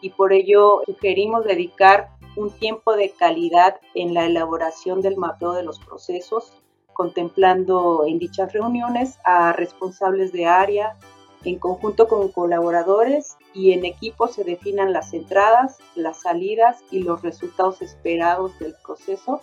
y 0.00 0.10
por 0.10 0.32
ello 0.32 0.82
sugerimos 0.86 1.44
dedicar 1.44 2.10
un 2.36 2.50
tiempo 2.50 2.96
de 2.96 3.10
calidad 3.10 3.76
en 3.94 4.14
la 4.14 4.26
elaboración 4.26 5.00
del 5.00 5.16
mapeo 5.16 5.52
de 5.52 5.62
los 5.62 5.78
procesos, 5.78 6.52
contemplando 6.92 8.04
en 8.06 8.18
dichas 8.18 8.52
reuniones 8.52 9.18
a 9.24 9.52
responsables 9.52 10.32
de 10.32 10.46
área, 10.46 10.96
en 11.44 11.58
conjunto 11.58 12.08
con 12.08 12.28
colaboradores 12.28 13.36
y 13.52 13.72
en 13.72 13.84
equipo 13.84 14.28
se 14.28 14.44
definan 14.44 14.92
las 14.92 15.12
entradas, 15.12 15.78
las 15.94 16.22
salidas 16.22 16.82
y 16.90 17.00
los 17.00 17.22
resultados 17.22 17.82
esperados 17.82 18.58
del 18.58 18.74
proceso 18.84 19.40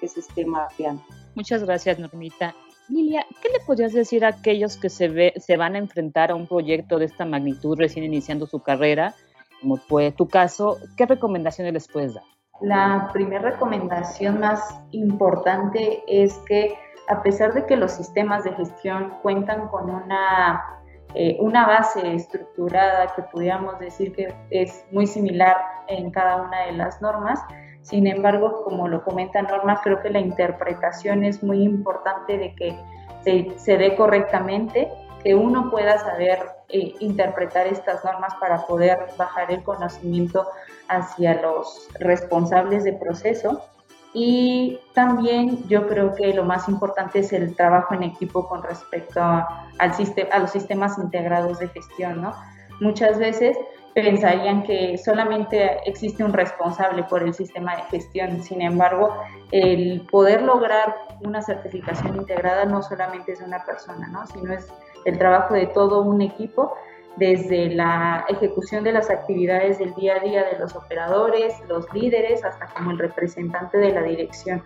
que 0.00 0.08
se 0.08 0.20
esté 0.20 0.44
mapeando. 0.46 1.02
Muchas 1.34 1.62
gracias, 1.64 1.98
Normita. 1.98 2.54
Lilia, 2.88 3.26
¿qué 3.40 3.48
le 3.48 3.64
podrías 3.64 3.92
decir 3.92 4.24
a 4.24 4.28
aquellos 4.28 4.76
que 4.76 4.88
se, 4.88 5.08
ve, 5.08 5.32
se 5.36 5.56
van 5.56 5.76
a 5.76 5.78
enfrentar 5.78 6.30
a 6.30 6.34
un 6.34 6.46
proyecto 6.46 6.98
de 6.98 7.06
esta 7.06 7.24
magnitud 7.24 7.78
recién 7.78 8.04
iniciando 8.04 8.46
su 8.46 8.60
carrera, 8.60 9.14
como 9.62 9.76
fue 9.76 10.12
tu 10.12 10.28
caso? 10.28 10.76
¿Qué 10.96 11.06
recomendaciones 11.06 11.72
les 11.72 11.88
puedes 11.88 12.14
dar? 12.14 12.24
La 12.60 13.08
primera 13.12 13.50
recomendación 13.50 14.40
más 14.40 14.80
importante 14.90 16.02
es 16.06 16.36
que 16.46 16.74
a 17.08 17.22
pesar 17.22 17.54
de 17.54 17.64
que 17.66 17.76
los 17.76 17.92
sistemas 17.92 18.44
de 18.44 18.52
gestión 18.52 19.14
cuentan 19.22 19.68
con 19.68 19.90
una, 19.90 20.62
eh, 21.14 21.36
una 21.40 21.66
base 21.66 22.14
estructurada 22.14 23.12
que 23.16 23.22
pudiéramos 23.22 23.78
decir 23.78 24.12
que 24.12 24.34
es 24.50 24.84
muy 24.92 25.06
similar 25.06 25.56
en 25.88 26.10
cada 26.10 26.42
una 26.42 26.66
de 26.66 26.72
las 26.72 27.00
normas, 27.02 27.40
sin 27.82 28.06
embargo, 28.06 28.62
como 28.62 28.86
lo 28.86 29.02
comenta 29.02 29.42
Norma, 29.42 29.80
creo 29.82 30.00
que 30.00 30.10
la 30.10 30.20
interpretación 30.20 31.24
es 31.24 31.42
muy 31.42 31.62
importante 31.62 32.38
de 32.38 32.54
que 32.54 32.76
se, 33.22 33.58
se 33.58 33.76
dé 33.76 33.96
correctamente, 33.96 34.88
que 35.22 35.34
uno 35.34 35.70
pueda 35.70 35.98
saber 35.98 36.40
eh, 36.68 36.94
interpretar 37.00 37.66
estas 37.66 38.04
normas 38.04 38.34
para 38.40 38.66
poder 38.66 38.98
bajar 39.16 39.50
el 39.52 39.62
conocimiento 39.62 40.46
hacia 40.88 41.40
los 41.40 41.88
responsables 41.98 42.84
de 42.84 42.92
proceso. 42.92 43.64
Y 44.14 44.78
también 44.92 45.66
yo 45.68 45.86
creo 45.88 46.14
que 46.14 46.34
lo 46.34 46.44
más 46.44 46.68
importante 46.68 47.20
es 47.20 47.32
el 47.32 47.56
trabajo 47.56 47.94
en 47.94 48.02
equipo 48.02 48.46
con 48.46 48.62
respecto 48.62 49.20
a, 49.20 49.70
al 49.78 49.92
a 50.30 50.38
los 50.38 50.50
sistemas 50.50 50.98
integrados 50.98 51.58
de 51.60 51.68
gestión, 51.68 52.20
¿no? 52.20 52.34
Muchas 52.80 53.18
veces 53.18 53.56
pensarían 53.94 54.62
que 54.62 54.96
solamente 54.98 55.78
existe 55.84 56.24
un 56.24 56.32
responsable 56.32 57.02
por 57.04 57.22
el 57.22 57.34
sistema 57.34 57.76
de 57.76 57.82
gestión. 57.82 58.42
Sin 58.42 58.62
embargo, 58.62 59.14
el 59.50 60.06
poder 60.10 60.42
lograr 60.42 60.94
una 61.20 61.42
certificación 61.42 62.16
integrada 62.16 62.64
no 62.64 62.82
solamente 62.82 63.32
es 63.32 63.40
una 63.40 63.64
persona, 63.64 64.08
¿no? 64.08 64.26
sino 64.26 64.54
es 64.54 64.66
el 65.04 65.18
trabajo 65.18 65.54
de 65.54 65.66
todo 65.66 66.02
un 66.02 66.22
equipo 66.22 66.74
desde 67.16 67.68
la 67.68 68.24
ejecución 68.28 68.84
de 68.84 68.92
las 68.92 69.10
actividades 69.10 69.78
del 69.78 69.94
día 69.94 70.16
a 70.16 70.20
día 70.20 70.44
de 70.44 70.58
los 70.58 70.74
operadores, 70.74 71.54
los 71.68 71.92
líderes, 71.92 72.42
hasta 72.42 72.66
como 72.68 72.92
el 72.92 72.98
representante 72.98 73.76
de 73.76 73.92
la 73.92 74.02
dirección. 74.02 74.62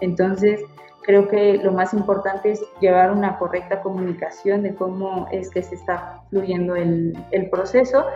Entonces, 0.00 0.62
creo 1.02 1.28
que 1.28 1.58
lo 1.58 1.72
más 1.72 1.92
importante 1.92 2.52
es 2.52 2.64
llevar 2.80 3.10
una 3.10 3.36
correcta 3.38 3.82
comunicación 3.82 4.62
de 4.62 4.74
cómo 4.74 5.28
es 5.30 5.50
que 5.50 5.62
se 5.62 5.74
está 5.74 6.22
fluyendo 6.30 6.74
el, 6.74 7.12
el 7.32 7.50
proceso 7.50 8.06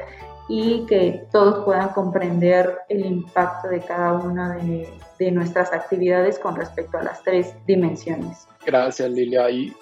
y 0.48 0.84
que 0.86 1.26
todos 1.32 1.64
puedan 1.64 1.90
comprender 1.90 2.78
el 2.88 3.04
impacto 3.04 3.68
de 3.68 3.80
cada 3.80 4.12
una 4.12 4.56
de, 4.56 4.88
nuestras 5.32 5.72
actividades 5.72 6.38
con 6.38 6.54
respecto 6.54 6.98
a 6.98 7.02
las 7.02 7.22
tres 7.22 7.54
dimensiones. 7.66 8.46
Gracias, 8.66 9.10
Lilia. 9.10 9.48
Y 9.48 9.72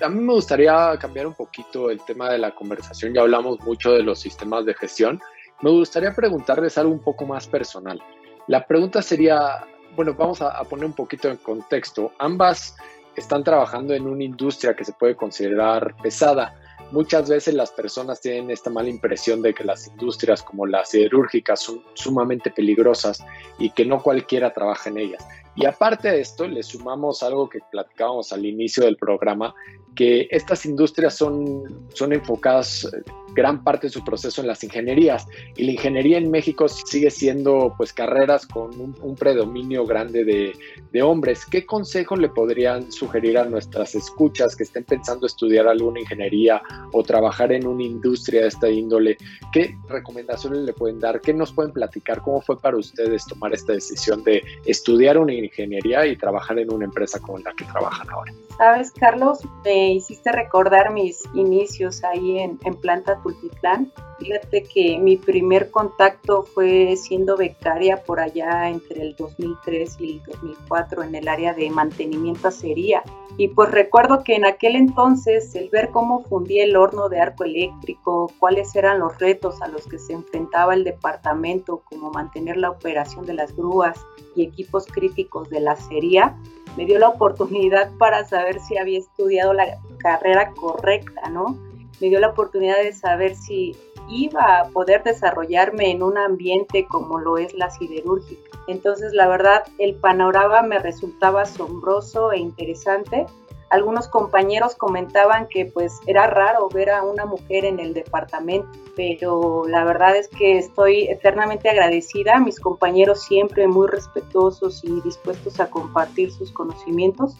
a 0.00 0.08
mí 0.08 0.20
me 0.20 0.34
gustaría 0.34 0.96
cambiar 0.96 1.26
un 1.26 1.34
poquito 1.34 1.90
el 1.90 2.00
tema 2.02 2.30
de 2.30 2.38
la 2.38 2.54
conversación. 2.54 3.12
Ya 3.12 3.22
hablamos 3.22 3.58
mucho 3.62 3.90
de 3.90 4.04
los 4.04 4.20
sistemas 4.20 4.64
de 4.64 4.74
gestión. 4.74 5.20
Me 5.60 5.70
gustaría 5.70 6.12
preguntarles 6.12 6.78
algo 6.78 6.92
un 6.92 7.00
poco 7.00 7.26
más 7.26 7.48
personal. 7.48 8.00
La 8.46 8.64
pregunta 8.64 9.02
sería, 9.02 9.64
bueno, 9.96 10.14
vamos 10.14 10.40
a, 10.40 10.56
a 10.56 10.62
poner 10.62 10.84
un 10.84 10.92
poquito 10.92 11.28
en 11.28 11.38
contexto. 11.38 12.12
Ambas 12.20 12.76
están 13.16 13.42
trabajando 13.42 13.94
en 13.94 14.06
una 14.06 14.22
industria 14.22 14.74
que 14.74 14.84
se 14.84 14.92
puede 14.92 15.16
considerar 15.16 15.96
pesada 16.00 16.54
muchas 16.92 17.28
veces 17.28 17.54
las 17.54 17.72
personas 17.72 18.20
tienen 18.20 18.50
esta 18.50 18.70
mala 18.70 18.88
impresión 18.88 19.42
de 19.42 19.54
que 19.54 19.64
las 19.64 19.88
industrias 19.88 20.42
como 20.42 20.66
las 20.66 20.90
siderúrgicas 20.90 21.60
son 21.60 21.82
sumamente 21.94 22.50
peligrosas 22.50 23.24
y 23.58 23.70
que 23.70 23.84
no 23.84 24.02
cualquiera 24.02 24.52
trabaja 24.52 24.90
en 24.90 24.98
ellas. 24.98 25.26
Y 25.54 25.66
aparte 25.66 26.10
de 26.10 26.20
esto, 26.20 26.46
le 26.46 26.62
sumamos 26.62 27.22
algo 27.22 27.48
que 27.48 27.58
platicábamos 27.70 28.32
al 28.32 28.46
inicio 28.46 28.84
del 28.84 28.96
programa, 28.96 29.54
que 29.94 30.28
estas 30.30 30.64
industrias 30.64 31.14
son, 31.14 31.88
son 31.92 32.12
enfocadas 32.12 32.90
gran 33.34 33.62
parte 33.62 33.86
de 33.86 33.92
su 33.92 34.04
proceso 34.04 34.40
en 34.40 34.46
las 34.46 34.62
ingenierías. 34.64 35.26
Y 35.56 35.64
la 35.64 35.72
ingeniería 35.72 36.18
en 36.18 36.30
México 36.30 36.68
sigue 36.68 37.10
siendo 37.10 37.74
pues 37.76 37.92
carreras 37.92 38.46
con 38.46 38.70
un, 38.80 39.16
predominio 39.16 39.86
grande 39.86 40.24
de, 40.24 40.52
de, 40.90 41.02
hombres. 41.02 41.44
¿Qué 41.46 41.64
consejo 41.66 42.16
le 42.16 42.28
podrían 42.28 42.90
sugerir 42.90 43.38
a 43.38 43.44
nuestras 43.44 43.94
escuchas 43.94 44.56
que 44.56 44.64
estén 44.64 44.84
pensando 44.84 45.26
estudiar 45.26 45.68
alguna 45.68 46.00
ingeniería 46.00 46.62
o 46.92 47.02
trabajar 47.02 47.52
en 47.52 47.66
una 47.66 47.82
industria 47.82 48.42
de 48.42 48.48
esta 48.48 48.68
índole? 48.68 49.16
¿Qué 49.52 49.76
recomendaciones 49.88 50.60
le 50.60 50.72
pueden 50.72 50.98
dar? 50.98 51.20
¿Qué 51.20 51.34
nos 51.34 51.52
pueden 51.52 51.72
platicar? 51.72 52.22
¿Cómo 52.22 52.40
fue 52.40 52.58
para 52.58 52.76
ustedes 52.76 53.26
tomar 53.26 53.52
esta 53.52 53.74
decisión 53.74 54.24
de 54.24 54.42
estudiar 54.64 55.18
una 55.18 55.34
ingeniería 55.34 56.06
y 56.06 56.16
trabajar 56.16 56.58
en 56.58 56.72
una 56.72 56.86
empresa 56.86 57.20
como 57.20 57.38
la 57.38 57.52
que 57.52 57.64
trabajan 57.64 58.08
ahora? 58.10 58.32
Sabes, 58.58 58.92
Carlos, 58.92 59.40
me 59.64 59.94
hiciste 59.94 60.30
recordar 60.32 60.92
mis 60.92 61.22
inicios 61.34 62.04
ahí 62.04 62.38
en, 62.38 62.58
en 62.64 62.74
Planta 62.76 63.18
Tultitlán. 63.22 63.92
Fíjate 64.18 64.64
que 64.64 64.98
mi 64.98 65.16
primer 65.16 65.70
contacto 65.70 66.42
fue 66.42 66.96
siendo 66.96 67.36
becaria 67.36 68.02
por 68.04 68.20
allá 68.20 68.68
entre 68.68 69.02
el 69.02 69.16
2003 69.16 69.96
y 70.00 70.10
el 70.12 70.22
2004 70.24 71.02
en 71.02 71.14
el 71.14 71.28
área 71.28 71.54
de 71.54 71.70
mantenimiento 71.70 72.48
acería. 72.48 73.02
Y 73.38 73.48
pues 73.48 73.70
recuerdo 73.70 74.22
que 74.22 74.34
en 74.34 74.44
aquel 74.44 74.76
entonces 74.76 75.54
el 75.54 75.70
ver 75.70 75.90
cómo 75.90 76.22
fundía 76.24 76.64
el 76.64 76.76
horno 76.76 77.08
de 77.08 77.20
arco 77.20 77.44
eléctrico, 77.44 78.30
cuáles 78.38 78.74
eran 78.76 78.98
los 78.98 79.18
retos 79.18 79.62
a 79.62 79.68
los 79.68 79.86
que 79.86 79.98
se 79.98 80.12
enfrentaba 80.12 80.74
el 80.74 80.84
departamento, 80.84 81.82
como 81.84 82.10
mantener 82.10 82.58
la 82.58 82.70
operación 82.70 83.24
de 83.24 83.34
las 83.34 83.56
grúas 83.56 83.98
y 84.36 84.44
equipos 84.44 84.86
críticos 84.86 85.48
de 85.48 85.60
la 85.60 85.72
acería, 85.72 86.36
me 86.76 86.84
dio 86.84 86.98
la 86.98 87.08
oportunidad 87.08 87.90
para 87.98 88.24
saber 88.24 88.60
si 88.60 88.76
había 88.76 88.98
estudiado 88.98 89.52
la 89.52 89.78
carrera 89.98 90.52
correcta, 90.52 91.28
¿no? 91.28 91.58
Me 92.00 92.08
dio 92.08 92.20
la 92.20 92.28
oportunidad 92.28 92.82
de 92.82 92.92
saber 92.92 93.34
si 93.36 93.76
iba 94.08 94.60
a 94.60 94.68
poder 94.70 95.02
desarrollarme 95.02 95.90
en 95.90 96.02
un 96.02 96.18
ambiente 96.18 96.86
como 96.86 97.18
lo 97.18 97.38
es 97.38 97.54
la 97.54 97.70
siderúrgica. 97.70 98.50
Entonces, 98.66 99.12
la 99.12 99.28
verdad, 99.28 99.64
el 99.78 99.94
panorama 99.94 100.62
me 100.62 100.78
resultaba 100.78 101.42
asombroso 101.42 102.32
e 102.32 102.38
interesante 102.38 103.26
algunos 103.72 104.06
compañeros 104.06 104.74
comentaban 104.74 105.48
que 105.48 105.64
pues 105.64 105.98
era 106.06 106.26
raro 106.26 106.68
ver 106.68 106.90
a 106.90 107.02
una 107.02 107.24
mujer 107.24 107.64
en 107.64 107.80
el 107.80 107.94
departamento, 107.94 108.68
pero 108.94 109.66
la 109.66 109.82
verdad 109.82 110.14
es 110.14 110.28
que 110.28 110.58
estoy 110.58 111.04
eternamente 111.04 111.70
agradecida, 111.70 112.38
mis 112.38 112.60
compañeros 112.60 113.22
siempre 113.22 113.66
muy 113.68 113.88
respetuosos 113.88 114.84
y 114.84 115.00
dispuestos 115.00 115.58
a 115.58 115.70
compartir 115.70 116.30
sus 116.30 116.52
conocimientos. 116.52 117.38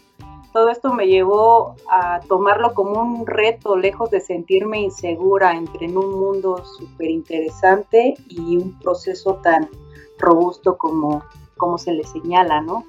Todo 0.53 0.69
esto 0.69 0.93
me 0.93 1.07
llevó 1.07 1.77
a 1.89 2.21
tomarlo 2.29 2.75
como 2.75 3.01
un 3.01 3.27
reto, 3.27 3.77
lejos 3.77 4.11
de 4.11 4.21
sentirme 4.21 4.81
insegura 4.81 5.57
entre 5.57 5.87
en 5.87 5.97
un 5.97 6.19
mundo 6.19 6.63
súper 6.65 7.11
interesante 7.11 8.15
y 8.29 8.59
un 8.59 8.79
proceso 8.79 9.37
tan 9.43 9.69
robusto 10.19 10.77
como, 10.77 11.25
como 11.57 11.79
se 11.79 11.93
le 11.93 12.05
señala, 12.05 12.61
¿no? 12.61 12.85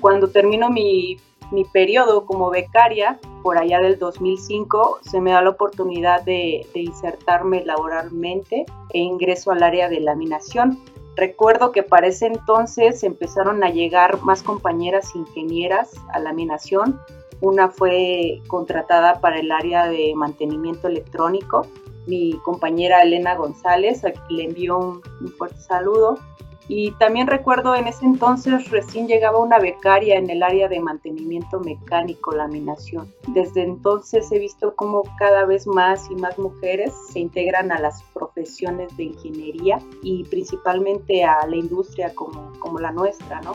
Cuando 0.00 0.28
termino 0.28 0.70
mi 0.70 1.18
mi 1.50 1.64
periodo 1.64 2.26
como 2.26 2.50
becaria, 2.50 3.18
por 3.42 3.58
allá 3.58 3.80
del 3.80 3.98
2005, 3.98 5.00
se 5.02 5.20
me 5.20 5.32
da 5.32 5.42
la 5.42 5.50
oportunidad 5.50 6.22
de, 6.22 6.66
insertarme 6.74 7.64
laboralmente 7.64 8.66
e 8.90 8.98
ingreso 8.98 9.50
al 9.50 9.62
área 9.62 9.88
de 9.88 10.00
laminación. 10.00 10.78
Recuerdo 11.18 11.72
que 11.72 11.82
para 11.82 12.06
ese 12.06 12.26
entonces 12.26 13.02
empezaron 13.02 13.64
a 13.64 13.70
llegar 13.70 14.22
más 14.22 14.44
compañeras 14.44 15.16
ingenieras 15.16 15.90
a 16.12 16.20
laminación. 16.20 17.00
Una 17.40 17.70
fue 17.70 18.40
contratada 18.46 19.20
para 19.20 19.40
el 19.40 19.50
área 19.50 19.88
de 19.88 20.12
mantenimiento 20.14 20.86
electrónico, 20.86 21.66
mi 22.06 22.38
compañera 22.44 23.02
Elena 23.02 23.34
González, 23.34 24.04
a 24.04 24.12
quien 24.12 24.36
le 24.36 24.44
envío 24.44 24.78
un 24.78 25.02
fuerte 25.36 25.58
saludo. 25.58 26.20
Y 26.68 26.90
también 26.92 27.26
recuerdo 27.26 27.74
en 27.74 27.86
ese 27.86 28.04
entonces 28.04 28.70
recién 28.70 29.08
llegaba 29.08 29.38
una 29.38 29.58
becaria 29.58 30.18
en 30.18 30.28
el 30.28 30.42
área 30.42 30.68
de 30.68 30.80
mantenimiento 30.80 31.60
mecánico, 31.60 32.32
laminación. 32.32 33.10
Desde 33.28 33.62
entonces 33.62 34.30
he 34.30 34.38
visto 34.38 34.76
cómo 34.76 35.02
cada 35.18 35.46
vez 35.46 35.66
más 35.66 36.10
y 36.10 36.14
más 36.14 36.38
mujeres 36.38 36.92
se 37.10 37.20
integran 37.20 37.72
a 37.72 37.80
las 37.80 38.02
profesiones 38.12 38.94
de 38.98 39.04
ingeniería 39.04 39.78
y 40.02 40.24
principalmente 40.24 41.24
a 41.24 41.46
la 41.46 41.56
industria 41.56 42.14
como, 42.14 42.78
la 42.78 42.92
nuestra, 42.92 43.40
¿no? 43.40 43.54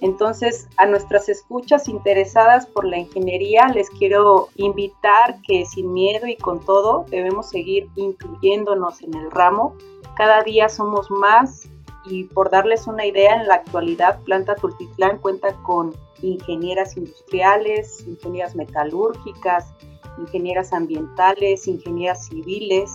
Entonces, 0.00 0.68
a 0.76 0.86
nuestras 0.86 1.28
escuchas 1.28 1.88
interesadas 1.88 2.66
por 2.66 2.84
la 2.84 2.98
ingeniería, 2.98 3.68
les 3.68 3.88
quiero 3.90 4.48
invitar 4.56 5.40
que 5.42 5.64
sin 5.64 5.92
miedo 5.92 6.26
y 6.26 6.36
con 6.36 6.60
todo 6.60 7.04
debemos 7.08 7.48
seguir 7.50 7.88
incluyéndonos 7.96 9.00
en 9.02 9.14
el 9.14 9.30
ramo. 9.30 9.74
Cada 10.16 10.42
día 10.42 10.68
somos 10.68 11.10
más 11.10 11.68
y 12.08 12.24
por 12.24 12.50
darles 12.50 12.86
una 12.86 13.06
idea, 13.06 13.34
en 13.34 13.46
la 13.46 13.54
actualidad 13.54 14.20
Planta 14.22 14.54
Tultitlán 14.54 15.18
cuenta 15.18 15.52
con 15.62 15.94
ingenieras 16.22 16.96
industriales, 16.96 18.04
ingenieras 18.06 18.54
metalúrgicas, 18.54 19.72
ingenieras 20.18 20.72
ambientales, 20.72 21.66
ingenieras 21.68 22.26
civiles, 22.26 22.90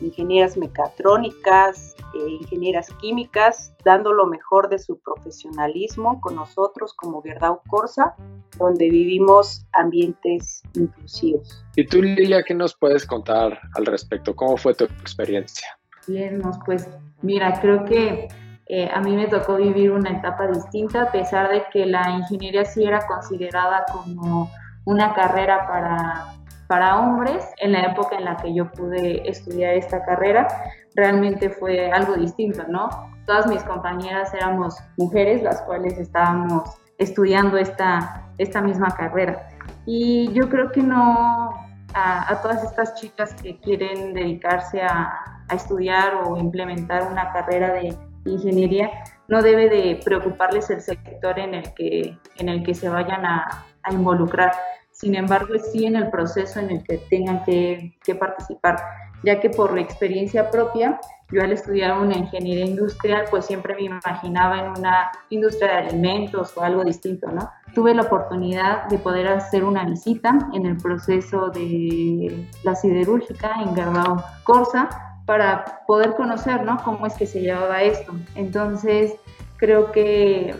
ingenieras 0.00 0.56
mecatrónicas, 0.56 1.96
e 2.14 2.30
ingenieras 2.30 2.88
químicas, 3.00 3.74
dando 3.84 4.12
lo 4.12 4.26
mejor 4.26 4.68
de 4.68 4.78
su 4.78 4.98
profesionalismo 4.98 6.20
con 6.20 6.36
nosotros 6.36 6.94
como 6.94 7.20
Verdad 7.20 7.58
Corsa, 7.68 8.14
donde 8.58 8.88
vivimos 8.88 9.66
ambientes 9.72 10.62
inclusivos. 10.74 11.64
¿Y 11.76 11.86
tú, 11.86 12.02
Lilia, 12.02 12.42
qué 12.42 12.54
nos 12.54 12.74
puedes 12.74 13.06
contar 13.06 13.60
al 13.74 13.86
respecto? 13.86 14.34
¿Cómo 14.34 14.56
fue 14.56 14.74
tu 14.74 14.84
experiencia? 14.84 15.68
Bien, 16.06 16.40
pues 16.64 16.88
mira, 17.20 17.60
creo 17.60 17.84
que 17.84 18.28
eh, 18.68 18.90
a 18.92 19.00
mí 19.00 19.16
me 19.16 19.26
tocó 19.26 19.56
vivir 19.56 19.90
una 19.90 20.10
etapa 20.10 20.46
distinta, 20.46 21.02
a 21.04 21.10
pesar 21.10 21.48
de 21.48 21.64
que 21.72 21.86
la 21.86 22.10
ingeniería 22.10 22.66
sí 22.66 22.84
era 22.84 23.06
considerada 23.06 23.86
como 23.90 24.50
una 24.84 25.14
carrera 25.14 25.66
para, 25.66 26.34
para 26.66 26.98
hombres. 26.98 27.48
En 27.58 27.72
la 27.72 27.80
época 27.86 28.16
en 28.16 28.26
la 28.26 28.36
que 28.36 28.54
yo 28.54 28.70
pude 28.72 29.26
estudiar 29.28 29.74
esta 29.74 30.04
carrera, 30.04 30.46
realmente 30.94 31.48
fue 31.48 31.90
algo 31.90 32.14
distinto, 32.14 32.62
¿no? 32.68 32.90
Todas 33.24 33.46
mis 33.46 33.62
compañeras 33.62 34.34
éramos 34.34 34.76
mujeres, 34.98 35.42
las 35.42 35.62
cuales 35.62 35.98
estábamos 35.98 36.70
estudiando 36.98 37.56
esta, 37.56 38.22
esta 38.36 38.60
misma 38.60 38.90
carrera. 38.90 39.48
Y 39.86 40.30
yo 40.34 40.50
creo 40.50 40.70
que 40.72 40.82
no, 40.82 41.54
a, 41.94 42.30
a 42.32 42.42
todas 42.42 42.62
estas 42.64 42.94
chicas 42.96 43.32
que 43.42 43.58
quieren 43.60 44.12
dedicarse 44.12 44.82
a, 44.82 45.10
a 45.48 45.54
estudiar 45.54 46.16
o 46.16 46.36
implementar 46.36 47.10
una 47.10 47.32
carrera 47.32 47.72
de 47.72 47.96
ingeniería, 48.28 48.90
no 49.28 49.42
debe 49.42 49.68
de 49.68 50.00
preocuparles 50.04 50.70
el 50.70 50.80
sector 50.80 51.38
en 51.38 51.54
el 51.54 51.74
que, 51.74 52.18
en 52.36 52.48
el 52.48 52.62
que 52.62 52.74
se 52.74 52.88
vayan 52.88 53.24
a, 53.24 53.66
involucrar. 53.90 54.52
Sin 54.90 55.14
embargo, 55.14 55.54
sí 55.72 55.86
en 55.86 55.96
el 55.96 56.10
proceso 56.10 56.60
en 56.60 56.70
el 56.70 56.82
que 56.84 56.98
tengan 57.08 57.42
que, 57.44 57.94
participar, 58.20 58.76
ya 59.24 59.40
que 59.40 59.48
por 59.48 59.74
la 59.74 59.80
experiencia 59.80 60.50
propia, 60.50 61.00
yo 61.30 61.42
al 61.42 61.52
estudiar 61.52 61.98
una 61.98 62.18
ingeniería 62.18 62.66
industrial, 62.66 63.24
pues 63.30 63.46
siempre 63.46 63.74
me 63.74 63.84
imaginaba 63.84 64.58
en 64.58 64.70
una 64.78 65.10
industria 65.30 65.68
de 65.68 65.88
alimentos 65.88 66.54
o 66.54 66.62
algo 66.62 66.84
distinto, 66.84 67.28
¿no? 67.30 67.50
Tuve 67.74 67.94
la 67.94 68.02
oportunidad 68.02 68.88
de 68.88 68.98
poder 68.98 69.28
hacer 69.28 69.64
una 69.64 69.86
visita 69.86 70.38
en 70.52 70.66
el 70.66 70.76
proceso 70.76 71.48
de 71.48 72.46
la 72.62 72.74
siderúrgica 72.74 73.62
en 73.62 73.74
Gardao 73.74 74.22
Corsa, 74.44 75.07
para 75.28 75.82
poder 75.86 76.14
conocer, 76.14 76.64
¿no? 76.64 76.82
Cómo 76.82 77.06
es 77.06 77.12
que 77.12 77.26
se 77.26 77.42
llevaba 77.42 77.82
esto. 77.82 78.14
Entonces, 78.34 79.12
creo 79.58 79.92
que 79.92 80.54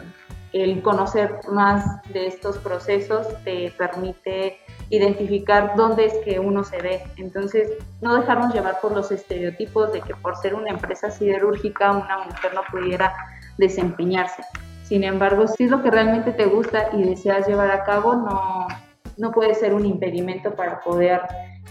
el 0.53 0.83
conocer 0.83 1.41
más 1.51 2.03
de 2.13 2.27
estos 2.27 2.59
procesos 2.59 3.27
te 3.45 3.73
permite 3.79 4.59
identificar 4.91 5.73
dónde 5.75 6.05
es 6.05 6.15
que 6.23 6.39
uno 6.39 6.65
se 6.65 6.83
ve. 6.83 7.03
Entonces, 7.17 7.71
no 8.03 8.15
dejarnos 8.15 8.53
llevar 8.53 8.79
por 8.83 8.93
los 8.93 9.11
estereotipos 9.11 9.91
de 9.95 10.03
que 10.03 10.15
por 10.15 10.37
ser 10.37 10.55
una 10.55 10.69
empresa 10.69 11.11
siderúrgica 11.11 11.93
una 11.93 12.19
mujer 12.27 12.53
no 12.53 12.61
pudiera 12.71 13.15
desempeñarse. 13.57 14.43
Sin 14.83 15.03
embargo, 15.03 15.47
si 15.47 15.65
es 15.65 15.71
lo 15.71 15.83
que 15.83 15.91
realmente 15.91 16.33
te 16.33 16.45
gusta 16.45 16.91
y 16.93 17.05
deseas 17.05 17.49
llevar 17.49 17.71
a 17.71 17.85
cabo, 17.85 18.17
no, 18.17 18.69
no 19.17 19.33
puede 19.33 19.55
ser 19.55 19.73
un 19.73 19.87
impedimento 19.87 20.55
para 20.55 20.81
poder 20.81 21.23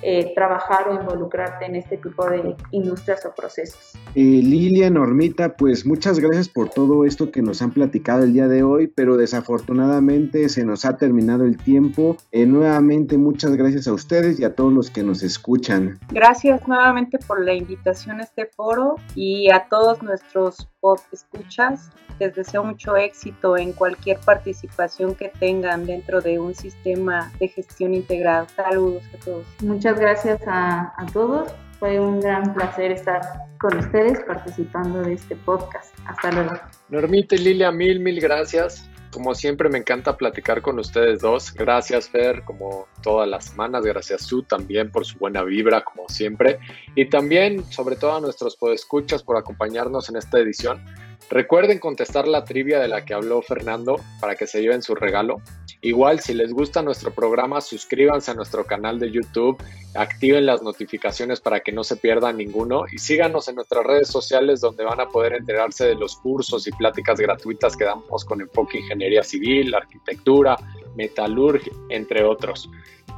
eh, 0.01 0.31
trabajar 0.35 0.87
o 0.89 0.93
involucrarte 0.93 1.65
en 1.65 1.75
este 1.75 1.97
tipo 1.97 2.29
de 2.29 2.55
industrias 2.71 3.25
o 3.25 3.33
procesos. 3.33 3.93
Eh, 4.15 4.21
Lilia, 4.21 4.89
Normita, 4.89 5.55
pues 5.55 5.85
muchas 5.85 6.19
gracias 6.19 6.49
por 6.49 6.69
todo 6.69 7.05
esto 7.05 7.31
que 7.31 7.41
nos 7.41 7.61
han 7.61 7.71
platicado 7.71 8.23
el 8.23 8.33
día 8.33 8.47
de 8.47 8.63
hoy, 8.63 8.87
pero 8.87 9.17
desafortunadamente 9.17 10.49
se 10.49 10.63
nos 10.63 10.85
ha 10.85 10.97
terminado 10.97 11.45
el 11.45 11.57
tiempo. 11.57 12.17
Eh, 12.31 12.45
nuevamente, 12.45 13.17
muchas 13.17 13.55
gracias 13.55 13.87
a 13.87 13.93
ustedes 13.93 14.39
y 14.39 14.43
a 14.43 14.55
todos 14.55 14.73
los 14.73 14.89
que 14.89 15.03
nos 15.03 15.23
escuchan. 15.23 15.99
Gracias 16.11 16.67
nuevamente 16.67 17.17
por 17.19 17.43
la 17.43 17.53
invitación 17.53 18.19
a 18.19 18.23
este 18.23 18.45
foro 18.45 18.95
y 19.15 19.49
a 19.51 19.67
todos 19.69 20.01
nuestros 20.03 20.67
pod 20.79 20.99
escuchas. 21.11 21.89
Les 22.19 22.33
deseo 22.35 22.63
mucho 22.63 22.95
éxito 22.95 23.57
en 23.57 23.73
cualquier 23.73 24.19
participación 24.19 25.15
que 25.15 25.29
tengan 25.39 25.85
dentro 25.85 26.21
de 26.21 26.39
un 26.39 26.55
sistema 26.55 27.31
de 27.39 27.47
gestión 27.47 27.93
integrado. 27.93 28.47
Saludos 28.55 29.03
a 29.13 29.23
todos. 29.23 29.45
Muchas 29.61 29.99
gracias 29.99 30.41
a, 30.47 30.93
todos 31.13 31.53
Fue 31.79 31.99
un 31.99 32.19
gran 32.19 32.53
placer 32.55 32.91
estar 32.91 33.21
con 33.59 33.77
ustedes 33.77 34.19
participando 34.25 35.01
de 35.03 35.13
este 35.13 35.35
podcast. 35.35 35.93
Hasta 36.05 36.31
luego. 36.31 36.51
Normita 36.89 37.35
y 37.35 37.39
Lilia, 37.39 37.71
mil, 37.71 37.99
mil 37.99 38.19
gracias. 38.19 38.89
Como 39.17 39.33
siempre 39.33 39.67
me 39.67 39.79
encanta 39.79 40.15
platicar 40.15 40.61
con 40.61 40.77
ustedes 40.77 41.21
dos. 41.21 41.51
Gracias 41.51 42.07
Fer, 42.07 42.43
como 42.43 42.87
todas 43.01 43.27
las 43.27 43.45
semanas. 43.45 43.83
Gracias 43.83 44.21
Su 44.21 44.43
también 44.43 44.91
por 44.91 45.07
su 45.07 45.17
buena 45.17 45.41
vibra, 45.41 45.83
como 45.83 46.07
siempre. 46.07 46.59
Y 46.93 47.09
también, 47.09 47.65
sobre 47.71 47.95
todo 47.95 48.15
a 48.15 48.21
nuestros 48.21 48.55
podescuchas 48.55 49.23
por 49.23 49.35
acompañarnos 49.35 50.07
en 50.09 50.17
esta 50.17 50.37
edición. 50.37 50.85
Recuerden 51.29 51.79
contestar 51.79 52.27
la 52.27 52.45
trivia 52.45 52.79
de 52.79 52.87
la 52.87 53.03
que 53.03 53.13
habló 53.13 53.41
Fernando 53.41 53.97
para 54.21 54.35
que 54.35 54.47
se 54.47 54.61
lleven 54.61 54.81
su 54.81 54.95
regalo. 54.95 55.41
Igual, 55.81 56.21
si 56.21 56.33
les 56.33 56.53
gusta 56.53 56.81
nuestro 56.81 57.11
programa, 57.11 57.61
suscríbanse 57.61 58.31
a 58.31 58.33
nuestro 58.33 58.63
canal 58.65 58.97
de 58.97 59.11
YouTube, 59.11 59.61
activen 59.93 60.45
las 60.45 60.61
notificaciones 60.63 61.39
para 61.39 61.59
que 61.59 61.71
no 61.71 61.83
se 61.83 61.97
pierdan 61.97 62.37
ninguno 62.37 62.85
y 62.91 62.97
síganos 62.97 63.47
en 63.47 63.55
nuestras 63.55 63.85
redes 63.85 64.07
sociales 64.07 64.61
donde 64.61 64.85
van 64.85 64.99
a 64.99 65.07
poder 65.09 65.33
enterarse 65.33 65.85
de 65.85 65.95
los 65.95 66.15
cursos 66.17 66.65
y 66.65 66.71
pláticas 66.71 67.19
gratuitas 67.19 67.75
que 67.75 67.83
damos 67.83 68.25
con 68.25 68.41
enfoque 68.41 68.79
ingeniería 68.79 69.23
civil, 69.23 69.75
arquitectura, 69.75 70.57
metalurgia, 70.95 71.73
entre 71.89 72.23
otros. 72.23 72.69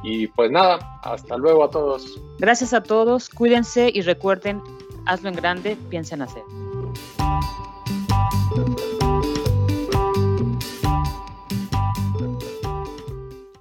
Y 0.02 0.26
pues 0.28 0.50
nada, 0.50 0.78
hasta 1.02 1.36
luego 1.36 1.64
a 1.64 1.70
todos. 1.70 2.20
Gracias 2.38 2.74
a 2.74 2.82
todos, 2.82 3.28
cuídense 3.28 3.90
y 3.92 4.02
recuerden, 4.02 4.60
hazlo 5.06 5.28
en 5.28 5.36
grande, 5.36 5.76
piensa 5.88 6.14
en 6.14 6.22
hacer. 6.22 6.42
Thank 8.28 8.80
you. 8.80 8.99